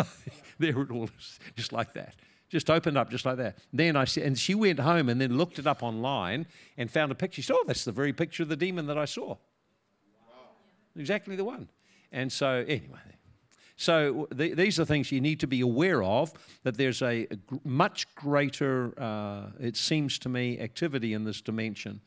there 0.58 0.78
it 0.82 0.90
all 0.90 1.04
is, 1.04 1.38
just 1.56 1.72
like 1.72 1.94
that. 1.94 2.16
Just 2.52 2.68
opened 2.68 2.98
up 2.98 3.10
just 3.10 3.24
like 3.24 3.38
that. 3.38 3.56
Then 3.72 3.96
I 3.96 4.04
said, 4.04 4.24
and 4.24 4.38
she 4.38 4.54
went 4.54 4.78
home 4.78 5.08
and 5.08 5.18
then 5.18 5.38
looked 5.38 5.58
it 5.58 5.66
up 5.66 5.82
online 5.82 6.46
and 6.76 6.90
found 6.90 7.10
a 7.10 7.14
picture. 7.14 7.36
She 7.36 7.46
said, 7.46 7.56
"Oh, 7.58 7.64
that's 7.66 7.86
the 7.86 7.92
very 7.92 8.12
picture 8.12 8.42
of 8.42 8.50
the 8.50 8.56
demon 8.56 8.86
that 8.88 8.98
I 8.98 9.06
saw. 9.06 9.28
Wow. 9.28 9.38
Exactly 10.94 11.34
the 11.34 11.44
one." 11.44 11.70
And 12.12 12.30
so 12.30 12.62
anyway, 12.68 12.98
so 13.76 14.28
th- 14.36 14.54
these 14.54 14.78
are 14.78 14.84
things 14.84 15.10
you 15.10 15.22
need 15.22 15.40
to 15.40 15.46
be 15.46 15.62
aware 15.62 16.02
of. 16.02 16.34
That 16.62 16.76
there's 16.76 17.00
a, 17.00 17.26
a 17.30 17.38
much 17.64 18.14
greater, 18.16 18.92
uh, 19.00 19.46
it 19.58 19.78
seems 19.78 20.18
to 20.18 20.28
me, 20.28 20.60
activity 20.60 21.14
in 21.14 21.24
this 21.24 21.40
dimension. 21.40 22.02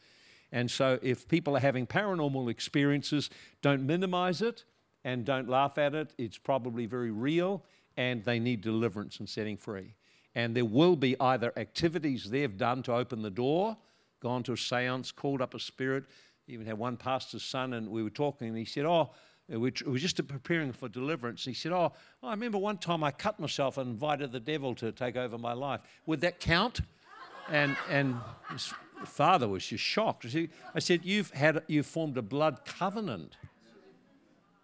And 0.51 0.69
so 0.69 0.99
if 1.01 1.27
people 1.27 1.57
are 1.57 1.59
having 1.59 1.87
paranormal 1.87 2.51
experiences, 2.51 3.31
don't 3.63 3.81
minimize 3.81 4.43
it 4.43 4.63
and 5.03 5.25
don't 5.25 5.49
laugh 5.49 5.79
at 5.79 5.95
it. 5.95 6.13
It's 6.19 6.37
probably 6.37 6.85
very 6.85 7.09
real, 7.09 7.63
and 7.97 8.23
they 8.23 8.37
need 8.37 8.61
deliverance 8.61 9.17
and 9.17 9.27
setting 9.27 9.57
free 9.57 9.95
and 10.35 10.55
there 10.55 10.65
will 10.65 10.97
be 10.97 11.15
either 11.19 11.53
activities 11.55 12.29
they've 12.29 12.57
done 12.57 12.83
to 12.83 12.93
open 12.93 13.21
the 13.21 13.29
door, 13.29 13.77
gone 14.21 14.43
to 14.43 14.53
a 14.53 14.57
seance, 14.57 15.11
called 15.11 15.41
up 15.41 15.53
a 15.53 15.59
spirit. 15.59 16.03
Even 16.47 16.67
had 16.67 16.77
one 16.77 16.97
pastor's 16.97 17.43
son, 17.43 17.73
and 17.73 17.89
we 17.89 18.03
were 18.03 18.09
talking, 18.09 18.49
and 18.49 18.57
he 18.57 18.65
said, 18.65 18.85
Oh, 18.85 19.11
we 19.47 19.71
was 19.85 20.01
just 20.01 20.27
preparing 20.27 20.73
for 20.73 20.89
deliverance. 20.89 21.45
He 21.45 21.53
said, 21.53 21.71
Oh, 21.71 21.93
I 22.21 22.31
remember 22.31 22.57
one 22.57 22.77
time 22.77 23.03
I 23.03 23.11
cut 23.11 23.39
myself 23.39 23.77
and 23.77 23.89
invited 23.89 24.31
the 24.31 24.39
devil 24.39 24.75
to 24.75 24.91
take 24.91 25.15
over 25.15 25.37
my 25.37 25.53
life. 25.53 25.81
Would 26.05 26.21
that 26.21 26.39
count? 26.39 26.81
And, 27.49 27.77
and 27.89 28.15
his 28.51 28.73
father 29.05 29.47
was 29.47 29.65
just 29.65 29.83
shocked. 29.83 30.25
I 30.75 30.79
said, 30.79 31.01
You've, 31.03 31.31
had, 31.31 31.63
you've 31.67 31.85
formed 31.85 32.17
a 32.17 32.21
blood 32.21 32.65
covenant. 32.65 33.37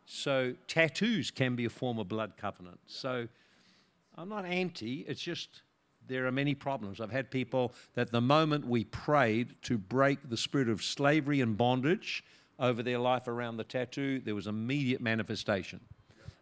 So 0.06 0.56
tattoos 0.68 1.32
can 1.32 1.56
be 1.56 1.66
a 1.66 1.70
form 1.70 1.98
of 1.98 2.10
blood 2.10 2.34
covenant. 2.36 2.80
So 2.86 3.28
I'm 4.18 4.30
not 4.30 4.46
anti, 4.46 5.06
it's 5.08 5.22
just 5.22 5.62
there 6.08 6.26
are 6.28 6.32
many 6.32 6.56
problems. 6.56 7.00
I've 7.00 7.12
had 7.12 7.32
people 7.32 7.74
that 7.94 8.12
the 8.12 8.22
moment 8.22 8.66
we 8.66 8.84
prayed 8.86 9.56
to 9.64 9.78
break 9.78 10.30
the 10.30 10.38
spirit 10.38 10.70
of 10.70 10.84
slavery 10.84 11.42
and 11.42 11.58
bondage 11.58 12.24
over 12.60 12.84
their 12.84 13.00
life 13.00 13.28
around 13.28 13.58
the 13.58 13.64
tattoo, 13.64 14.20
there 14.20 14.36
was 14.36 14.48
immediate 14.48 15.02
manifestation. 15.02 15.80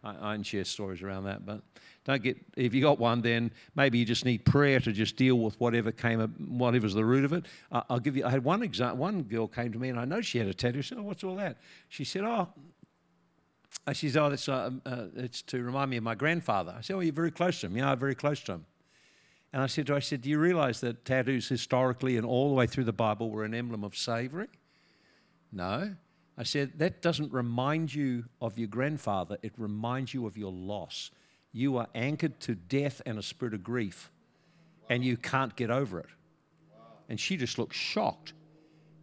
I, 0.02 0.32
I 0.32 0.34
can 0.34 0.42
share 0.42 0.64
stories 0.64 1.02
around 1.02 1.24
that, 1.24 1.44
but 1.44 1.62
don't 2.04 2.22
get 2.22 2.38
if 2.56 2.74
you 2.74 2.80
got 2.80 2.98
one, 2.98 3.20
then 3.20 3.52
maybe 3.76 3.98
you 3.98 4.04
just 4.04 4.24
need 4.24 4.44
prayer 4.44 4.80
to 4.80 4.92
just 4.92 5.16
deal 5.16 5.38
with 5.38 5.60
whatever 5.60 5.92
came, 5.92 6.20
whatever's 6.48 6.94
the 6.94 7.04
root 7.04 7.24
of 7.24 7.32
it. 7.34 7.44
Uh, 7.70 7.82
I'll 7.90 8.00
give 8.00 8.16
you. 8.16 8.24
I 8.24 8.30
had 8.30 8.42
one 8.42 8.62
example. 8.62 8.98
One 8.98 9.22
girl 9.22 9.46
came 9.46 9.72
to 9.72 9.78
me, 9.78 9.90
and 9.90 10.00
I 10.00 10.06
know 10.06 10.22
she 10.22 10.38
had 10.38 10.48
a 10.48 10.54
tattoo. 10.54 10.78
I 10.78 10.82
said, 10.82 10.98
"Oh, 10.98 11.02
what's 11.02 11.22
all 11.22 11.36
that?" 11.36 11.58
She 11.88 12.04
said, 12.04 12.24
"Oh, 12.24 12.48
she 13.92 14.10
said, 14.10 14.22
Oh, 14.22 14.30
that's, 14.30 14.48
uh, 14.48 14.70
uh, 14.86 15.04
it's 15.16 15.42
to 15.42 15.62
remind 15.62 15.90
me 15.90 15.96
of 15.96 16.02
my 16.02 16.14
grandfather. 16.14 16.74
I 16.76 16.80
said, 16.80 16.96
Oh, 16.96 17.00
you're 17.00 17.12
very 17.12 17.30
close 17.30 17.60
to 17.60 17.66
him. 17.66 17.76
Yeah, 17.76 17.94
very 17.94 18.14
close 18.14 18.40
to 18.44 18.52
him. 18.52 18.66
And 19.52 19.62
I 19.62 19.66
said 19.66 19.86
to 19.86 19.92
her, 19.92 19.96
I 19.96 20.00
said, 20.00 20.22
Do 20.22 20.30
you 20.30 20.38
realize 20.38 20.80
that 20.80 21.04
tattoos 21.04 21.48
historically 21.48 22.16
and 22.16 22.26
all 22.26 22.48
the 22.48 22.54
way 22.54 22.66
through 22.66 22.84
the 22.84 22.92
Bible 22.92 23.30
were 23.30 23.44
an 23.44 23.54
emblem 23.54 23.82
of 23.84 23.96
slavery? 23.96 24.48
No. 25.52 25.94
I 26.38 26.42
said, 26.44 26.72
That 26.78 27.02
doesn't 27.02 27.32
remind 27.32 27.94
you 27.94 28.24
of 28.40 28.58
your 28.58 28.68
grandfather, 28.68 29.38
it 29.42 29.52
reminds 29.56 30.14
you 30.14 30.26
of 30.26 30.36
your 30.36 30.52
loss. 30.52 31.10
You 31.52 31.78
are 31.78 31.88
anchored 31.96 32.38
to 32.40 32.54
death 32.54 33.02
and 33.06 33.18
a 33.18 33.22
spirit 33.22 33.54
of 33.54 33.64
grief. 33.64 34.10
and 34.88 35.04
you 35.04 35.16
can't 35.16 35.54
get 35.56 35.70
over 35.70 36.00
it. 36.00 36.10
And 37.08 37.18
she 37.18 37.36
just 37.36 37.58
looked 37.58 37.74
shocked. 37.74 38.34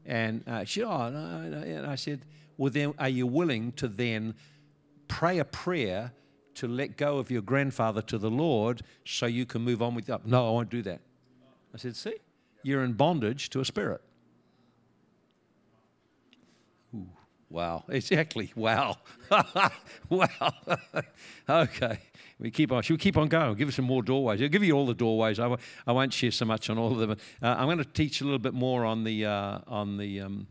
And 0.05 0.43
uh, 0.47 0.65
she, 0.65 0.83
oh, 0.83 1.09
no, 1.09 1.41
no. 1.49 1.57
And 1.57 1.85
I 1.85 1.95
said, 1.95 2.25
well, 2.57 2.71
then 2.71 2.93
are 2.99 3.09
you 3.09 3.25
willing 3.25 3.71
to 3.73 3.87
then 3.87 4.35
pray 5.07 5.39
a 5.39 5.45
prayer 5.45 6.11
to 6.55 6.67
let 6.67 6.97
go 6.97 7.17
of 7.17 7.29
your 7.29 7.41
grandfather 7.41 8.01
to 8.01 8.17
the 8.17 8.31
Lord 8.31 8.81
so 9.05 9.25
you 9.25 9.45
can 9.45 9.61
move 9.61 9.81
on 9.81 9.95
with 9.95 10.07
that? 10.07 10.25
No, 10.25 10.47
I 10.47 10.51
won't 10.51 10.69
do 10.69 10.81
that. 10.83 11.01
I 11.73 11.77
said, 11.77 11.95
see, 11.95 12.15
you're 12.63 12.83
in 12.83 12.93
bondage 12.93 13.49
to 13.51 13.59
a 13.59 13.65
spirit. 13.65 14.01
Ooh, 16.95 17.07
wow, 17.49 17.83
exactly. 17.89 18.51
Wow. 18.55 18.97
wow. 20.09 20.53
okay. 21.49 21.99
We 22.39 22.51
keep 22.51 22.71
on. 22.71 22.83
Should 22.83 22.93
we 22.93 22.97
keep 22.97 23.17
on 23.17 23.27
going? 23.27 23.45
I'll 23.45 23.55
give 23.55 23.67
you 23.67 23.71
some 23.71 23.85
more 23.85 24.03
doorways. 24.03 24.41
I'll 24.41 24.47
give 24.47 24.63
you 24.63 24.73
all 24.73 24.85
the 24.85 24.93
doorways. 24.93 25.39
I 25.39 25.43
w- 25.43 25.61
I 25.85 25.91
won't 25.91 26.13
share 26.13 26.31
so 26.31 26.45
much 26.45 26.69
on 26.69 26.77
all 26.77 26.91
of 26.91 26.99
them. 26.99 27.17
Uh, 27.41 27.55
I'm 27.57 27.65
going 27.65 27.77
to 27.79 27.85
teach 27.85 28.21
a 28.21 28.23
little 28.23 28.39
bit 28.39 28.53
more 28.53 28.85
on 28.85 29.03
the 29.03 29.25
uh, 29.25 29.59
on 29.67 29.97
the 29.97 30.21
um, 30.21 30.47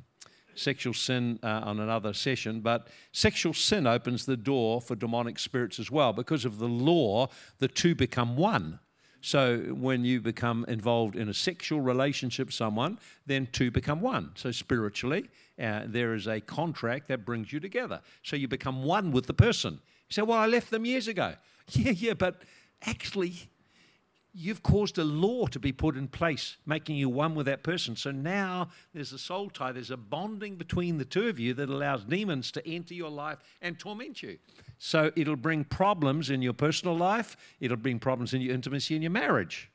sexual 0.59 0.95
sin 0.95 1.39
uh, 1.43 1.63
on 1.65 1.81
another 1.81 2.13
session. 2.13 2.61
But 2.61 2.89
sexual 3.13 3.55
sin 3.55 3.87
opens 3.87 4.27
the 4.27 4.37
door 4.37 4.81
for 4.81 4.97
demonic 4.97 5.39
spirits 5.39 5.79
as 5.79 5.91
well. 5.91 6.13
Because 6.13 6.45
of 6.45 6.59
the 6.59 6.69
law, 6.69 7.29
the 7.59 7.69
two 7.69 7.95
become 7.95 8.37
one. 8.37 8.81
So 9.21 9.59
when 9.75 10.05
you 10.05 10.21
become 10.21 10.65
involved 10.69 11.17
in 11.17 11.29
a 11.29 11.35
sexual 11.35 11.81
relationship 11.81 12.47
with 12.47 12.55
someone, 12.55 12.99
then 13.27 13.49
two 13.51 13.71
become 13.71 14.01
one. 14.01 14.31
So 14.37 14.53
spiritually, 14.53 15.29
uh, 15.61 15.83
there 15.87 16.15
is 16.15 16.29
a 16.29 16.41
contract 16.41 17.09
that 17.09 17.25
brings 17.25 17.53
you 17.53 17.59
together. 17.59 18.01
So 18.23 18.37
you 18.37 18.47
become 18.47 18.85
one 18.85 19.11
with 19.11 19.27
the 19.27 19.35
person. 19.35 19.81
You 20.09 20.13
say, 20.13 20.23
"Well, 20.23 20.39
I 20.39 20.47
left 20.47 20.71
them 20.71 20.85
years 20.85 21.09
ago." 21.09 21.35
Yeah, 21.73 21.91
yeah, 21.91 22.15
but 22.15 22.43
actually, 22.83 23.35
you've 24.37 24.62
caused 24.62 24.99
a 24.99 25.05
law 25.05 25.47
to 25.47 25.59
be 25.59 25.72
put 25.72 25.97
in 25.97 26.09
place, 26.09 26.59
making 26.66 26.97
you 26.97 27.09
one 27.09 27.34
with 27.34 27.47
that 27.47 27.62
person. 27.62 27.97
So 27.97 28.11
now 28.11 28.68
there's 28.93 29.12
a 29.12 29.18
soul 29.18 29.49
tie, 29.49 29.72
there's 29.72 29.91
a 29.91 29.97
bonding 29.97 30.57
between 30.57 30.99
the 30.99 31.07
two 31.07 31.28
of 31.28 31.39
you 31.39 31.55
that 31.55 31.70
allows 31.70 32.05
demons 32.05 32.53
to 32.53 32.68
enter 32.68 32.93
your 32.93 33.11
life 33.11 33.39
and 33.62 33.78
torment 33.78 34.22
you. 34.22 34.39
So 34.78 35.11
it'll 35.16 35.37
bring 35.37 35.64
problems 35.64 36.28
in 36.28 36.43
your 36.43 36.53
personal 36.53 36.97
life, 36.97 37.37
it'll 37.61 37.78
bring 37.78 37.99
problems 37.99 38.34
in 38.34 38.43
your 38.43 38.55
intimacy 38.55 38.95
in 38.95 39.03
your 39.03 39.11
marriage. 39.11 39.70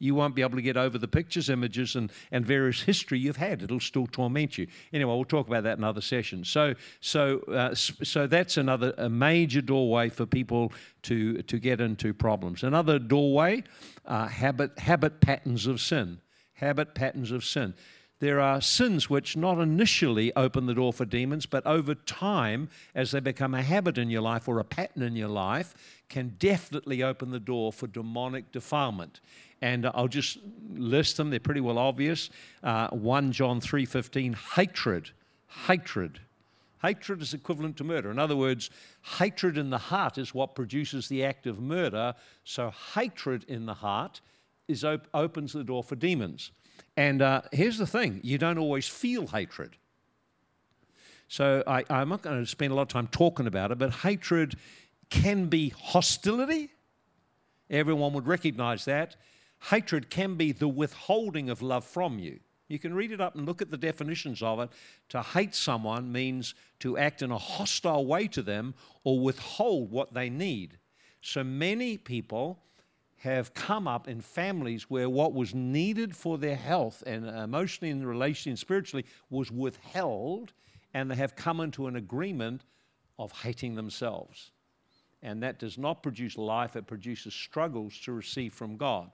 You 0.00 0.14
won't 0.14 0.34
be 0.34 0.40
able 0.40 0.56
to 0.56 0.62
get 0.62 0.78
over 0.78 0.96
the 0.96 1.06
pictures, 1.06 1.50
images, 1.50 1.94
and, 1.94 2.10
and 2.32 2.44
various 2.44 2.80
history 2.80 3.18
you've 3.18 3.36
had. 3.36 3.62
It'll 3.62 3.78
still 3.78 4.06
torment 4.06 4.56
you. 4.56 4.66
Anyway, 4.94 5.14
we'll 5.14 5.26
talk 5.26 5.46
about 5.46 5.62
that 5.64 5.76
in 5.76 5.84
other 5.84 6.00
sessions. 6.00 6.48
So, 6.48 6.74
so, 7.00 7.40
uh, 7.40 7.74
so 7.74 8.26
that's 8.26 8.56
another 8.56 8.94
a 8.96 9.10
major 9.10 9.60
doorway 9.60 10.08
for 10.08 10.24
people 10.24 10.72
to, 11.02 11.42
to 11.42 11.58
get 11.58 11.82
into 11.82 12.14
problems. 12.14 12.62
Another 12.62 12.98
doorway, 12.98 13.62
uh, 14.06 14.26
habit, 14.26 14.78
habit 14.78 15.20
patterns 15.20 15.66
of 15.66 15.82
sin. 15.82 16.18
Habit 16.54 16.94
patterns 16.94 17.30
of 17.30 17.44
sin. 17.44 17.74
There 18.20 18.40
are 18.40 18.60
sins 18.60 19.08
which 19.08 19.34
not 19.34 19.58
initially 19.58 20.34
open 20.36 20.66
the 20.66 20.74
door 20.74 20.92
for 20.92 21.06
demons, 21.06 21.46
but 21.46 21.64
over 21.66 21.94
time, 21.94 22.68
as 22.94 23.12
they 23.12 23.20
become 23.20 23.54
a 23.54 23.62
habit 23.62 23.96
in 23.96 24.10
your 24.10 24.20
life 24.20 24.46
or 24.46 24.58
a 24.58 24.64
pattern 24.64 25.02
in 25.02 25.16
your 25.16 25.28
life, 25.28 25.74
can 26.10 26.36
definitely 26.38 27.02
open 27.02 27.30
the 27.30 27.40
door 27.40 27.72
for 27.72 27.86
demonic 27.86 28.52
defilement 28.52 29.20
and 29.62 29.86
I'll 29.94 30.08
just 30.08 30.38
list 30.74 31.16
them. 31.16 31.30
They're 31.30 31.40
pretty 31.40 31.60
well 31.60 31.78
obvious. 31.78 32.30
Uh, 32.62 32.88
1 32.88 33.32
John 33.32 33.60
3.15, 33.60 34.34
hatred, 34.56 35.10
hatred. 35.66 36.20
Hatred 36.82 37.20
is 37.20 37.34
equivalent 37.34 37.76
to 37.76 37.84
murder. 37.84 38.10
In 38.10 38.18
other 38.18 38.36
words, 38.36 38.70
hatred 39.18 39.58
in 39.58 39.68
the 39.68 39.78
heart 39.78 40.16
is 40.16 40.34
what 40.34 40.54
produces 40.54 41.08
the 41.08 41.24
act 41.24 41.46
of 41.46 41.60
murder. 41.60 42.14
So 42.44 42.72
hatred 42.94 43.44
in 43.48 43.66
the 43.66 43.74
heart 43.74 44.22
is 44.66 44.82
op- 44.84 45.08
opens 45.12 45.52
the 45.52 45.64
door 45.64 45.84
for 45.84 45.96
demons. 45.96 46.52
And 46.96 47.20
uh, 47.20 47.42
here's 47.52 47.76
the 47.76 47.86
thing 47.86 48.20
you 48.22 48.38
don't 48.38 48.58
always 48.58 48.88
feel 48.88 49.26
hatred. 49.26 49.76
So 51.28 51.62
I, 51.66 51.84
I'm 51.90 52.08
not 52.08 52.22
going 52.22 52.40
to 52.42 52.46
spend 52.46 52.72
a 52.72 52.74
lot 52.74 52.82
of 52.82 52.88
time 52.88 53.06
talking 53.08 53.46
about 53.46 53.70
it, 53.70 53.78
but 53.78 53.92
hatred 53.92 54.56
can 55.10 55.46
be 55.46 55.68
hostility. 55.68 56.70
Everyone 57.68 58.12
would 58.14 58.26
recognize 58.26 58.84
that. 58.86 59.16
Hatred 59.68 60.10
can 60.10 60.36
be 60.36 60.52
the 60.52 60.68
withholding 60.68 61.50
of 61.50 61.62
love 61.62 61.84
from 61.84 62.18
you. 62.18 62.40
You 62.68 62.78
can 62.78 62.94
read 62.94 63.10
it 63.10 63.20
up 63.20 63.34
and 63.34 63.46
look 63.46 63.60
at 63.60 63.70
the 63.70 63.76
definitions 63.76 64.42
of 64.42 64.60
it. 64.60 64.70
To 65.10 65.22
hate 65.22 65.54
someone 65.54 66.10
means 66.10 66.54
to 66.78 66.96
act 66.96 67.20
in 67.20 67.32
a 67.32 67.38
hostile 67.38 68.06
way 68.06 68.28
to 68.28 68.42
them 68.42 68.74
or 69.02 69.18
withhold 69.18 69.90
what 69.90 70.14
they 70.14 70.30
need. 70.30 70.78
So 71.20 71.42
many 71.42 71.98
people 71.98 72.62
have 73.18 73.52
come 73.52 73.86
up 73.86 74.08
in 74.08 74.20
families 74.20 74.88
where 74.88 75.10
what 75.10 75.34
was 75.34 75.54
needed 75.54 76.16
for 76.16 76.38
their 76.38 76.56
health 76.56 77.02
and 77.06 77.26
emotionally 77.26 77.90
and 77.90 78.04
relationally 78.04 78.46
and 78.46 78.58
spiritually 78.58 79.04
was 79.28 79.50
withheld, 79.50 80.52
and 80.94 81.10
they 81.10 81.16
have 81.16 81.36
come 81.36 81.60
into 81.60 81.86
an 81.86 81.96
agreement 81.96 82.62
of 83.18 83.32
hating 83.32 83.74
themselves. 83.74 84.52
And 85.22 85.42
that 85.42 85.58
does 85.58 85.76
not 85.76 86.02
produce 86.02 86.38
life, 86.38 86.76
it 86.76 86.86
produces 86.86 87.34
struggles 87.34 87.98
to 88.04 88.12
receive 88.12 88.54
from 88.54 88.78
God. 88.78 89.10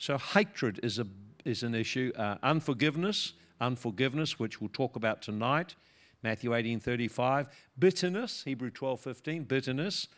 So 0.00 0.16
hatred 0.16 0.80
is, 0.82 0.98
a, 0.98 1.06
is 1.44 1.62
an 1.62 1.74
issue. 1.74 2.10
Uh, 2.16 2.36
unforgiveness, 2.42 3.34
unforgiveness, 3.60 4.38
which 4.38 4.58
we'll 4.58 4.70
talk 4.72 4.96
about 4.96 5.20
tonight, 5.20 5.74
Matthew 6.22 6.54
18 6.54 6.80
35. 6.80 7.48
Bitterness, 7.78 8.42
Hebrew 8.44 8.70
12 8.70 8.98
15, 8.98 9.44
bitterness. 9.44 10.08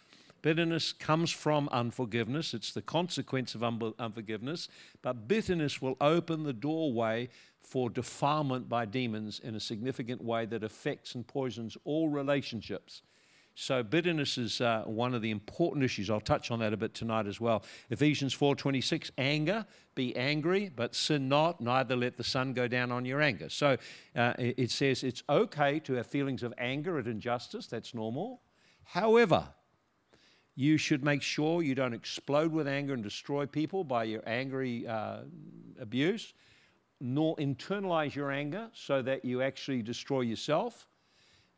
Bitterness 0.40 0.92
comes 0.92 1.32
from 1.32 1.68
unforgiveness. 1.72 2.54
It's 2.54 2.72
the 2.72 2.82
consequence 2.82 3.56
of 3.56 3.64
un- 3.64 3.94
unforgiveness. 3.98 4.68
But 5.02 5.26
bitterness 5.26 5.82
will 5.82 5.96
open 6.00 6.44
the 6.44 6.52
doorway 6.52 7.28
for 7.60 7.90
defilement 7.90 8.68
by 8.68 8.84
demons 8.84 9.40
in 9.40 9.56
a 9.56 9.60
significant 9.60 10.22
way 10.22 10.46
that 10.46 10.62
affects 10.62 11.16
and 11.16 11.26
poisons 11.26 11.76
all 11.84 12.08
relationships. 12.08 13.02
So 13.54 13.82
bitterness 13.82 14.38
is 14.38 14.60
uh, 14.60 14.84
one 14.86 15.14
of 15.14 15.20
the 15.20 15.30
important 15.30 15.84
issues. 15.84 16.08
I'll 16.08 16.20
touch 16.20 16.50
on 16.50 16.60
that 16.60 16.72
a 16.72 16.76
bit 16.76 16.94
tonight 16.94 17.26
as 17.26 17.40
well. 17.40 17.62
Ephesians 17.90 18.34
4:26, 18.34 19.10
anger, 19.18 19.66
be 19.94 20.16
angry, 20.16 20.70
but 20.74 20.94
sin 20.94 21.28
not, 21.28 21.60
neither 21.60 21.94
let 21.94 22.16
the 22.16 22.24
sun 22.24 22.54
go 22.54 22.66
down 22.66 22.90
on 22.90 23.04
your 23.04 23.20
anger. 23.20 23.50
So 23.50 23.76
uh, 24.16 24.32
it 24.38 24.70
says 24.70 25.02
it's 25.04 25.22
okay 25.28 25.80
to 25.80 25.94
have 25.94 26.06
feelings 26.06 26.42
of 26.42 26.54
anger 26.56 26.98
at 26.98 27.06
injustice, 27.06 27.66
that's 27.66 27.94
normal. 27.94 28.40
However, 28.84 29.48
you 30.54 30.78
should 30.78 31.04
make 31.04 31.22
sure 31.22 31.62
you 31.62 31.74
don't 31.74 31.94
explode 31.94 32.52
with 32.52 32.66
anger 32.66 32.94
and 32.94 33.02
destroy 33.02 33.46
people 33.46 33.84
by 33.84 34.04
your 34.04 34.22
angry 34.26 34.86
uh, 34.86 35.20
abuse, 35.80 36.32
nor 37.00 37.36
internalize 37.36 38.14
your 38.14 38.30
anger 38.30 38.68
so 38.72 39.02
that 39.02 39.24
you 39.24 39.42
actually 39.42 39.82
destroy 39.82 40.20
yourself 40.20 40.86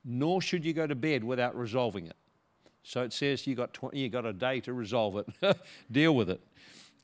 nor 0.04 0.42
should 0.42 0.64
you 0.64 0.72
go 0.72 0.86
to 0.86 0.94
bed 0.94 1.24
without 1.24 1.56
resolving 1.56 2.06
it. 2.06 2.16
So 2.82 3.02
it 3.02 3.12
says 3.12 3.46
you 3.46 3.54
got 3.54 3.72
20, 3.72 3.98
you 3.98 4.08
got 4.10 4.26
a 4.26 4.32
day 4.32 4.60
to 4.60 4.72
resolve 4.72 5.16
it, 5.16 5.56
deal 5.90 6.14
with 6.14 6.28
it, 6.28 6.40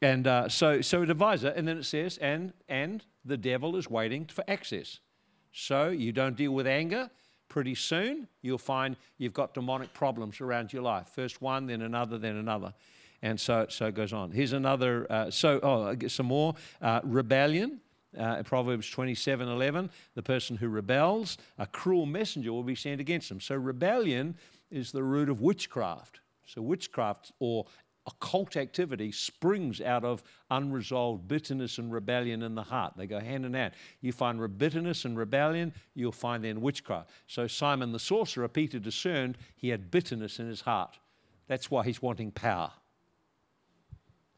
and 0.03 0.27
uh, 0.27 0.49
so 0.49 0.81
so 0.83 1.03
it 1.03 1.11
advises 1.11 1.45
it, 1.45 1.57
and 1.57 1.67
then 1.67 1.79
it 1.79 1.85
says 1.85 2.19
and 2.19 2.53
and 2.69 3.05
the 3.25 3.37
devil 3.37 3.77
is 3.77 3.89
waiting 3.89 4.27
for 4.27 4.45
access. 4.49 5.01
So 5.53 5.89
you 5.89 6.13
don't 6.13 6.37
deal 6.37 6.53
with 6.53 6.67
anger. 6.67 7.11
Pretty 7.49 7.75
soon 7.75 8.29
you'll 8.43 8.59
find 8.59 8.97
you've 9.19 9.33
got 9.33 9.55
demonic 9.55 9.93
problems 9.93 10.41
around 10.41 10.73
your 10.73 10.83
life. 10.83 11.09
First 11.09 11.43
one, 11.43 11.67
then 11.67 11.83
another, 11.83 12.19
then 12.19 12.37
another, 12.37 12.75
and 13.23 13.41
so 13.41 13.67
so 13.71 13.87
it 13.87 13.95
goes 13.95 14.13
on. 14.13 14.31
Here's 14.31 14.53
another. 14.53 15.07
Uh, 15.11 15.31
so 15.31 15.61
oh, 15.63 15.85
I 15.85 15.95
get 15.95 16.11
some 16.11 16.27
more 16.27 16.55
uh, 16.83 17.01
rebellion. 17.03 17.81
Uh, 18.19 18.43
Proverbs 18.43 18.91
27 18.91 19.49
11, 19.49 19.91
the 20.15 20.23
person 20.23 20.57
who 20.57 20.69
rebels, 20.69 21.39
a 21.59 21.67
cruel 21.67 22.07
messenger 22.07 22.53
will 22.53 22.65
be 22.65 22.75
sent 22.75 23.01
against 23.01 23.31
him. 23.31 23.41
So, 23.41 23.55
rebellion 23.55 24.37
is 24.71 24.91
the 24.91 25.03
root 25.03 25.29
of 25.29 25.41
witchcraft. 25.41 26.21
So, 26.45 26.61
witchcraft 26.61 27.33
or 27.39 27.67
occult 28.07 28.57
activity 28.57 29.13
springs 29.13 29.81
out 29.81 30.05
of 30.05 30.23
unresolved 30.51 31.29
bitterness 31.29 31.79
and 31.79 31.93
rebellion 31.93 32.43
in 32.43 32.55
the 32.55 32.63
heart. 32.63 32.95
They 32.97 33.07
go 33.07 33.21
hand 33.21 33.45
in 33.45 33.55
hand. 33.55 33.75
You 34.01 34.13
find 34.13 34.59
bitterness 34.59 35.05
and 35.05 35.17
rebellion, 35.17 35.73
you'll 35.95 36.11
find 36.11 36.43
then 36.43 36.61
witchcraft. 36.61 37.11
So, 37.27 37.47
Simon 37.47 37.93
the 37.93 37.99
sorcerer, 37.99 38.49
Peter 38.49 38.79
discerned 38.79 39.39
he 39.55 39.69
had 39.69 39.91
bitterness 39.91 40.41
in 40.41 40.49
his 40.49 40.63
heart. 40.63 40.99
That's 41.47 41.71
why 41.71 41.85
he's 41.85 42.03
wanting 42.03 42.33
power. 42.33 42.73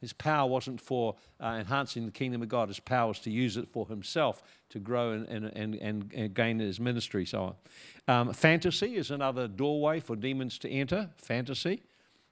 His 0.03 0.13
power 0.13 0.51
wasn't 0.51 0.81
for 0.81 1.15
uh, 1.41 1.59
enhancing 1.61 2.05
the 2.05 2.11
kingdom 2.11 2.43
of 2.43 2.49
God. 2.49 2.67
His 2.69 2.81
power 2.81 3.09
was 3.09 3.21
to 3.21 3.31
use 3.31 3.57
it 3.57 3.69
for 3.73 3.87
himself 3.87 4.43
to 4.71 4.81
grow 4.81 5.13
and, 5.13 5.29
and, 5.29 5.77
and, 5.77 6.13
and 6.13 6.35
gain 6.35 6.59
his 6.59 6.81
ministry, 6.81 7.25
so 7.25 7.55
on. 8.09 8.19
Um, 8.29 8.33
fantasy 8.33 8.97
is 8.97 9.13
another 9.13 9.47
doorway 9.47 10.01
for 10.01 10.17
demons 10.17 10.59
to 10.59 10.69
enter. 10.69 11.09
Fantasy. 11.19 11.85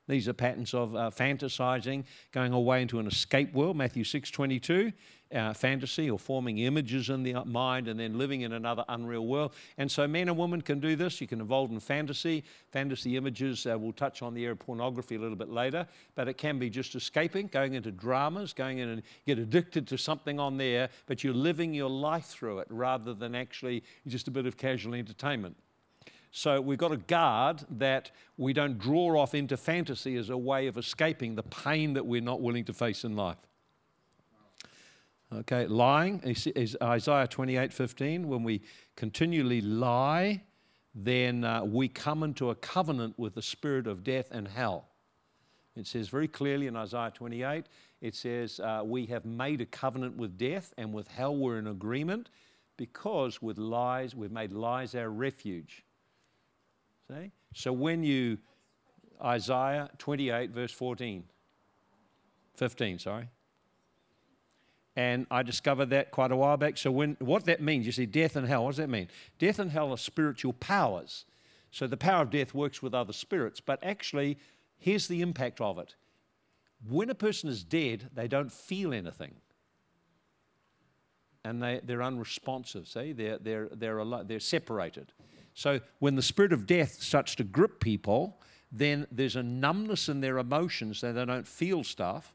These 0.09 0.29
are 0.29 0.33
patterns 0.33 0.75
of 0.75 0.97
uh, 0.97 1.11
fantasizing, 1.11 2.03
going 2.33 2.53
away 2.53 2.83
into 2.83 2.99
an 2.99 3.07
escape 3.07 3.55
world. 3.55 3.77
Matthew 3.77 4.03
6 4.03 4.33
22. 4.33 4.93
Uh, 5.35 5.53
fantasy 5.53 6.11
or 6.11 6.19
forming 6.19 6.59
images 6.59 7.11
in 7.11 7.23
the 7.23 7.35
mind 7.45 7.89
and 7.89 8.01
then 8.01 8.19
living 8.19 8.41
in 8.43 8.53
another 8.53 8.85
unreal 8.89 9.27
world. 9.27 9.53
And 9.79 9.91
so 9.91 10.07
men 10.07 10.29
and 10.29 10.37
women 10.37 10.61
can 10.61 10.81
do 10.81 10.97
this. 10.97 11.21
You 11.21 11.27
can 11.27 11.41
involve 11.41 11.71
in 11.71 11.81
fantasy, 11.81 12.45
fantasy 12.71 13.17
images. 13.17 13.67
Uh, 13.67 13.79
we'll 13.79 13.93
touch 13.93 14.23
on 14.23 14.35
the 14.35 14.43
area 14.43 14.53
of 14.53 14.59
pornography 14.59 15.17
a 15.17 15.19
little 15.19 15.37
bit 15.37 15.49
later, 15.51 15.87
but 16.15 16.29
it 16.29 16.35
can 16.35 16.59
be 16.59 16.69
just 16.69 16.95
escaping, 16.95 17.47
going 17.47 17.75
into 17.75 17.91
dramas, 17.91 18.53
going 18.53 18.79
in 18.79 18.89
and 18.89 19.03
get 19.27 19.39
addicted 19.39 19.87
to 19.89 19.99
something 19.99 20.41
on 20.41 20.57
there, 20.57 20.89
but 21.07 21.23
you're 21.23 21.35
living 21.35 21.73
your 21.75 21.91
life 21.91 22.27
through 22.27 22.59
it 22.59 22.67
rather 22.71 23.15
than 23.15 23.35
actually 23.35 23.83
just 24.07 24.29
a 24.29 24.31
bit 24.31 24.47
of 24.47 24.57
casual 24.57 24.95
entertainment. 24.95 25.57
So 26.33 26.61
we've 26.61 26.79
got 26.79 26.89
to 26.89 26.97
guard 26.97 27.65
that 27.79 28.13
we 28.37 28.53
don't 28.53 28.79
draw 28.79 29.21
off 29.21 29.35
into 29.35 29.57
fantasy 29.57 30.17
as 30.17 30.31
a 30.31 30.39
way 30.39 30.69
of 30.69 30.79
escaping 30.79 31.35
the 31.35 31.43
pain 31.43 31.95
that 31.95 32.07
we're 32.07 32.21
not 32.21 32.41
willing 32.41 32.65
to 32.67 32.73
face 32.73 33.05
in 33.05 33.17
life. 33.17 33.39
Okay, 35.33 35.67
lying 35.67 36.21
is 36.25 36.77
Isaiah 36.83 37.29
28 37.29 37.73
15. 37.73 38.29
When 38.29 38.43
we 38.43 38.63
continually 38.97 39.61
lie, 39.61 40.43
then 40.95 41.45
uh, 41.45 41.63
we 41.63 41.89
come 41.89 42.25
into 42.25 42.51
a 42.51 42.55
covenant 42.57 43.17
with 43.17 43.37
the 43.37 43.43
spirit 43.43 43.87
of 43.87 44.03
death 44.03 44.29
and 44.33 44.49
hell. 44.49 44.89
It 45.77 45.87
says 45.87 46.09
very 46.09 46.27
clearly 46.27 46.67
in 46.67 46.75
Isaiah 46.75 47.13
28, 47.15 47.67
it 48.01 48.17
says, 48.17 48.59
uh, 48.59 48.83
We 48.85 49.07
have 49.07 49.25
made 49.25 49.61
a 49.61 49.67
covenant 49.67 50.17
with 50.17 50.37
death, 50.37 50.75
and 50.77 50.93
with 50.93 51.07
hell 51.07 51.37
we're 51.37 51.59
in 51.59 51.69
agreement 51.69 52.29
because 52.77 53.41
with 53.41 53.59
lies, 53.59 54.17
we've 54.17 54.33
made 54.33 54.53
lies 54.53 54.95
our 54.95 55.11
refuge. 55.11 55.85
See? 57.09 57.31
So 57.55 57.73
when 57.73 58.03
you, 58.03 58.39
Isaiah 59.23 59.91
28, 59.99 60.51
verse 60.51 60.73
14, 60.73 61.23
15, 62.55 62.99
sorry. 62.99 63.29
And 64.97 65.27
I 65.31 65.43
discovered 65.43 65.91
that 65.91 66.11
quite 66.11 66.33
a 66.33 66.37
while 66.37 66.57
back. 66.57 66.77
So 66.77 66.91
when 66.91 67.17
what 67.21 67.45
that 67.45 67.61
means, 67.61 67.87
you 67.87 67.93
see, 67.93 68.07
death 68.07 68.37
and 68.37 68.47
hell, 68.47 68.65
what 68.65 68.71
does 68.71 68.79
that 68.79 68.91
mean? 68.91 69.09
Death 69.39 69.59
and 69.59 69.71
hell 69.71 69.93
are 69.93 69.99
spiritual 69.99 70.53
powers. 70.55 71.25
So 71.71 71.87
the 71.87 71.97
power 71.97 72.23
of 72.23 72.31
death 72.31 72.53
works 72.53 72.83
with 72.83 72.95
other 72.95 73.13
spirits, 73.13 73.61
but 73.61 73.79
actually, 73.85 74.39
here's 74.79 75.07
the 75.07 75.21
impact 75.21 75.61
of 75.61 75.79
it. 75.79 75.95
When 76.89 77.11
a 77.11 77.15
person 77.15 77.49
is 77.49 77.63
dead, 77.63 78.11
they 78.15 78.27
don't 78.27 78.51
feel 78.51 78.93
anything. 78.93 79.35
And 81.45 81.63
they, 81.63 81.81
they're 81.85 82.03
unresponsive, 82.03 82.89
see? 82.89 83.13
They're, 83.13 83.39
they're, 83.39 83.69
they're, 83.73 84.05
they're 84.25 84.41
separated. 84.41 85.13
So 85.55 85.81
when 86.01 86.17
the 86.17 86.23
spirit 86.23 86.53
of 86.53 86.67
death 86.67 87.01
starts 87.01 87.35
to 87.37 87.45
grip 87.45 87.81
people, 87.81 88.41
then 88.73 89.07
there's 89.11 89.37
a 89.37 89.43
numbness 89.43 90.09
in 90.09 90.21
their 90.21 90.39
emotions, 90.39 90.99
so 90.99 91.13
they 91.13 91.25
don't 91.25 91.47
feel 91.47 91.85
stuff, 91.85 92.35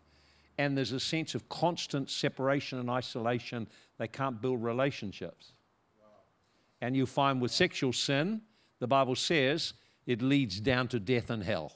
and 0.58 0.78
there's 0.78 0.92
a 0.92 1.00
sense 1.00 1.36
of 1.36 1.48
constant 1.50 2.10
separation 2.10 2.80
and 2.80 2.90
isolation. 2.90 3.68
They 3.98 4.08
can't 4.08 4.42
build 4.42 4.64
relationships. 4.64 5.54
Wow. 6.00 6.08
And 6.82 6.96
you 6.96 7.06
find 7.06 7.42
with 7.42 7.52
sexual 7.52 7.94
sin, 7.94 8.42
the 8.80 8.88
Bible 8.88 9.16
says 9.16 9.74
it 10.06 10.22
leads 10.22 10.60
down 10.60 10.88
to 10.90 11.00
death 11.00 11.30
and 11.30 11.44
hell. 11.44 11.74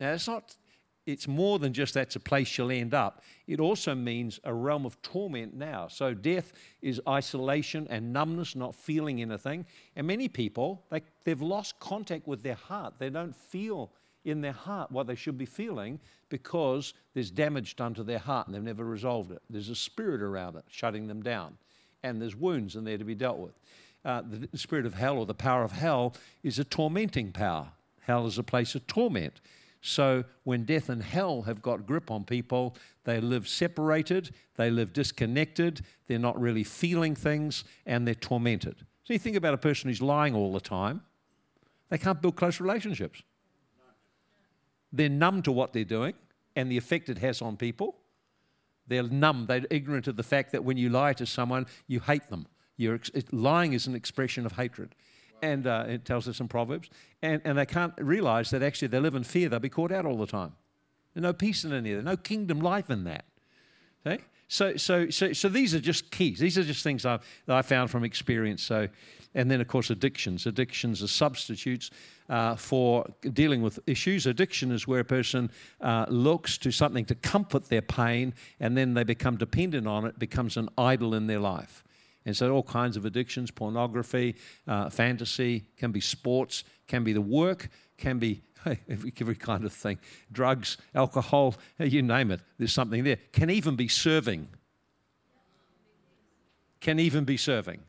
Now, 0.00 0.12
it's 0.12 0.26
not 0.26 0.56
it's 1.04 1.26
more 1.26 1.58
than 1.58 1.72
just 1.72 1.94
that's 1.94 2.14
a 2.14 2.20
place 2.20 2.56
you'll 2.56 2.70
end 2.70 2.94
up. 2.94 3.22
It 3.48 3.58
also 3.58 3.94
means 3.94 4.38
a 4.44 4.54
realm 4.54 4.86
of 4.86 5.00
torment 5.02 5.54
now. 5.54 5.88
So 5.88 6.14
death 6.14 6.52
is 6.80 7.00
isolation 7.08 7.88
and 7.90 8.12
numbness, 8.12 8.54
not 8.54 8.74
feeling 8.74 9.20
anything. 9.20 9.66
And 9.96 10.06
many 10.06 10.28
people, 10.28 10.84
they, 10.90 11.02
they've 11.24 11.42
lost 11.42 11.78
contact 11.80 12.28
with 12.28 12.44
their 12.44 12.54
heart. 12.54 12.94
They 12.98 13.10
don't 13.10 13.34
feel 13.34 13.90
in 14.24 14.40
their 14.40 14.52
heart 14.52 14.90
what 14.90 15.06
they 15.06 15.14
should 15.14 15.36
be 15.36 15.46
feeling 15.46 15.98
because 16.28 16.94
there's 17.14 17.30
damage 17.30 17.76
done 17.76 17.94
to 17.94 18.02
their 18.02 18.18
heart 18.18 18.46
and 18.46 18.54
they've 18.54 18.62
never 18.62 18.84
resolved 18.84 19.30
it. 19.30 19.42
There's 19.50 19.68
a 19.68 19.74
spirit 19.74 20.22
around 20.22 20.56
it, 20.56 20.64
shutting 20.68 21.06
them 21.06 21.22
down. 21.22 21.58
And 22.02 22.20
there's 22.20 22.34
wounds 22.34 22.76
in 22.76 22.84
there 22.84 22.98
to 22.98 23.04
be 23.04 23.14
dealt 23.14 23.38
with. 23.38 23.52
Uh, 24.04 24.22
the 24.24 24.58
spirit 24.58 24.86
of 24.86 24.94
hell 24.94 25.18
or 25.18 25.26
the 25.26 25.34
power 25.34 25.62
of 25.62 25.72
hell 25.72 26.14
is 26.42 26.58
a 26.58 26.64
tormenting 26.64 27.30
power. 27.32 27.68
Hell 28.00 28.26
is 28.26 28.38
a 28.38 28.42
place 28.42 28.74
of 28.74 28.86
torment. 28.86 29.40
So 29.80 30.24
when 30.44 30.64
death 30.64 30.88
and 30.88 31.02
hell 31.02 31.42
have 31.42 31.60
got 31.60 31.86
grip 31.86 32.10
on 32.10 32.24
people, 32.24 32.76
they 33.04 33.20
live 33.20 33.48
separated, 33.48 34.30
they 34.56 34.70
live 34.70 34.92
disconnected, 34.92 35.82
they're 36.06 36.18
not 36.18 36.40
really 36.40 36.64
feeling 36.64 37.14
things, 37.14 37.64
and 37.84 38.06
they're 38.06 38.14
tormented. 38.14 38.76
So 39.04 39.12
you 39.12 39.18
think 39.18 39.36
about 39.36 39.54
a 39.54 39.58
person 39.58 39.90
who's 39.90 40.00
lying 40.00 40.34
all 40.34 40.52
the 40.52 40.60
time, 40.60 41.02
they 41.90 41.98
can't 41.98 42.22
build 42.22 42.36
close 42.36 42.60
relationships. 42.60 43.22
They're 44.92 45.08
numb 45.08 45.42
to 45.42 45.52
what 45.52 45.72
they're 45.72 45.84
doing 45.84 46.14
and 46.54 46.70
the 46.70 46.76
effect 46.76 47.08
it 47.08 47.18
has 47.18 47.40
on 47.40 47.56
people. 47.56 47.96
They're 48.86 49.04
numb, 49.04 49.46
they're 49.46 49.64
ignorant 49.70 50.08
of 50.08 50.16
the 50.16 50.22
fact 50.22 50.52
that 50.52 50.64
when 50.64 50.76
you 50.76 50.88
lie 50.88 51.12
to 51.14 51.26
someone, 51.26 51.66
you 51.86 52.00
hate 52.00 52.28
them. 52.28 52.46
You're, 52.76 53.00
lying 53.30 53.72
is 53.74 53.86
an 53.86 53.94
expression 53.94 54.44
of 54.44 54.52
hatred 54.52 54.94
and 55.42 55.66
uh, 55.66 55.84
it 55.88 56.04
tells 56.04 56.28
us 56.28 56.40
in 56.40 56.48
Proverbs. 56.48 56.88
And, 57.20 57.42
and 57.44 57.58
they 57.58 57.66
can't 57.66 57.92
realize 57.98 58.50
that 58.50 58.62
actually 58.62 58.88
they 58.88 59.00
live 59.00 59.14
in 59.14 59.24
fear. 59.24 59.48
They'll 59.48 59.58
be 59.58 59.68
caught 59.68 59.92
out 59.92 60.06
all 60.06 60.16
the 60.16 60.26
time. 60.26 60.52
There's 61.12 61.22
no 61.22 61.32
peace 61.32 61.64
in 61.64 61.72
any 61.72 61.92
of 61.92 61.98
that, 61.98 62.10
no 62.10 62.16
kingdom 62.16 62.60
life 62.60 62.88
in 62.88 63.04
that. 63.04 63.24
Okay? 64.06 64.22
So, 64.52 64.76
so, 64.76 65.08
so, 65.08 65.32
so 65.32 65.48
these 65.48 65.74
are 65.74 65.80
just 65.80 66.10
keys. 66.10 66.38
These 66.38 66.58
are 66.58 66.62
just 66.62 66.82
things 66.82 67.06
I, 67.06 67.20
that 67.46 67.56
I 67.56 67.62
found 67.62 67.90
from 67.90 68.04
experience. 68.04 68.62
So, 68.62 68.86
and 69.34 69.50
then, 69.50 69.62
of 69.62 69.66
course, 69.66 69.88
addictions. 69.88 70.44
Addictions 70.44 71.02
are 71.02 71.08
substitutes 71.08 71.90
uh, 72.28 72.56
for 72.56 73.06
dealing 73.32 73.62
with 73.62 73.78
issues. 73.86 74.26
Addiction 74.26 74.70
is 74.70 74.86
where 74.86 75.00
a 75.00 75.04
person 75.06 75.50
uh, 75.80 76.04
looks 76.10 76.58
to 76.58 76.70
something 76.70 77.06
to 77.06 77.14
comfort 77.14 77.70
their 77.70 77.80
pain, 77.80 78.34
and 78.60 78.76
then 78.76 78.92
they 78.92 79.04
become 79.04 79.38
dependent 79.38 79.88
on 79.88 80.04
it, 80.04 80.18
becomes 80.18 80.58
an 80.58 80.68
idol 80.76 81.14
in 81.14 81.26
their 81.26 81.40
life. 81.40 81.82
And 82.26 82.36
so, 82.36 82.52
all 82.52 82.62
kinds 82.62 82.98
of 82.98 83.06
addictions, 83.06 83.50
pornography, 83.50 84.36
uh, 84.68 84.90
fantasy, 84.90 85.64
can 85.78 85.92
be 85.92 86.00
sports, 86.02 86.64
can 86.88 87.04
be 87.04 87.14
the 87.14 87.22
work, 87.22 87.70
can 87.96 88.18
be 88.18 88.42
every, 88.88 89.34
kind 89.34 89.64
of 89.64 89.72
thing 89.72 89.98
drugs, 90.30 90.76
alcohol, 90.94 91.56
uh, 91.80 91.84
you 91.84 92.02
name 92.02 92.30
it. 92.30 92.40
There's 92.58 92.72
something 92.72 93.04
there. 93.04 93.18
Can 93.32 93.50
even 93.50 93.76
be 93.76 93.88
serving. 93.88 94.48
Can 96.80 96.98
even 96.98 97.24
be 97.24 97.36
serving. 97.36 97.80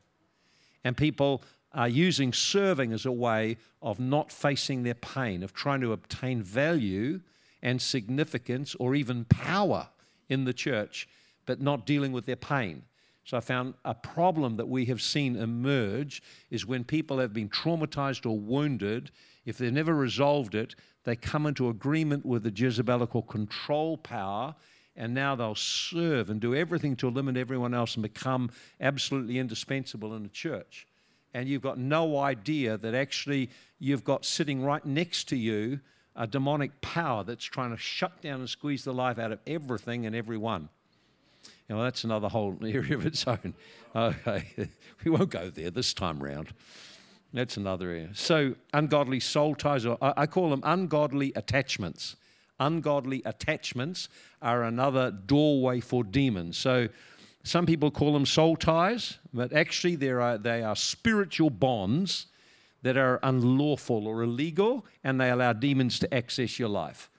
And 0.83 0.95
people 0.95 1.41
are 1.73 1.87
using 1.87 2.33
serving 2.33 2.93
as 2.93 3.05
a 3.05 3.11
way 3.11 3.57
of 3.81 3.99
not 3.99 4.31
facing 4.31 4.83
their 4.83 4.93
pain, 4.93 5.43
of 5.43 5.53
trying 5.53 5.81
to 5.81 5.91
obtain 5.91 6.43
value 6.43 7.19
and 7.61 7.81
significance 7.81 8.75
or 8.75 8.93
even 8.93 9.25
power 9.25 9.87
in 10.29 10.45
the 10.45 10.53
church, 10.53 11.07
but 11.45 11.61
not 11.61 11.85
dealing 11.85 12.11
with 12.11 12.25
their 12.25 12.35
pain. 12.35 12.83
So 13.25 13.37
I 13.37 13.39
found 13.39 13.75
a 13.85 13.93
problem 13.93 14.57
that 14.57 14.67
we 14.67 14.85
have 14.85 15.01
seen 15.01 15.37
emerge 15.37 16.21
is 16.49 16.65
when 16.65 16.83
people 16.83 17.19
have 17.19 17.33
been 17.33 17.49
traumatized 17.49 18.25
or 18.25 18.37
wounded, 18.37 19.11
if 19.45 19.57
they've 19.57 19.73
never 19.73 19.93
resolved 19.93 20.55
it, 20.55 20.75
they 21.03 21.15
come 21.15 21.45
into 21.45 21.69
agreement 21.69 22.25
with 22.25 22.43
the 22.43 22.51
Jezebelical 22.51 23.23
control 23.23 23.97
power, 23.97 24.55
and 24.95 25.13
now 25.13 25.35
they'll 25.35 25.55
serve 25.55 26.29
and 26.29 26.39
do 26.39 26.55
everything 26.55 26.95
to 26.97 27.07
eliminate 27.07 27.41
everyone 27.41 27.73
else 27.73 27.95
and 27.95 28.03
become 28.03 28.49
absolutely 28.79 29.39
indispensable 29.39 30.15
in 30.15 30.23
the 30.23 30.29
church. 30.29 30.87
And 31.33 31.49
you've 31.49 31.63
got 31.63 31.77
no 31.77 32.19
idea 32.19 32.77
that 32.77 32.93
actually 32.93 33.49
you've 33.79 34.03
got 34.03 34.23
sitting 34.23 34.63
right 34.63 34.85
next 34.85 35.27
to 35.29 35.35
you 35.35 35.79
a 36.15 36.27
demonic 36.27 36.79
power 36.81 37.23
that's 37.23 37.43
trying 37.43 37.71
to 37.71 37.77
shut 37.77 38.21
down 38.21 38.39
and 38.39 38.49
squeeze 38.49 38.83
the 38.83 38.93
life 38.93 39.17
out 39.17 39.31
of 39.31 39.39
everything 39.47 40.05
and 40.05 40.15
everyone. 40.15 40.69
Know, 41.69 41.81
that's 41.81 42.03
another 42.03 42.29
whole 42.29 42.57
area 42.63 42.95
of 42.95 43.05
its 43.05 43.25
own. 43.27 43.53
Okay, 43.95 44.45
we 45.03 45.11
won't 45.11 45.29
go 45.29 45.49
there 45.49 45.71
this 45.71 45.93
time 45.93 46.21
round. 46.21 46.49
That's 47.33 47.57
another 47.57 47.89
area. 47.89 48.09
So, 48.13 48.55
ungodly 48.73 49.19
soul 49.19 49.55
ties, 49.55 49.87
or 49.87 49.97
I 50.01 50.27
call 50.27 50.51
them 50.51 50.61
ungodly 50.63 51.33
attachments. 51.35 52.15
Ungodly 52.59 53.23
attachments 53.25 54.07
are 54.41 54.63
another 54.63 55.09
doorway 55.09 55.79
for 55.79 56.03
demons. 56.03 56.57
So, 56.57 56.89
some 57.43 57.65
people 57.65 57.89
call 57.89 58.13
them 58.13 58.27
soul 58.27 58.55
ties, 58.55 59.17
but 59.33 59.51
actually 59.51 59.95
there 59.95 60.21
are, 60.21 60.37
they 60.37 60.61
are 60.61 60.75
spiritual 60.75 61.49
bonds 61.49 62.27
that 62.83 62.97
are 62.97 63.19
unlawful 63.23 64.07
or 64.07 64.21
illegal, 64.21 64.85
and 65.03 65.19
they 65.19 65.31
allow 65.31 65.53
demons 65.53 65.97
to 65.99 66.13
access 66.13 66.59
your 66.59 66.69
life 66.69 67.09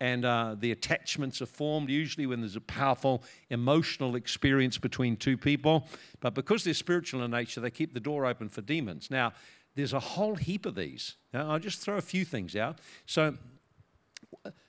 and 0.00 0.24
uh, 0.24 0.54
the 0.58 0.70
attachments 0.70 1.42
are 1.42 1.46
formed 1.46 1.90
usually 1.90 2.26
when 2.26 2.40
there's 2.40 2.56
a 2.56 2.60
powerful 2.60 3.22
emotional 3.50 4.14
experience 4.14 4.78
between 4.78 5.16
two 5.16 5.36
people. 5.36 5.86
But 6.20 6.34
because 6.34 6.64
they're 6.64 6.74
spiritual 6.74 7.22
in 7.24 7.30
nature, 7.32 7.60
they 7.60 7.70
keep 7.70 7.94
the 7.94 8.00
door 8.00 8.26
open 8.26 8.48
for 8.48 8.60
demons. 8.60 9.10
Now, 9.10 9.32
there's 9.74 9.92
a 9.92 10.00
whole 10.00 10.34
heap 10.34 10.66
of 10.66 10.74
these. 10.74 11.16
Now, 11.32 11.50
I'll 11.50 11.58
just 11.58 11.80
throw 11.80 11.96
a 11.96 12.02
few 12.02 12.24
things 12.24 12.56
out. 12.56 12.78
So, 13.06 13.36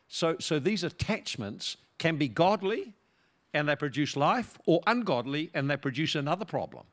so, 0.07 0.35
so 0.39 0.59
these 0.59 0.83
attachments 0.83 1.77
can 1.97 2.17
be 2.17 2.27
godly 2.27 2.93
and 3.53 3.67
they 3.67 3.75
produce 3.75 4.15
life, 4.15 4.59
or 4.67 4.81
ungodly 4.85 5.49
and 5.53 5.69
they 5.69 5.77
produce 5.77 6.13
another 6.15 6.45
problem. 6.45 6.85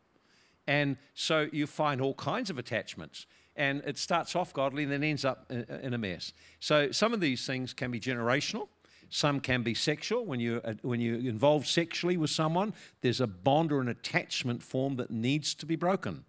And 0.66 0.96
so 1.14 1.48
you 1.52 1.66
find 1.66 2.00
all 2.00 2.14
kinds 2.14 2.50
of 2.50 2.58
attachments 2.58 3.26
and 3.56 3.82
it 3.86 3.98
starts 3.98 4.36
off 4.36 4.52
godly 4.52 4.82
and 4.82 4.92
then 4.92 5.02
ends 5.02 5.24
up 5.24 5.50
in 5.50 5.94
a 5.94 5.98
mess. 5.98 6.32
So 6.60 6.90
some 6.90 7.12
of 7.14 7.20
these 7.20 7.46
things 7.46 7.72
can 7.72 7.90
be 7.90 8.00
generational. 8.00 8.68
Some 9.08 9.40
can 9.40 9.62
be 9.62 9.74
sexual. 9.74 10.26
When 10.26 10.40
you 10.40 10.60
uh, 10.64 10.74
when 10.82 11.00
you 11.00 11.14
involve 11.16 11.66
sexually 11.66 12.16
with 12.16 12.30
someone, 12.30 12.74
there's 13.02 13.20
a 13.20 13.26
bond 13.26 13.70
or 13.70 13.80
an 13.80 13.88
attachment 13.88 14.62
form 14.62 14.96
that 14.96 15.10
needs 15.10 15.54
to 15.54 15.66
be 15.66 15.76
broken, 15.76 16.24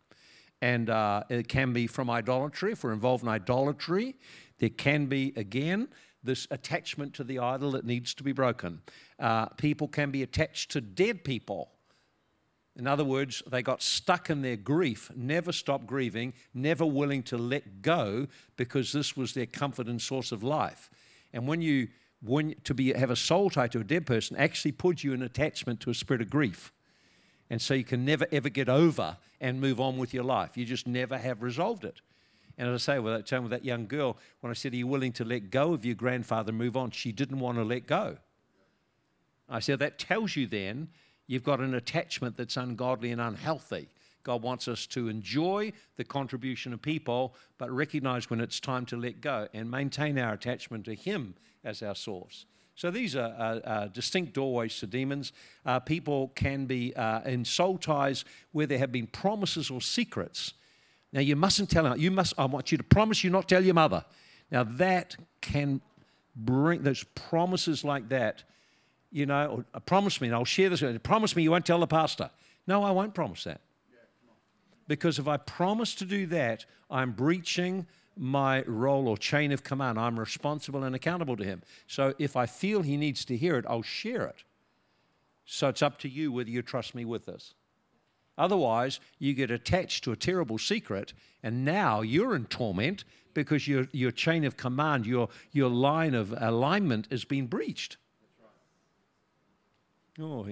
and 0.62 0.90
uh, 0.90 1.24
it 1.30 1.48
can 1.48 1.74
be 1.74 1.88
from 1.88 2.10
idolatry. 2.10 2.72
If 2.72 2.84
we're 2.84 2.94
involved 2.94 3.24
in 3.24 3.30
idolatry, 3.30 4.16
there 4.60 4.70
can 4.70 5.06
be 5.06 5.34
again 5.36 5.88
this 6.24 6.48
attachment 6.52 7.14
to 7.16 7.24
the 7.24 7.40
idol 7.40 7.72
that 7.72 7.86
needs 7.86 8.14
to 8.16 8.24
be 8.24 8.32
broken. 8.32 8.82
Uh, 9.20 9.48
people 9.48 9.88
can 9.88 10.12
be 10.12 10.24
attached 10.24 10.72
to 10.72 10.82
dead 10.82 11.24
people. 11.24 11.72
In 12.76 12.86
other 12.86 13.04
words, 13.04 13.42
they 13.50 13.64
got 13.64 13.82
stuck 13.82 14.30
in 14.30 14.42
their 14.42 14.56
grief, 14.56 15.10
never 15.16 15.52
stopped 15.52 15.88
grieving, 15.88 16.34
never 16.54 16.86
willing 16.86 17.24
to 17.24 17.38
let 17.38 17.82
go 17.82 18.28
because 18.56 18.92
this 18.92 19.18
was 19.18 19.34
their 19.34 19.48
comfort 19.48 19.88
and 19.88 20.00
source 20.00 20.32
of 20.32 20.44
life. 20.44 20.90
And 21.34 21.48
when 21.48 21.62
you 21.62 21.88
when 22.24 22.56
to 22.64 22.74
be 22.74 22.94
have 22.94 23.12
a 23.12 23.16
soul 23.16 23.50
tie 23.50 23.68
to 23.68 23.80
a 23.80 23.84
dead 23.84 24.06
person 24.06 24.36
actually 24.38 24.72
puts 24.72 25.04
you 25.04 25.14
in 25.14 25.22
attachment 25.22 25.80
to 25.82 25.90
a 25.92 25.94
spirit 25.94 26.22
of 26.22 26.30
grief. 26.30 26.72
And 27.50 27.62
so 27.62 27.74
you 27.74 27.84
can 27.84 28.04
never 28.06 28.28
ever 28.32 28.50
get 28.50 28.70
over 28.70 29.18
and 29.40 29.62
move 29.62 29.80
on 29.80 29.98
with 29.98 30.14
your 30.14 30.24
life. 30.24 30.58
You 30.58 30.66
just 30.66 30.88
never 30.88 31.18
have 31.18 31.42
resolved 31.42 31.86
it. 31.86 32.02
And 32.58 32.68
as 32.70 32.88
I 32.88 32.94
say, 32.94 33.00
with 33.00 33.28
that 33.28 33.42
with 33.42 33.52
that 33.52 33.64
young 33.64 33.88
girl, 33.88 34.18
when 34.42 34.50
I 34.50 34.54
said, 34.54 34.74
Are 34.74 34.78
you 34.78 34.88
willing 34.88 35.14
to 35.14 35.26
let 35.26 35.52
go 35.52 35.74
of 35.74 35.86
your 35.86 35.96
grandfather 35.96 36.50
and 36.50 36.58
move 36.58 36.76
on? 36.76 36.92
She 36.92 37.12
didn't 37.12 37.40
want 37.40 37.58
to 37.58 37.64
let 37.64 37.86
go. 37.86 38.18
I 39.48 39.60
said, 39.60 39.80
That 39.80 40.00
tells 40.00 40.36
you 40.36 40.48
then 40.48 40.90
you've 41.28 41.44
got 41.44 41.60
an 41.60 41.76
attachment 41.76 42.36
that's 42.36 42.58
ungodly 42.58 43.12
and 43.12 43.22
unhealthy. 43.22 43.90
God 44.24 44.42
wants 44.42 44.68
us 44.68 44.86
to 44.88 45.08
enjoy 45.08 45.72
the 45.96 46.04
contribution 46.04 46.74
of 46.74 46.82
people, 46.82 47.34
but 47.58 47.72
recognize 47.72 48.30
when 48.30 48.42
it's 48.42 48.60
time 48.60 48.86
to 48.88 48.98
let 48.98 49.22
go 49.22 49.48
and 49.54 49.72
maintain 49.72 50.18
our 50.20 50.34
attachment 50.34 50.84
to 50.86 50.96
Him 50.96 51.36
as 51.64 51.82
our 51.82 51.96
source. 51.96 52.46
So 52.78 52.92
these 52.92 53.16
are 53.16 53.34
uh, 53.40 53.68
uh, 53.68 53.88
distinct 53.88 54.34
doorways 54.34 54.80
to 54.80 54.88
demons. 54.88 55.34
Uh, 55.66 55.80
people 55.80 56.28
can 56.36 56.68
be 56.68 56.96
uh, 56.96 57.22
in 57.22 57.44
soul 57.44 57.80
ties 57.80 58.24
where 58.52 58.68
there 58.68 58.78
have 58.78 58.92
been 58.92 59.08
promises 59.08 59.72
or 59.72 59.82
secrets. 59.82 60.54
Now 61.12 61.22
you 61.22 61.36
mustn't 61.36 61.72
tell 61.72 61.86
them. 61.86 62.00
You 62.00 62.12
must. 62.12 62.36
I 62.38 62.46
want 62.46 62.72
you 62.72 62.78
to 62.78 62.84
promise 62.84 63.24
you 63.24 63.32
not 63.32 63.50
tell 63.50 63.66
your 63.66 63.74
mother. 63.74 64.06
Now 64.52 64.64
that 64.64 65.16
can 65.42 65.82
bring 66.36 66.84
those 66.84 67.04
promises 67.16 67.84
like 67.84 68.10
that. 68.10 68.44
You 69.12 69.26
know, 69.26 69.64
promise 69.88 70.22
me, 70.22 70.28
and 70.28 70.36
I'll 70.36 70.46
share 70.46 70.70
this. 70.70 70.84
Promise 71.02 71.36
me 71.36 71.42
you 71.42 71.50
won't 71.50 71.66
tell 71.66 71.80
the 71.80 71.88
pastor. 71.88 72.30
No, 72.68 72.84
I 72.84 72.92
won't 72.92 73.16
promise 73.16 73.46
that. 73.46 73.62
Because 74.88 75.18
if 75.18 75.28
I 75.28 75.38
promise 75.38 75.96
to 75.96 76.06
do 76.06 76.28
that, 76.28 76.66
I'm 76.92 77.12
breaching 77.14 77.88
my 78.18 78.64
role 78.64 79.08
or 79.08 79.18
chain 79.18 79.52
of 79.52 79.64
command. 79.64 80.00
I'm 80.00 80.20
responsible 80.20 80.84
and 80.84 80.96
accountable 80.96 81.38
to 81.38 81.44
him. 81.44 81.62
So 81.88 82.14
if 82.20 82.36
I 82.36 82.46
feel 82.46 82.82
he 82.82 82.98
needs 82.98 83.26
to 83.26 83.38
hear 83.38 83.58
it, 83.58 83.66
I'll 83.68 83.82
share 83.82 84.26
it. 84.26 84.44
So 85.46 85.70
it's 85.70 85.82
up 85.82 86.00
to 86.00 86.10
you 86.10 86.32
whether 86.32 86.50
you 86.50 86.62
trust 86.62 86.94
me 86.94 87.06
with 87.06 87.26
this. 87.26 87.54
Otherwise, 88.38 89.00
you 89.18 89.34
get 89.34 89.50
attached 89.50 90.04
to 90.04 90.12
a 90.12 90.16
terrible 90.16 90.58
secret, 90.58 91.14
and 91.42 91.66
now 91.66 92.02
you're 92.02 92.36
in 92.36 92.46
torment 92.46 93.04
because 93.34 93.68
your, 93.68 93.88
your 93.92 94.12
chain 94.12 94.44
of 94.44 94.58
command, 94.58 95.06
your, 95.06 95.30
your 95.52 95.70
line 95.70 96.14
of 96.14 96.34
alignment 96.38 97.08
has 97.10 97.24
been 97.24 97.48
breached. 97.48 97.98
Oh, 100.20 100.48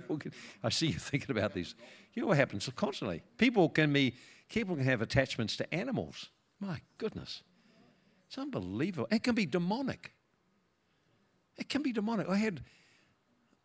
I 0.64 0.70
see 0.70 0.86
you 0.86 0.98
thinking 0.98 1.36
about 1.36 1.52
these. 1.52 1.74
You 2.14 2.22
know 2.22 2.28
what 2.28 2.38
happens 2.38 2.68
constantly? 2.76 3.22
People 3.38 3.68
can 3.68 3.92
be, 3.92 4.14
people 4.48 4.74
can 4.76 4.84
have 4.84 5.02
attachments 5.02 5.56
to 5.58 5.74
animals. 5.74 6.30
My 6.62 6.80
goodness. 6.96 7.42
It's 8.28 8.38
unbelievable. 8.38 9.08
It 9.10 9.24
can 9.24 9.34
be 9.34 9.46
demonic. 9.46 10.12
It 11.58 11.68
can 11.68 11.82
be 11.82 11.92
demonic. 11.92 12.28
I 12.28 12.36
had, 12.36 12.62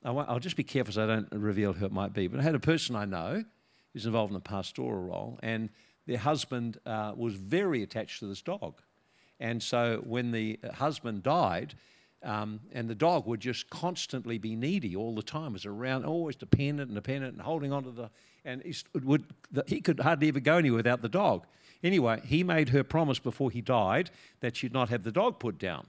I'll 0.04 0.40
just 0.40 0.56
be 0.56 0.64
careful 0.64 0.94
so 0.94 1.04
I 1.04 1.06
don't 1.06 1.32
reveal 1.32 1.74
who 1.74 1.86
it 1.86 1.92
might 1.92 2.12
be, 2.12 2.28
but 2.28 2.40
I 2.40 2.44
had 2.44 2.56
a 2.56 2.60
person 2.60 2.96
I 2.96 3.06
know 3.06 3.44
who's 3.94 4.08
involved 4.08 4.32
in 4.32 4.34
the 4.34 4.40
pastoral 4.40 5.00
role, 5.00 5.40
and 5.44 5.70
their 6.08 6.18
husband 6.18 6.80
uh, 6.88 7.14
was 7.16 7.36
very 7.36 7.84
attached 7.84 8.20
to 8.20 8.26
this 8.26 8.42
dog. 8.42 8.82
And 9.40 9.62
so 9.62 10.02
when 10.04 10.32
the 10.32 10.60
husband 10.74 11.22
died, 11.22 11.76
um, 12.24 12.60
and 12.72 12.90
the 12.90 12.96
dog 12.96 13.28
would 13.28 13.40
just 13.40 13.70
constantly 13.70 14.40
be 14.40 14.56
needy 14.56 14.96
all 14.96 15.14
the 15.14 15.22
time, 15.22 15.54
was 15.54 15.68
around, 15.68 16.04
always 16.04 16.36
dependent 16.36 16.90
and 16.90 16.96
dependent 16.96 17.34
and 17.34 17.42
holding 17.44 17.72
on 17.72 17.84
to 17.84 17.92
the, 17.92 18.10
and 18.44 18.64
he, 18.64 18.74
would, 19.04 19.26
he 19.68 19.82
could 19.82 20.00
hardly 20.00 20.30
ever 20.30 20.40
go 20.40 20.58
anywhere 20.58 20.78
without 20.78 21.04
the 21.04 21.10
dog. 21.10 21.46
Anyway, 21.84 22.22
he 22.26 22.44
made 22.44 22.70
her 22.70 22.84
promise 22.84 23.20
before 23.20 23.52
he 23.52 23.62
died 23.62 24.10
that 24.40 24.56
she'd 24.56 24.74
not 24.74 24.90
have 24.90 25.04
the 25.04 25.12
dog 25.12 25.40
put 25.40 25.58
down. 25.58 25.88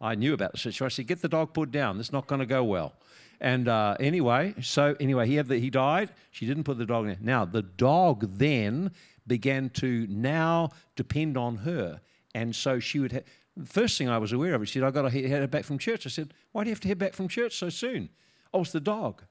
I 0.00 0.14
knew 0.14 0.34
about 0.34 0.52
the 0.52 0.58
situation. 0.58 0.86
I 0.86 0.88
said, 0.88 1.06
"Get 1.06 1.22
the 1.22 1.28
dog 1.28 1.54
put 1.54 1.70
down. 1.70 1.98
This 1.98 2.08
is 2.08 2.12
not 2.12 2.26
going 2.26 2.40
to 2.40 2.46
go 2.46 2.62
well." 2.64 2.94
And 3.40 3.68
uh, 3.68 3.96
anyway, 4.00 4.54
so 4.60 4.96
anyway, 5.00 5.26
he 5.26 5.34
had 5.34 5.48
the, 5.48 5.58
he 5.58 5.70
died. 5.70 6.10
She 6.30 6.46
didn't 6.46 6.64
put 6.64 6.78
the 6.78 6.86
dog 6.86 7.06
in. 7.06 7.18
Now 7.20 7.44
the 7.44 7.62
dog 7.62 8.38
then 8.38 8.92
began 9.26 9.70
to 9.70 10.06
now 10.08 10.70
depend 10.96 11.36
on 11.36 11.56
her, 11.58 12.00
and 12.34 12.54
so 12.54 12.78
she 12.78 13.00
would. 13.00 13.12
have. 13.12 13.24
the 13.56 13.66
first 13.66 13.98
thing 13.98 14.08
I 14.08 14.18
was 14.18 14.32
aware 14.32 14.54
of, 14.54 14.66
she 14.68 14.74
said, 14.74 14.82
"I 14.84 14.90
got 14.90 15.10
to 15.10 15.28
head 15.28 15.50
back 15.50 15.64
from 15.64 15.78
church." 15.78 16.06
I 16.06 16.10
said, 16.10 16.34
"Why 16.52 16.64
do 16.64 16.70
you 16.70 16.74
have 16.74 16.80
to 16.80 16.88
head 16.88 16.98
back 16.98 17.14
from 17.14 17.28
church 17.28 17.56
so 17.56 17.68
soon?" 17.68 18.10
Oh, 18.52 18.60
it's 18.60 18.72
the 18.72 18.80
dog. 18.80 19.22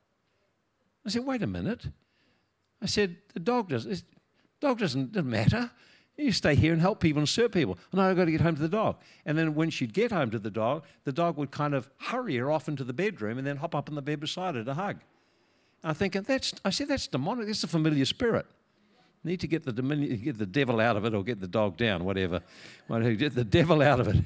I 1.06 1.10
said, 1.10 1.26
"Wait 1.26 1.42
a 1.42 1.48
minute." 1.48 1.88
I 2.82 2.88
said, 2.88 3.18
"The 3.34 3.40
dog 3.40 3.70
does. 3.70 4.04
Dog 4.60 4.80
doesn't, 4.80 5.12
doesn't 5.12 5.30
matter." 5.30 5.72
You 6.16 6.32
stay 6.32 6.54
here 6.54 6.74
and 6.74 6.82
help 6.82 7.00
people 7.00 7.20
and 7.20 7.28
serve 7.28 7.52
people. 7.52 7.78
And 7.92 8.00
I've 8.00 8.16
got 8.16 8.26
to 8.26 8.32
get 8.32 8.42
home 8.42 8.56
to 8.56 8.62
the 8.62 8.70
dog. 8.70 8.98
And 9.26 9.38
then 9.38 9.56
when 9.56 9.72
she'd 9.72 9.94
get 9.94 10.12
home 10.12 10.30
to 10.32 10.40
the 10.40 10.52
dog, 10.52 10.84
the 11.06 11.12
dog 11.12 11.38
would 11.38 11.50
kind 11.50 11.74
of 11.74 11.90
hurry 11.98 12.36
her 12.38 12.52
off 12.52 12.68
into 12.68 12.84
the 12.84 12.94
bedroom 12.94 13.40
and 13.40 13.48
then 13.48 13.58
hop 13.58 13.74
up 13.74 13.90
on 13.90 13.96
the 13.96 14.02
bed 14.02 14.20
beside 14.20 14.56
her 14.56 14.64
to 14.64 14.74
hug. 14.76 14.98
And 15.82 15.90
I 15.90 15.94
think 15.94 16.14
that's, 16.14 16.54
I 16.64 16.70
said, 16.70 16.88
that's 16.88 17.08
demonic. 17.08 17.48
That's 17.48 17.64
a 17.64 17.68
familiar 17.68 18.06
spirit. 18.06 18.46
Need 19.24 19.40
to 19.40 19.48
get 19.48 19.64
the, 19.64 19.72
get 19.72 20.38
the 20.38 20.46
devil 20.46 20.80
out 20.80 20.98
of 20.98 21.06
it 21.06 21.14
or 21.14 21.24
get 21.24 21.40
the 21.40 21.48
dog 21.48 21.78
down, 21.78 22.04
whatever. 22.04 22.42
Get 22.90 23.34
the 23.34 23.46
devil 23.46 23.82
out 23.82 24.00
of 24.00 24.10
it. 24.10 24.18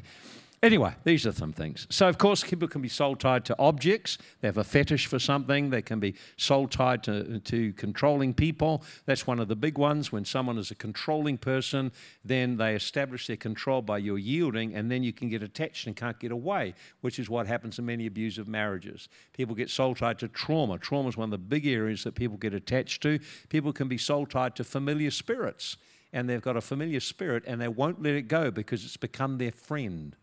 Anyway, 0.63 0.91
these 1.03 1.27
are 1.27 1.31
some 1.31 1.53
things. 1.53 1.85
So, 1.91 2.09
of 2.09 2.17
course, 2.17 2.43
people 2.43 2.67
can 2.67 2.81
be 2.81 2.89
soul 2.89 3.15
tied 3.15 3.45
to 3.45 3.55
objects. 3.59 4.17
They 4.41 4.47
have 4.47 4.57
a 4.57 4.63
fetish 4.63 5.05
for 5.05 5.19
something. 5.19 5.69
They 5.69 5.83
can 5.83 5.99
be 5.99 6.15
soul 6.35 6.67
tied 6.67 7.03
to, 7.03 7.39
to 7.41 7.73
controlling 7.73 8.33
people. 8.33 8.83
That's 9.05 9.27
one 9.27 9.39
of 9.39 9.49
the 9.49 9.55
big 9.55 9.77
ones. 9.77 10.11
When 10.11 10.25
someone 10.25 10.57
is 10.57 10.71
a 10.71 10.75
controlling 10.75 11.37
person, 11.37 11.91
then 12.25 12.57
they 12.57 12.73
establish 12.73 13.27
their 13.27 13.37
control 13.37 13.83
by 13.83 13.99
your 13.99 14.17
yielding, 14.17 14.73
and 14.73 14.89
then 14.89 15.03
you 15.03 15.13
can 15.13 15.29
get 15.29 15.43
attached 15.43 15.85
and 15.85 15.95
can't 15.95 16.19
get 16.19 16.31
away, 16.31 16.73
which 17.01 17.19
is 17.19 17.29
what 17.29 17.45
happens 17.45 17.77
in 17.77 17.85
many 17.85 18.07
abusive 18.07 18.47
marriages. 18.47 19.09
People 19.33 19.53
get 19.53 19.69
soul 19.69 19.93
tied 19.93 20.17
to 20.19 20.27
trauma. 20.27 20.79
Trauma 20.79 21.09
is 21.09 21.17
one 21.17 21.25
of 21.25 21.31
the 21.31 21.37
big 21.37 21.67
areas 21.67 22.03
that 22.03 22.15
people 22.15 22.35
get 22.35 22.55
attached 22.55 23.03
to. 23.03 23.19
People 23.49 23.71
can 23.71 23.87
be 23.87 23.99
soul 23.99 24.25
tied 24.25 24.55
to 24.55 24.63
familiar 24.63 25.11
spirits, 25.11 25.77
and 26.11 26.27
they've 26.27 26.41
got 26.41 26.57
a 26.57 26.61
familiar 26.61 26.99
spirit, 26.99 27.43
and 27.45 27.61
they 27.61 27.67
won't 27.67 28.01
let 28.01 28.15
it 28.15 28.23
go 28.23 28.49
because 28.49 28.83
it's 28.83 28.97
become 28.97 29.37
their 29.37 29.51
friend 29.51 30.15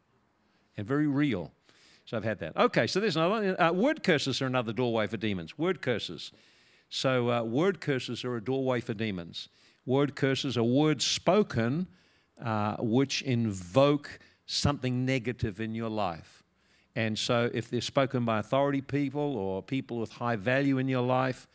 and 0.76 0.86
very 0.86 1.06
real. 1.06 1.52
So 2.04 2.16
I've 2.16 2.24
had 2.24 2.38
that. 2.40 2.56
Okay, 2.56 2.86
so 2.86 3.00
there's 3.00 3.16
another. 3.16 3.60
Uh, 3.60 3.72
word 3.72 4.02
curses 4.02 4.42
are 4.42 4.46
another 4.46 4.72
doorway 4.72 5.06
for 5.06 5.16
demons. 5.16 5.56
Word 5.58 5.80
curses. 5.80 6.32
So 6.90 7.30
uh, 7.30 7.42
word 7.42 7.80
curses 7.80 8.24
are 8.24 8.36
a 8.36 8.44
doorway 8.44 8.80
for 8.80 8.94
demons. 8.94 9.48
Word 9.86 10.14
curses 10.14 10.56
are 10.56 10.64
words 10.64 11.04
spoken 11.04 11.86
uh, 12.42 12.76
which 12.78 13.22
invoke 13.22 14.18
something 14.46 15.04
negative 15.04 15.60
in 15.60 15.74
your 15.74 15.88
life. 15.88 16.42
And 16.96 17.18
so 17.18 17.50
if 17.52 17.70
they're 17.70 17.80
spoken 17.80 18.24
by 18.24 18.38
authority 18.38 18.80
people 18.80 19.36
or 19.36 19.62
people 19.62 19.98
with 19.98 20.12
high 20.12 20.36
value 20.36 20.78
in 20.78 20.88
your 20.88 21.02
life, 21.02 21.48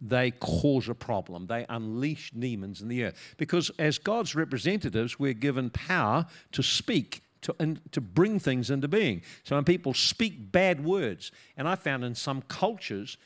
they 0.00 0.32
cause 0.32 0.88
a 0.88 0.94
problem. 0.94 1.46
They 1.46 1.64
unleash 1.68 2.32
demons 2.32 2.82
in 2.82 2.88
the 2.88 3.04
earth. 3.04 3.34
Because 3.36 3.70
as 3.78 3.98
God's 3.98 4.34
representatives, 4.34 5.18
we're 5.18 5.32
given 5.32 5.70
power 5.70 6.26
to 6.52 6.62
speak 6.62 7.22
to, 7.42 7.54
and 7.58 7.80
to 7.92 8.00
bring 8.00 8.38
things 8.38 8.70
into 8.70 8.88
being. 8.88 9.22
So 9.44 9.56
when 9.56 9.64
people 9.64 9.94
speak 9.94 10.50
bad 10.52 10.84
words, 10.84 11.32
and 11.56 11.68
I 11.68 11.74
found 11.74 12.04
in 12.04 12.14
some 12.14 12.42
cultures, 12.42 13.16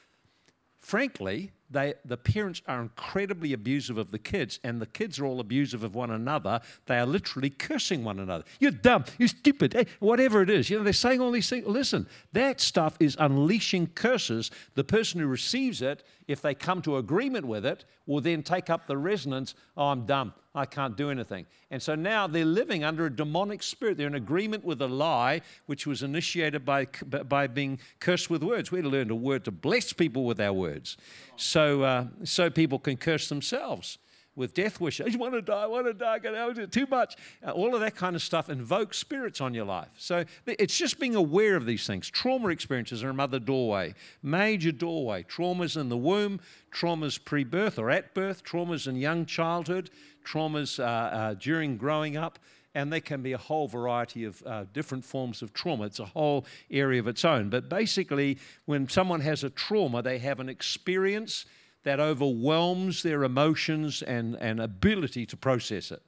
frankly, 0.80 1.52
they, 1.68 1.94
the 2.04 2.16
parents 2.16 2.62
are 2.68 2.80
incredibly 2.80 3.52
abusive 3.52 3.98
of 3.98 4.10
the 4.10 4.18
kids, 4.18 4.60
and 4.62 4.80
the 4.80 4.86
kids 4.86 5.18
are 5.18 5.26
all 5.26 5.40
abusive 5.40 5.82
of 5.82 5.94
one 5.94 6.10
another. 6.10 6.60
They 6.86 6.98
are 6.98 7.06
literally 7.06 7.50
cursing 7.50 8.04
one 8.04 8.20
another. 8.20 8.44
You're 8.60 8.70
dumb, 8.70 9.04
you're 9.18 9.28
stupid, 9.28 9.72
hey, 9.72 9.86
whatever 9.98 10.42
it 10.42 10.50
is. 10.50 10.70
You 10.70 10.78
know, 10.78 10.84
they're 10.84 10.92
saying 10.92 11.20
all 11.20 11.32
these 11.32 11.48
things. 11.48 11.66
Listen, 11.66 12.06
that 12.32 12.60
stuff 12.60 12.96
is 13.00 13.16
unleashing 13.18 13.88
curses. 13.88 14.50
The 14.74 14.84
person 14.84 15.20
who 15.20 15.26
receives 15.26 15.82
it, 15.82 16.04
if 16.28 16.40
they 16.40 16.54
come 16.54 16.82
to 16.82 16.98
agreement 16.98 17.46
with 17.46 17.66
it, 17.66 17.84
will 18.06 18.20
then 18.20 18.42
take 18.42 18.70
up 18.70 18.86
the 18.86 18.96
resonance 18.96 19.54
oh, 19.76 19.88
I'm 19.88 20.06
dumb. 20.06 20.32
I 20.56 20.64
can't 20.64 20.96
do 20.96 21.10
anything. 21.10 21.44
And 21.70 21.82
so 21.82 21.94
now 21.94 22.26
they're 22.26 22.46
living 22.46 22.82
under 22.82 23.06
a 23.06 23.14
demonic 23.14 23.62
spirit. 23.62 23.98
They're 23.98 24.06
in 24.06 24.14
agreement 24.14 24.64
with 24.64 24.80
a 24.80 24.86
lie, 24.86 25.42
which 25.66 25.86
was 25.86 26.02
initiated 26.02 26.64
by, 26.64 26.86
by 27.28 27.46
being 27.46 27.78
cursed 28.00 28.30
with 28.30 28.42
words. 28.42 28.72
We 28.72 28.78
had 28.78 28.84
to 28.84 28.90
learn 28.90 29.10
a 29.10 29.14
word 29.14 29.44
to 29.44 29.50
bless 29.50 29.92
people 29.92 30.24
with 30.24 30.40
our 30.40 30.54
words. 30.54 30.96
So, 31.36 31.82
uh, 31.82 32.06
so 32.24 32.48
people 32.48 32.78
can 32.78 32.96
curse 32.96 33.28
themselves 33.28 33.98
with 34.36 34.52
death 34.54 34.80
wishes. 34.80 35.14
I 35.14 35.18
want 35.18 35.34
to 35.34 35.42
die, 35.42 35.62
I 35.62 35.66
want 35.66 35.86
to 35.86 35.94
die, 35.94 36.18
get 36.18 36.34
out 36.34 36.58
of 36.58 36.70
too 36.70 36.86
much. 36.86 37.16
Uh, 37.44 37.50
all 37.50 37.74
of 37.74 37.80
that 37.80 37.96
kind 37.96 38.14
of 38.14 38.22
stuff 38.22 38.50
invokes 38.50 38.98
spirits 38.98 39.40
on 39.40 39.54
your 39.54 39.64
life. 39.64 39.88
So 39.96 40.24
it's 40.46 40.76
just 40.76 41.00
being 41.00 41.16
aware 41.16 41.56
of 41.56 41.66
these 41.66 41.86
things. 41.86 42.08
Trauma 42.10 42.48
experiences 42.48 43.02
are 43.02 43.10
another 43.10 43.38
doorway, 43.38 43.94
major 44.22 44.72
doorway. 44.72 45.24
Traumas 45.24 45.80
in 45.80 45.88
the 45.88 45.96
womb, 45.96 46.40
traumas 46.70 47.22
pre 47.22 47.44
birth 47.44 47.78
or 47.78 47.90
at 47.90 48.14
birth, 48.14 48.44
traumas 48.44 48.86
in 48.86 48.96
young 48.96 49.24
childhood, 49.24 49.90
traumas 50.26 50.78
uh, 50.78 50.82
uh, 50.82 51.34
during 51.34 51.76
growing 51.76 52.16
up 52.16 52.38
and 52.76 52.92
there 52.92 53.00
can 53.00 53.22
be 53.22 53.32
a 53.32 53.38
whole 53.38 53.66
variety 53.66 54.24
of 54.24 54.42
uh, 54.44 54.64
different 54.74 55.02
forms 55.02 55.40
of 55.40 55.54
trauma. 55.54 55.84
It's 55.84 55.98
a 55.98 56.04
whole 56.04 56.44
area 56.70 57.00
of 57.00 57.08
its 57.08 57.24
own. 57.24 57.48
But 57.48 57.70
basically, 57.70 58.36
when 58.66 58.86
someone 58.86 59.20
has 59.20 59.44
a 59.44 59.48
trauma, 59.48 60.02
they 60.02 60.18
have 60.18 60.40
an 60.40 60.50
experience 60.50 61.46
that 61.84 62.00
overwhelms 62.00 63.02
their 63.02 63.24
emotions 63.24 64.02
and, 64.02 64.36
and 64.42 64.60
ability 64.60 65.24
to 65.24 65.38
process 65.38 65.90
it. 65.90 66.02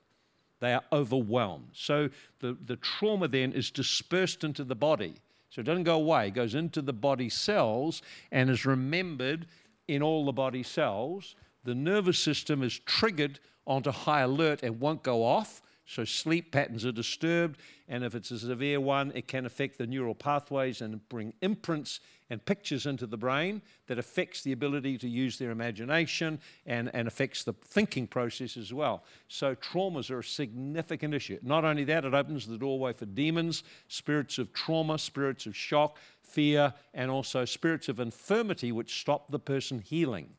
They 0.60 0.74
are 0.74 0.82
overwhelmed. 0.92 1.70
So 1.72 2.10
the, 2.40 2.54
the 2.66 2.76
trauma 2.76 3.28
then 3.28 3.52
is 3.52 3.70
dispersed 3.70 4.44
into 4.44 4.62
the 4.62 4.74
body. 4.74 5.14
So 5.48 5.60
it 5.60 5.64
doesn't 5.64 5.84
go 5.84 5.94
away, 5.94 6.28
it 6.28 6.34
goes 6.34 6.54
into 6.54 6.82
the 6.82 6.92
body 6.92 7.30
cells 7.30 8.02
and 8.30 8.50
is 8.50 8.66
remembered 8.66 9.46
in 9.86 10.02
all 10.02 10.26
the 10.26 10.32
body 10.32 10.62
cells. 10.62 11.34
The 11.64 11.74
nervous 11.74 12.18
system 12.18 12.62
is 12.62 12.78
triggered 12.80 13.40
onto 13.68 13.92
high 13.92 14.22
alert 14.22 14.64
and 14.64 14.80
won't 14.80 15.04
go 15.04 15.24
off 15.24 15.62
so 15.88 16.04
sleep 16.04 16.52
patterns 16.52 16.84
are 16.84 16.92
disturbed, 16.92 17.58
and 17.88 18.04
if 18.04 18.14
it's 18.14 18.30
a 18.30 18.38
severe 18.38 18.78
one, 18.78 19.10
it 19.14 19.26
can 19.26 19.46
affect 19.46 19.78
the 19.78 19.86
neural 19.86 20.14
pathways 20.14 20.82
and 20.82 21.08
bring 21.08 21.32
imprints 21.40 22.00
and 22.28 22.44
pictures 22.44 22.84
into 22.84 23.06
the 23.06 23.16
brain 23.16 23.62
that 23.86 23.98
affects 23.98 24.42
the 24.42 24.52
ability 24.52 24.98
to 24.98 25.08
use 25.08 25.38
their 25.38 25.50
imagination 25.50 26.40
and, 26.66 26.90
and 26.92 27.08
affects 27.08 27.42
the 27.42 27.54
thinking 27.54 28.06
process 28.06 28.58
as 28.58 28.70
well. 28.70 29.02
So 29.28 29.54
traumas 29.54 30.10
are 30.10 30.18
a 30.18 30.24
significant 30.24 31.14
issue. 31.14 31.38
Not 31.42 31.64
only 31.64 31.84
that, 31.84 32.04
it 32.04 32.12
opens 32.12 32.46
the 32.46 32.58
doorway 32.58 32.92
for 32.92 33.06
demons, 33.06 33.62
spirits 33.88 34.36
of 34.36 34.52
trauma, 34.52 34.98
spirits 34.98 35.46
of 35.46 35.56
shock, 35.56 35.96
fear, 36.20 36.74
and 36.92 37.10
also 37.10 37.46
spirits 37.46 37.88
of 37.88 37.98
infirmity 37.98 38.72
which 38.72 39.00
stop 39.00 39.30
the 39.30 39.38
person 39.38 39.78
healing. 39.78 40.34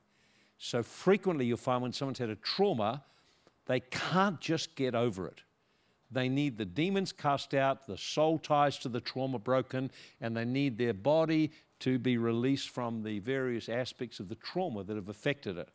So 0.60 0.84
frequently 0.84 1.48
you'll 1.48 1.58
find 1.58 1.82
when 1.82 1.94
someone's 1.94 2.20
had 2.20 2.30
a 2.30 2.36
trauma, 2.36 3.04
they 3.70 3.80
can't 3.80 4.42
just 4.42 4.76
get 4.76 4.96
over 4.96 5.28
it. 5.28 5.42
They 6.10 6.28
need 6.28 6.58
the 6.58 6.66
demons 6.66 7.12
cast 7.12 7.54
out, 7.54 7.86
the 7.86 7.98
soul 7.98 8.40
ties 8.40 8.80
to 8.80 8.90
the 8.90 9.00
trauma 9.00 9.38
broken, 9.38 9.92
and 10.20 10.36
they 10.36 10.44
need 10.44 10.80
their 10.80 10.96
body 10.96 11.52
to 11.82 12.00
be 12.00 12.18
released 12.18 12.70
from 12.70 13.04
the 13.04 13.20
various 13.20 13.70
aspects 13.70 14.20
of 14.20 14.28
the 14.28 14.34
trauma 14.34 14.84
that 14.84 14.96
have 14.96 15.08
affected 15.08 15.60
it. 15.60 15.70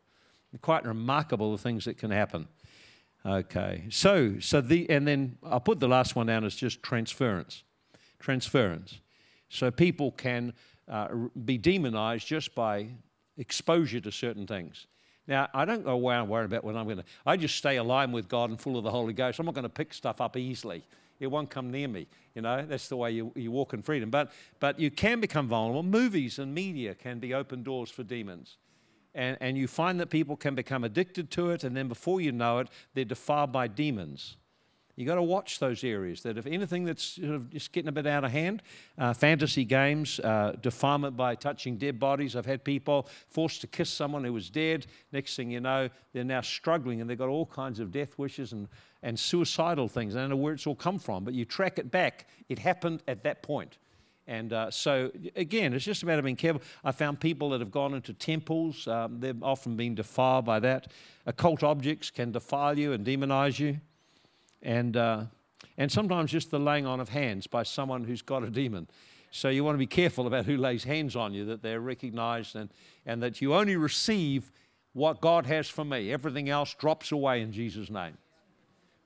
Quite 0.61 0.85
remarkable 0.85 1.53
the 1.53 1.57
things 1.57 1.85
that 1.85 1.97
can 1.97 2.11
happen. 2.11 2.49
Okay, 3.25 3.85
so 3.89 4.39
so 4.39 4.59
the 4.59 4.89
and 4.89 5.07
then 5.07 5.37
I'll 5.41 5.61
put 5.61 5.79
the 5.79 5.87
last 5.87 6.17
one 6.17 6.27
down 6.27 6.43
as 6.43 6.55
just 6.55 6.83
transference. 6.83 7.63
Transference. 8.19 8.99
So 9.49 9.71
people 9.71 10.11
can 10.11 10.53
uh, 10.89 11.07
be 11.45 11.57
demonized 11.57 12.27
just 12.27 12.53
by 12.55 12.89
exposure 13.37 14.01
to 14.01 14.11
certain 14.11 14.45
things. 14.45 14.85
Now, 15.27 15.49
I 15.53 15.65
don't 15.65 15.83
go 15.83 16.09
and 16.09 16.29
worry 16.29 16.45
about 16.45 16.63
when 16.63 16.77
I'm 16.77 16.85
going 16.85 16.97
to, 16.97 17.03
I 17.25 17.35
just 17.35 17.55
stay 17.55 17.77
aligned 17.77 18.13
with 18.13 18.29
God 18.29 18.51
and 18.51 18.59
full 18.59 18.77
of 18.77 18.83
the 18.83 18.91
Holy 18.91 19.13
Ghost. 19.13 19.39
I'm 19.39 19.45
not 19.45 19.55
going 19.55 19.63
to 19.63 19.69
pick 19.69 19.93
stuff 19.93 20.21
up 20.21 20.37
easily. 20.37 20.83
It 21.19 21.27
won't 21.27 21.49
come 21.49 21.71
near 21.71 21.87
me. 21.87 22.07
You 22.35 22.41
know, 22.41 22.65
that's 22.65 22.89
the 22.89 22.97
way 22.97 23.11
you, 23.11 23.31
you 23.35 23.51
walk 23.51 23.73
in 23.73 23.81
freedom. 23.81 24.09
But, 24.09 24.31
but 24.59 24.79
you 24.79 24.91
can 24.91 25.19
become 25.19 25.47
vulnerable. 25.47 25.81
Movies 25.83 26.37
and 26.37 26.53
media 26.53 26.93
can 26.93 27.19
be 27.19 27.33
open 27.33 27.63
doors 27.63 27.89
for 27.89 28.03
demons. 28.03 28.57
And, 29.15 29.37
and 29.39 29.57
you 29.57 29.67
find 29.67 29.99
that 30.01 30.09
people 30.09 30.35
can 30.35 30.55
become 30.55 30.83
addicted 30.83 31.31
to 31.31 31.51
it, 31.51 31.63
and 31.63 31.75
then 31.75 31.87
before 31.87 32.19
you 32.19 32.33
know 32.33 32.59
it, 32.59 32.67
they're 32.93 33.05
defiled 33.05 33.53
by 33.53 33.67
demons. 33.67 34.35
You've 34.95 35.07
got 35.07 35.15
to 35.15 35.23
watch 35.23 35.59
those 35.59 35.83
areas. 35.83 36.21
That 36.21 36.37
if 36.37 36.45
anything 36.45 36.85
that's 36.85 37.03
sort 37.03 37.31
of 37.31 37.49
just 37.49 37.73
getting 37.73 37.89
a 37.89 37.91
bit 37.91 38.07
out 38.07 38.23
of 38.23 38.31
hand, 38.31 38.63
uh, 38.97 39.13
fantasy 39.13 39.65
games, 39.65 40.19
uh, 40.21 40.53
defilement 40.61 41.17
by 41.17 41.35
touching 41.35 41.77
dead 41.77 41.99
bodies. 41.99 42.35
I've 42.35 42.45
had 42.45 42.63
people 42.63 43.09
forced 43.27 43.61
to 43.61 43.67
kiss 43.67 43.89
someone 43.89 44.23
who 44.23 44.31
was 44.31 44.49
dead. 44.49 44.87
Next 45.11 45.35
thing 45.35 45.51
you 45.51 45.59
know, 45.59 45.89
they're 46.13 46.23
now 46.23 46.41
struggling 46.41 47.01
and 47.01 47.09
they've 47.09 47.17
got 47.17 47.27
all 47.27 47.45
kinds 47.45 47.81
of 47.81 47.91
death 47.91 48.17
wishes 48.17 48.53
and, 48.53 48.69
and 49.03 49.19
suicidal 49.19 49.89
things. 49.89 50.15
I 50.15 50.21
don't 50.21 50.29
know 50.29 50.37
where 50.37 50.53
it's 50.53 50.65
all 50.65 50.75
come 50.75 50.99
from, 50.99 51.25
but 51.25 51.33
you 51.33 51.43
track 51.43 51.77
it 51.77 51.91
back. 51.91 52.27
It 52.47 52.59
happened 52.59 53.03
at 53.07 53.23
that 53.23 53.43
point. 53.43 53.77
And 54.27 54.53
uh, 54.53 54.71
so, 54.71 55.11
again, 55.35 55.73
it's 55.73 55.85
just 55.85 56.01
a 56.01 56.05
matter 56.05 56.19
of 56.19 56.25
being 56.25 56.35
careful. 56.37 56.61
I 56.83 56.93
found 56.93 57.19
people 57.19 57.49
that 57.49 57.59
have 57.59 57.69
gone 57.69 57.93
into 57.93 58.11
temples, 58.13 58.87
um, 58.87 59.19
they've 59.19 59.43
often 59.43 59.75
been 59.75 59.93
defiled 59.93 60.45
by 60.45 60.59
that. 60.61 60.91
Occult 61.27 61.63
objects 61.63 62.09
can 62.09 62.31
defile 62.31 62.79
you 62.79 62.93
and 62.93 63.05
demonize 63.05 63.59
you 63.59 63.79
and, 64.65 64.97
uh, 64.97 65.23
and 65.77 65.89
sometimes 65.89 66.31
just 66.31 66.51
the 66.51 66.59
laying 66.59 66.85
on 66.85 66.99
of 66.99 67.09
hands 67.09 67.47
by 67.47 67.63
someone 67.63 68.03
who's 68.03 68.21
got 68.21 68.43
a 68.43 68.49
demon. 68.49 68.87
So 69.31 69.49
you 69.49 69.63
want 69.63 69.75
to 69.75 69.79
be 69.79 69.87
careful 69.87 70.27
about 70.27 70.45
who 70.45 70.57
lays 70.57 70.83
hands 70.83 71.15
on 71.15 71.33
you, 71.33 71.45
that 71.45 71.61
they're 71.61 71.79
recognized 71.79 72.55
and, 72.55 72.69
and 73.05 73.21
that 73.21 73.41
you 73.41 73.53
only 73.53 73.75
receive 73.75 74.51
what 74.93 75.21
God 75.21 75.45
has 75.45 75.69
for 75.69 75.85
me. 75.85 76.11
Everything 76.11 76.49
else 76.49 76.73
drops 76.73 77.11
away 77.11 77.41
in 77.41 77.51
Jesus' 77.51 77.89
name. 77.89 78.17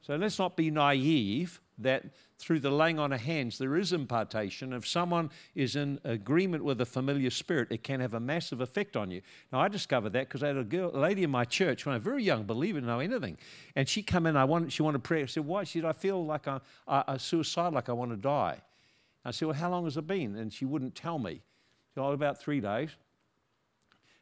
So 0.02 0.16
let's 0.16 0.40
not 0.40 0.56
be 0.56 0.72
naive 0.72 1.60
that 1.80 2.06
through 2.38 2.60
the 2.60 2.70
laying 2.70 3.00
on 3.00 3.12
of 3.12 3.22
hands 3.22 3.58
there 3.58 3.76
is 3.76 3.94
impartation. 3.94 4.74
If 4.74 4.88
someone 4.88 5.30
is 5.56 5.76
in 5.76 6.00
agreement 6.04 6.64
with 6.64 6.80
a 6.82 6.86
familiar 6.86 7.30
spirit, 7.30 7.70
it 7.72 7.84
can 7.84 8.00
have 8.00 8.14
a 8.14 8.20
massive 8.20 8.62
effect 8.62 8.96
on 8.96 9.12
you. 9.12 9.22
Now 9.52 9.60
I 9.60 9.68
discovered 9.68 10.14
that 10.14 10.28
because 10.28 10.44
I 10.44 10.48
had 10.48 10.58
a, 10.58 10.64
girl, 10.64 10.92
a 10.94 11.00
lady 11.00 11.24
in 11.24 11.30
my 11.30 11.46
church 11.46 11.86
when 11.86 11.94
I 11.94 11.98
was 11.98 12.04
very 12.04 12.24
young, 12.24 12.44
believer, 12.44 12.80
didn't 12.80 12.88
know 12.88 13.00
anything, 13.00 13.38
and 13.76 13.88
she 13.88 14.02
come 14.02 14.26
in. 14.26 14.38
I 14.38 14.46
wanted, 14.46 14.72
she 14.72 14.84
wanted 14.84 15.04
prayer. 15.04 15.24
I 15.24 15.28
said, 15.28 15.46
"Why?" 15.46 15.64
She 15.64 15.80
said, 15.80 15.86
"I 15.86 15.94
feel 15.94 16.26
like 16.26 16.48
I'm 16.48 16.62
a 16.88 17.18
suicide, 17.20 17.74
like 17.74 17.90
I 17.90 17.94
want 17.94 18.12
to 18.12 18.18
die." 18.18 18.62
I 19.26 19.32
said, 19.32 19.48
"Well, 19.48 19.58
how 19.58 19.70
long 19.70 19.86
has 19.86 19.98
it 19.98 20.08
been?" 20.08 20.36
And 20.36 20.54
she 20.54 20.66
wouldn't 20.66 20.96
tell 20.96 21.20
me. 21.20 21.34
She 21.34 21.94
said, 21.96 22.02
"Oh, 22.02 22.12
about 22.12 22.40
three 22.40 22.62
days." 22.62 22.90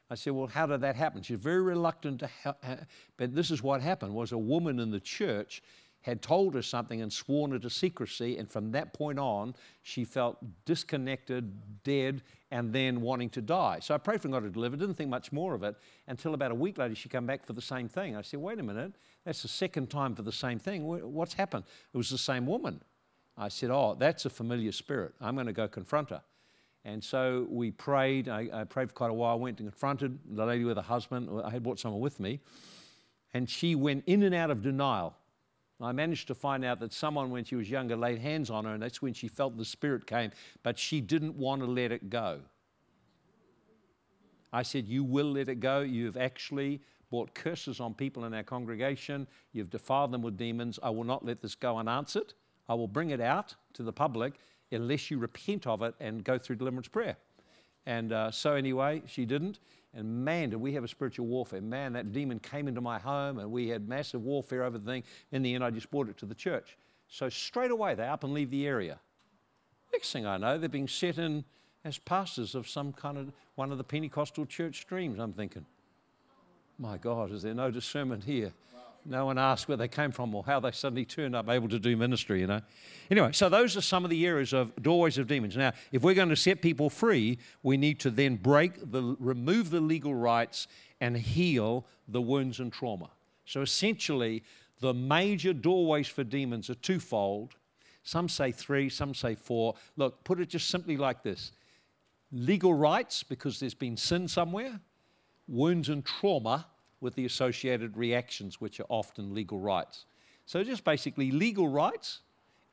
I 0.10 0.16
said, 0.16 0.32
well, 0.32 0.48
how 0.48 0.66
did 0.66 0.82
that 0.82 0.96
happen? 0.96 1.22
She's 1.22 1.38
very 1.38 1.62
reluctant 1.62 2.22
to. 2.22 2.88
But 3.18 3.36
this 3.36 3.52
is 3.52 3.62
what 3.62 3.82
happened, 3.82 4.14
was 4.14 4.32
a 4.32 4.38
woman 4.38 4.80
in 4.80 4.90
the 4.90 5.02
church 5.02 5.62
had 6.08 6.22
told 6.22 6.56
her 6.56 6.62
something 6.62 7.02
and 7.02 7.12
sworn 7.12 7.52
her 7.52 7.60
to 7.60 7.70
secrecy. 7.70 8.38
And 8.38 8.50
from 8.50 8.72
that 8.72 8.94
point 8.94 9.20
on, 9.20 9.54
she 9.84 10.06
felt 10.06 10.38
disconnected, 10.64 11.84
dead, 11.84 12.24
and 12.50 12.72
then 12.72 13.02
wanting 13.02 13.30
to 13.32 13.42
die. 13.42 13.80
So 13.82 13.94
I 13.94 13.98
prayed 13.98 14.22
for 14.22 14.30
God 14.30 14.44
to 14.44 14.50
deliver, 14.50 14.78
didn't 14.78 14.96
think 14.96 15.10
much 15.10 15.34
more 15.34 15.54
of 15.54 15.64
it 15.64 15.76
until 16.08 16.34
about 16.34 16.52
a 16.52 16.56
week 16.56 16.78
later 16.78 16.96
she 16.96 17.10
came 17.10 17.26
back 17.26 17.46
for 17.46 17.52
the 17.52 17.62
same 17.62 17.90
thing. 17.90 18.16
I 18.16 18.22
said, 18.22 18.40
wait 18.40 18.58
a 18.58 18.64
minute, 18.64 18.94
that's 19.26 19.42
the 19.42 19.50
second 19.50 19.90
time 19.90 20.16
for 20.16 20.22
the 20.22 20.32
same 20.32 20.60
thing. 20.60 20.86
What's 20.86 21.34
happened? 21.34 21.66
It 21.94 21.98
was 21.98 22.10
the 22.10 22.18
same 22.18 22.46
woman. 22.46 22.82
I 23.38 23.50
said, 23.50 23.70
oh, 23.70 23.98
that's 24.00 24.24
a 24.24 24.30
familiar 24.30 24.72
spirit. 24.72 25.14
I'm 25.20 25.36
going 25.36 25.48
to 25.48 25.54
go 25.54 25.68
confront 25.68 26.12
her. 26.12 26.22
And 26.86 27.04
so 27.04 27.48
we 27.50 27.72
prayed. 27.72 28.30
I, 28.30 28.48
I 28.54 28.64
prayed 28.64 28.88
for 28.88 28.96
quite 28.96 29.12
a 29.12 29.14
while. 29.14 29.34
I 29.34 29.36
went 29.36 29.60
and 29.60 29.70
confronted 29.70 30.18
the 30.26 30.46
lady 30.46 30.64
with 30.64 30.78
her 30.78 30.84
husband. 30.84 31.30
I 31.44 31.50
had 31.50 31.64
brought 31.64 31.80
someone 31.80 32.00
with 32.00 32.22
me. 32.22 32.40
And 33.34 33.50
she 33.50 33.76
went 33.76 34.06
in 34.08 34.24
and 34.24 34.34
out 34.34 34.52
of 34.52 34.62
denial 34.62 35.14
I 35.80 35.92
managed 35.92 36.28
to 36.28 36.36
find 36.36 36.66
out 36.66 36.80
that 36.80 36.92
someone, 36.92 37.30
when 37.30 37.44
she 37.44 37.56
was 37.56 37.70
younger, 37.70 37.96
laid 37.96 38.18
hands 38.18 38.50
on 38.50 38.66
her, 38.66 38.74
and 38.74 38.82
that's 38.82 39.02
when 39.02 39.14
she 39.14 39.28
felt 39.28 39.58
the 39.58 39.66
Spirit 39.66 40.08
came, 40.08 40.32
but 40.64 40.80
she 40.80 41.02
didn't 41.02 41.36
want 41.36 41.62
to 41.62 41.68
let 41.68 41.92
it 41.92 42.10
go. 42.10 42.40
I 44.52 44.64
said, 44.64 44.88
You 44.88 45.04
will 45.04 45.32
let 45.34 45.50
it 45.50 45.60
go. 45.60 45.82
You've 45.82 46.18
actually 46.18 46.82
brought 47.10 47.34
curses 47.36 47.80
on 47.80 47.94
people 47.94 48.26
in 48.26 48.34
our 48.34 48.44
congregation. 48.44 49.28
You've 49.54 49.70
defiled 49.70 50.12
them 50.12 50.22
with 50.22 50.36
demons. 50.36 50.80
I 50.82 50.90
will 50.90 51.04
not 51.04 51.24
let 51.24 51.42
this 51.42 51.56
go 51.56 51.78
unanswered. 51.78 52.34
I 52.68 52.74
will 52.74 52.88
bring 52.88 53.12
it 53.12 53.22
out 53.22 53.56
to 53.74 53.84
the 53.84 53.94
public 53.94 54.34
unless 54.72 55.10
you 55.10 55.18
repent 55.20 55.68
of 55.68 55.82
it 55.82 55.94
and 56.00 56.24
go 56.24 56.38
through 56.38 56.58
deliverance 56.58 56.88
prayer. 56.88 57.18
And 57.86 58.12
uh, 58.12 58.32
so, 58.32 58.56
anyway, 58.56 59.04
she 59.06 59.26
didn't. 59.26 59.60
And 59.98 60.24
man, 60.24 60.52
did 60.52 60.58
we 60.58 60.74
have 60.74 60.84
a 60.84 60.88
spiritual 60.88 61.26
warfare. 61.26 61.60
Man, 61.60 61.92
that 61.94 62.14
demon 62.14 62.40
came 62.40 62.68
into 62.68 62.82
my 62.82 63.00
home 63.00 63.40
and 63.40 63.52
we 63.52 63.68
had 63.68 63.90
massive 63.90 64.24
warfare 64.24 64.64
over 64.64 64.78
the 64.78 64.86
thing. 64.86 65.04
In 65.32 65.42
the 65.42 65.56
end, 65.56 65.64
I 65.64 65.72
just 65.72 65.90
brought 65.90 66.08
it 66.08 66.18
to 66.18 66.28
the 66.28 66.36
church. 66.36 66.78
So 67.10 67.30
straight 67.30 67.72
away, 67.72 67.96
they 67.96 68.04
up 68.04 68.24
and 68.24 68.32
leave 68.32 68.52
the 68.52 68.68
area. 68.68 69.00
Next 69.92 70.12
thing 70.12 70.28
I 70.28 70.38
know, 70.38 70.60
they're 70.60 70.70
being 70.70 70.88
set 70.88 71.18
in 71.18 71.44
as 71.84 71.98
pastors 71.98 72.54
of 72.54 72.70
some 72.70 72.94
kind 72.94 73.18
of 73.18 73.32
one 73.56 73.72
of 73.72 73.80
the 73.80 73.84
Pentecostal 73.84 74.46
church 74.46 74.82
streams. 74.82 75.20
I'm 75.20 75.34
thinking, 75.34 75.66
my 76.78 76.98
God, 76.98 77.32
is 77.32 77.42
there 77.42 77.56
no 77.56 77.72
discernment 77.72 78.24
here? 78.24 78.54
No 79.10 79.26
one 79.26 79.38
asked 79.38 79.70
where 79.70 79.78
they 79.78 79.88
came 79.88 80.12
from 80.12 80.36
or 80.36 80.44
how 80.44 80.60
they 80.60 80.72
suddenly 80.72 81.06
turned 81.06 81.34
up 81.34 81.48
able 81.48 81.70
to 81.70 81.80
do 81.80 81.96
ministry, 81.96 82.42
you 82.42 82.48
know. 82.48 82.62
Anyway, 83.10 83.32
so 83.32 83.48
those 83.48 83.78
are 83.78 83.82
some 83.82 84.04
of 84.04 84.10
the 84.10 84.26
areas 84.26 84.52
of 84.52 84.76
doorways 84.82 85.18
of 85.18 85.28
demons. 85.28 85.56
Now, 85.56 85.72
if 85.94 86.04
we're 86.04 86.14
going 86.14 86.28
to 86.30 86.36
set 86.36 86.62
people 86.62 86.90
free, 86.90 87.40
we 87.64 87.78
need 87.78 88.02
to 88.02 88.10
then 88.10 88.36
break 88.36 88.92
the 88.92 89.16
remove 89.20 89.70
the 89.70 89.80
legal 89.80 90.14
rights 90.14 90.68
and 91.00 91.16
heal 91.16 91.86
the 92.10 92.22
wounds 92.22 92.60
and 92.60 92.72
trauma. 92.72 93.10
So 93.46 93.62
essentially, 93.62 94.44
the 94.82 94.94
major 94.94 95.54
doorways 95.54 96.10
for 96.10 96.26
demons 96.26 96.70
are 96.70 96.76
twofold. 96.76 97.56
Some 98.04 98.28
say 98.28 98.52
three, 98.52 98.90
some 98.90 99.14
say 99.14 99.36
four. 99.36 99.76
Look, 99.96 100.24
put 100.26 100.42
it 100.42 100.50
just 100.50 100.70
simply 100.70 100.98
like 100.98 101.24
this 101.24 101.54
legal 102.32 102.74
rights, 102.74 103.24
because 103.24 103.58
there's 103.58 103.74
been 103.74 103.96
sin 103.96 104.28
somewhere, 104.28 104.82
wounds 105.48 105.88
and 105.88 106.04
trauma, 106.04 106.68
with 107.02 107.16
the 107.16 107.26
associated 107.26 107.96
reactions, 107.98 108.60
which 108.60 108.80
are 108.80 108.86
often 108.90 109.34
legal 109.34 109.60
rights. 109.60 110.06
So, 110.46 110.64
just 110.64 110.84
basically 110.84 111.32
legal 111.32 111.68
rights 111.68 112.20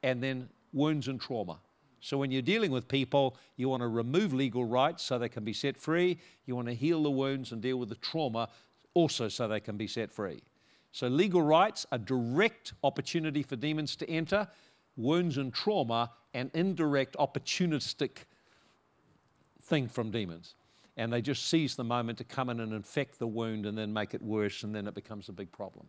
and 0.02 0.22
then 0.22 0.48
wounds 0.72 1.08
and 1.08 1.20
trauma. 1.20 1.58
So, 2.00 2.18
when 2.18 2.30
you're 2.30 2.42
dealing 2.42 2.70
with 2.70 2.86
people, 2.88 3.36
you 3.56 3.68
want 3.68 3.82
to 3.82 3.88
remove 3.88 4.32
legal 4.32 4.64
rights 4.64 5.02
so 5.02 5.18
they 5.18 5.28
can 5.28 5.44
be 5.44 5.52
set 5.52 5.76
free. 5.76 6.18
You 6.46 6.54
want 6.56 6.68
to 6.68 6.74
heal 6.74 7.02
the 7.02 7.10
wounds 7.10 7.52
and 7.52 7.60
deal 7.60 7.78
with 7.78 7.88
the 7.88 7.96
trauma 7.96 8.48
also 8.94 9.28
so 9.28 9.48
they 9.48 9.60
can 9.60 9.76
be 9.76 9.86
set 9.86 10.12
free. 10.12 10.42
So, 10.92 11.08
legal 11.08 11.42
rights, 11.42 11.86
are 11.90 11.98
direct 11.98 12.74
opportunity 12.84 13.42
for 13.42 13.56
demons 13.56 13.96
to 13.96 14.08
enter, 14.08 14.46
wounds 14.96 15.38
and 15.38 15.52
trauma, 15.52 16.12
an 16.34 16.50
indirect 16.54 17.16
opportunistic 17.16 18.24
thing 19.62 19.88
from 19.88 20.10
demons. 20.10 20.54
And 20.96 21.12
they 21.12 21.20
just 21.20 21.48
seize 21.48 21.74
the 21.74 21.84
moment 21.84 22.18
to 22.18 22.24
come 22.24 22.50
in 22.50 22.60
and 22.60 22.72
infect 22.72 23.18
the 23.18 23.26
wound 23.26 23.66
and 23.66 23.76
then 23.76 23.92
make 23.92 24.14
it 24.14 24.22
worse, 24.22 24.62
and 24.62 24.74
then 24.74 24.86
it 24.86 24.94
becomes 24.94 25.28
a 25.28 25.32
big 25.32 25.50
problem. 25.50 25.86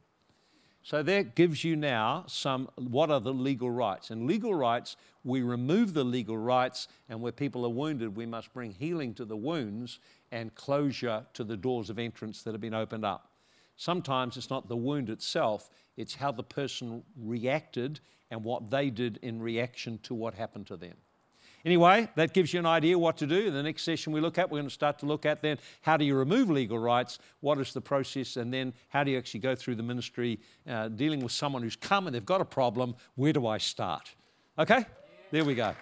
So 0.86 1.01
that 1.01 1.34
gives 1.34 1.64
you 1.64 1.76
now 1.76 2.26
some 2.28 2.70
what 2.76 3.10
are 3.10 3.20
the 3.20 3.34
legal 3.34 3.72
rights? 3.72 4.12
And 4.12 4.28
legal 4.28 4.53
rights, 4.53 4.97
we 5.24 5.41
remove 5.41 5.95
the 5.95 6.03
legal 6.03 6.38
rights, 6.38 6.88
and 7.10 7.20
where 7.22 7.32
people 7.32 7.66
are 7.66 7.70
wounded, 7.70 8.16
we 8.16 8.28
must 8.28 8.53
bring 8.53 8.72
healing 8.72 9.16
to 9.16 9.26
the 9.26 9.36
wounds 9.36 9.99
and 10.32 10.53
closure 10.53 11.26
to 11.34 11.43
the 11.43 11.58
doors 11.58 11.89
of 11.89 11.97
entrance 11.97 12.43
that 12.43 12.53
have 12.53 12.62
been 12.62 12.76
opened 12.76 13.03
up. 13.03 13.32
Sometimes 13.78 14.38
it's 14.38 14.51
not 14.51 14.70
the 14.70 14.76
wound 14.76 15.10
itself, 15.10 15.72
it's 15.97 16.14
how 16.14 16.32
the 16.32 16.43
person 16.43 17.01
reacted 17.18 17.99
and 18.30 18.43
what 18.43 18.70
they 18.70 18.91
did 18.91 19.18
in 19.24 19.41
reaction 19.41 19.97
to 20.03 20.14
what 20.14 20.36
happened 20.36 20.68
to 20.68 20.78
them. 20.78 20.95
Anyway, 21.66 22.07
that 22.13 22.32
gives 22.32 22.53
you 22.53 22.59
an 22.59 22.66
idea 22.68 22.97
what 22.97 23.18
to 23.18 23.26
do. 23.26 23.47
In 23.47 23.53
the 23.53 23.63
next 23.63 23.82
session 23.82 24.13
we 24.13 24.22
look 24.22 24.38
at, 24.38 24.51
we're 24.51 24.59
going 24.59 24.68
to 24.68 24.74
start 24.74 24.99
to 24.99 25.07
look 25.07 25.26
at 25.26 25.41
then 25.41 25.57
how 25.82 25.97
do 25.97 26.05
you 26.05 26.16
remove 26.16 26.51
legal 26.51 26.78
rights, 26.78 27.18
what 27.39 27.57
is 27.57 27.74
the 27.74 27.82
process, 27.82 28.38
and 28.38 28.53
then 28.53 28.72
how 28.89 29.03
do 29.03 29.09
you 29.09 29.18
actually 29.18 29.39
go 29.39 29.55
through 29.55 29.74
the 29.74 29.84
ministry 29.84 30.39
uh, 30.70 30.89
dealing 30.89 31.22
with 31.22 31.32
someone 31.32 31.63
who's 31.63 31.76
come 31.76 32.05
and 32.05 32.16
they've 32.16 32.24
got 32.24 32.39
a 32.39 32.45
problem. 32.45 32.95
Where 33.16 33.34
do 33.34 33.47
I 33.47 33.57
start? 33.57 34.13
Okay? 34.59 34.86
There 35.32 35.43
we 35.43 35.55
go. 35.55 35.74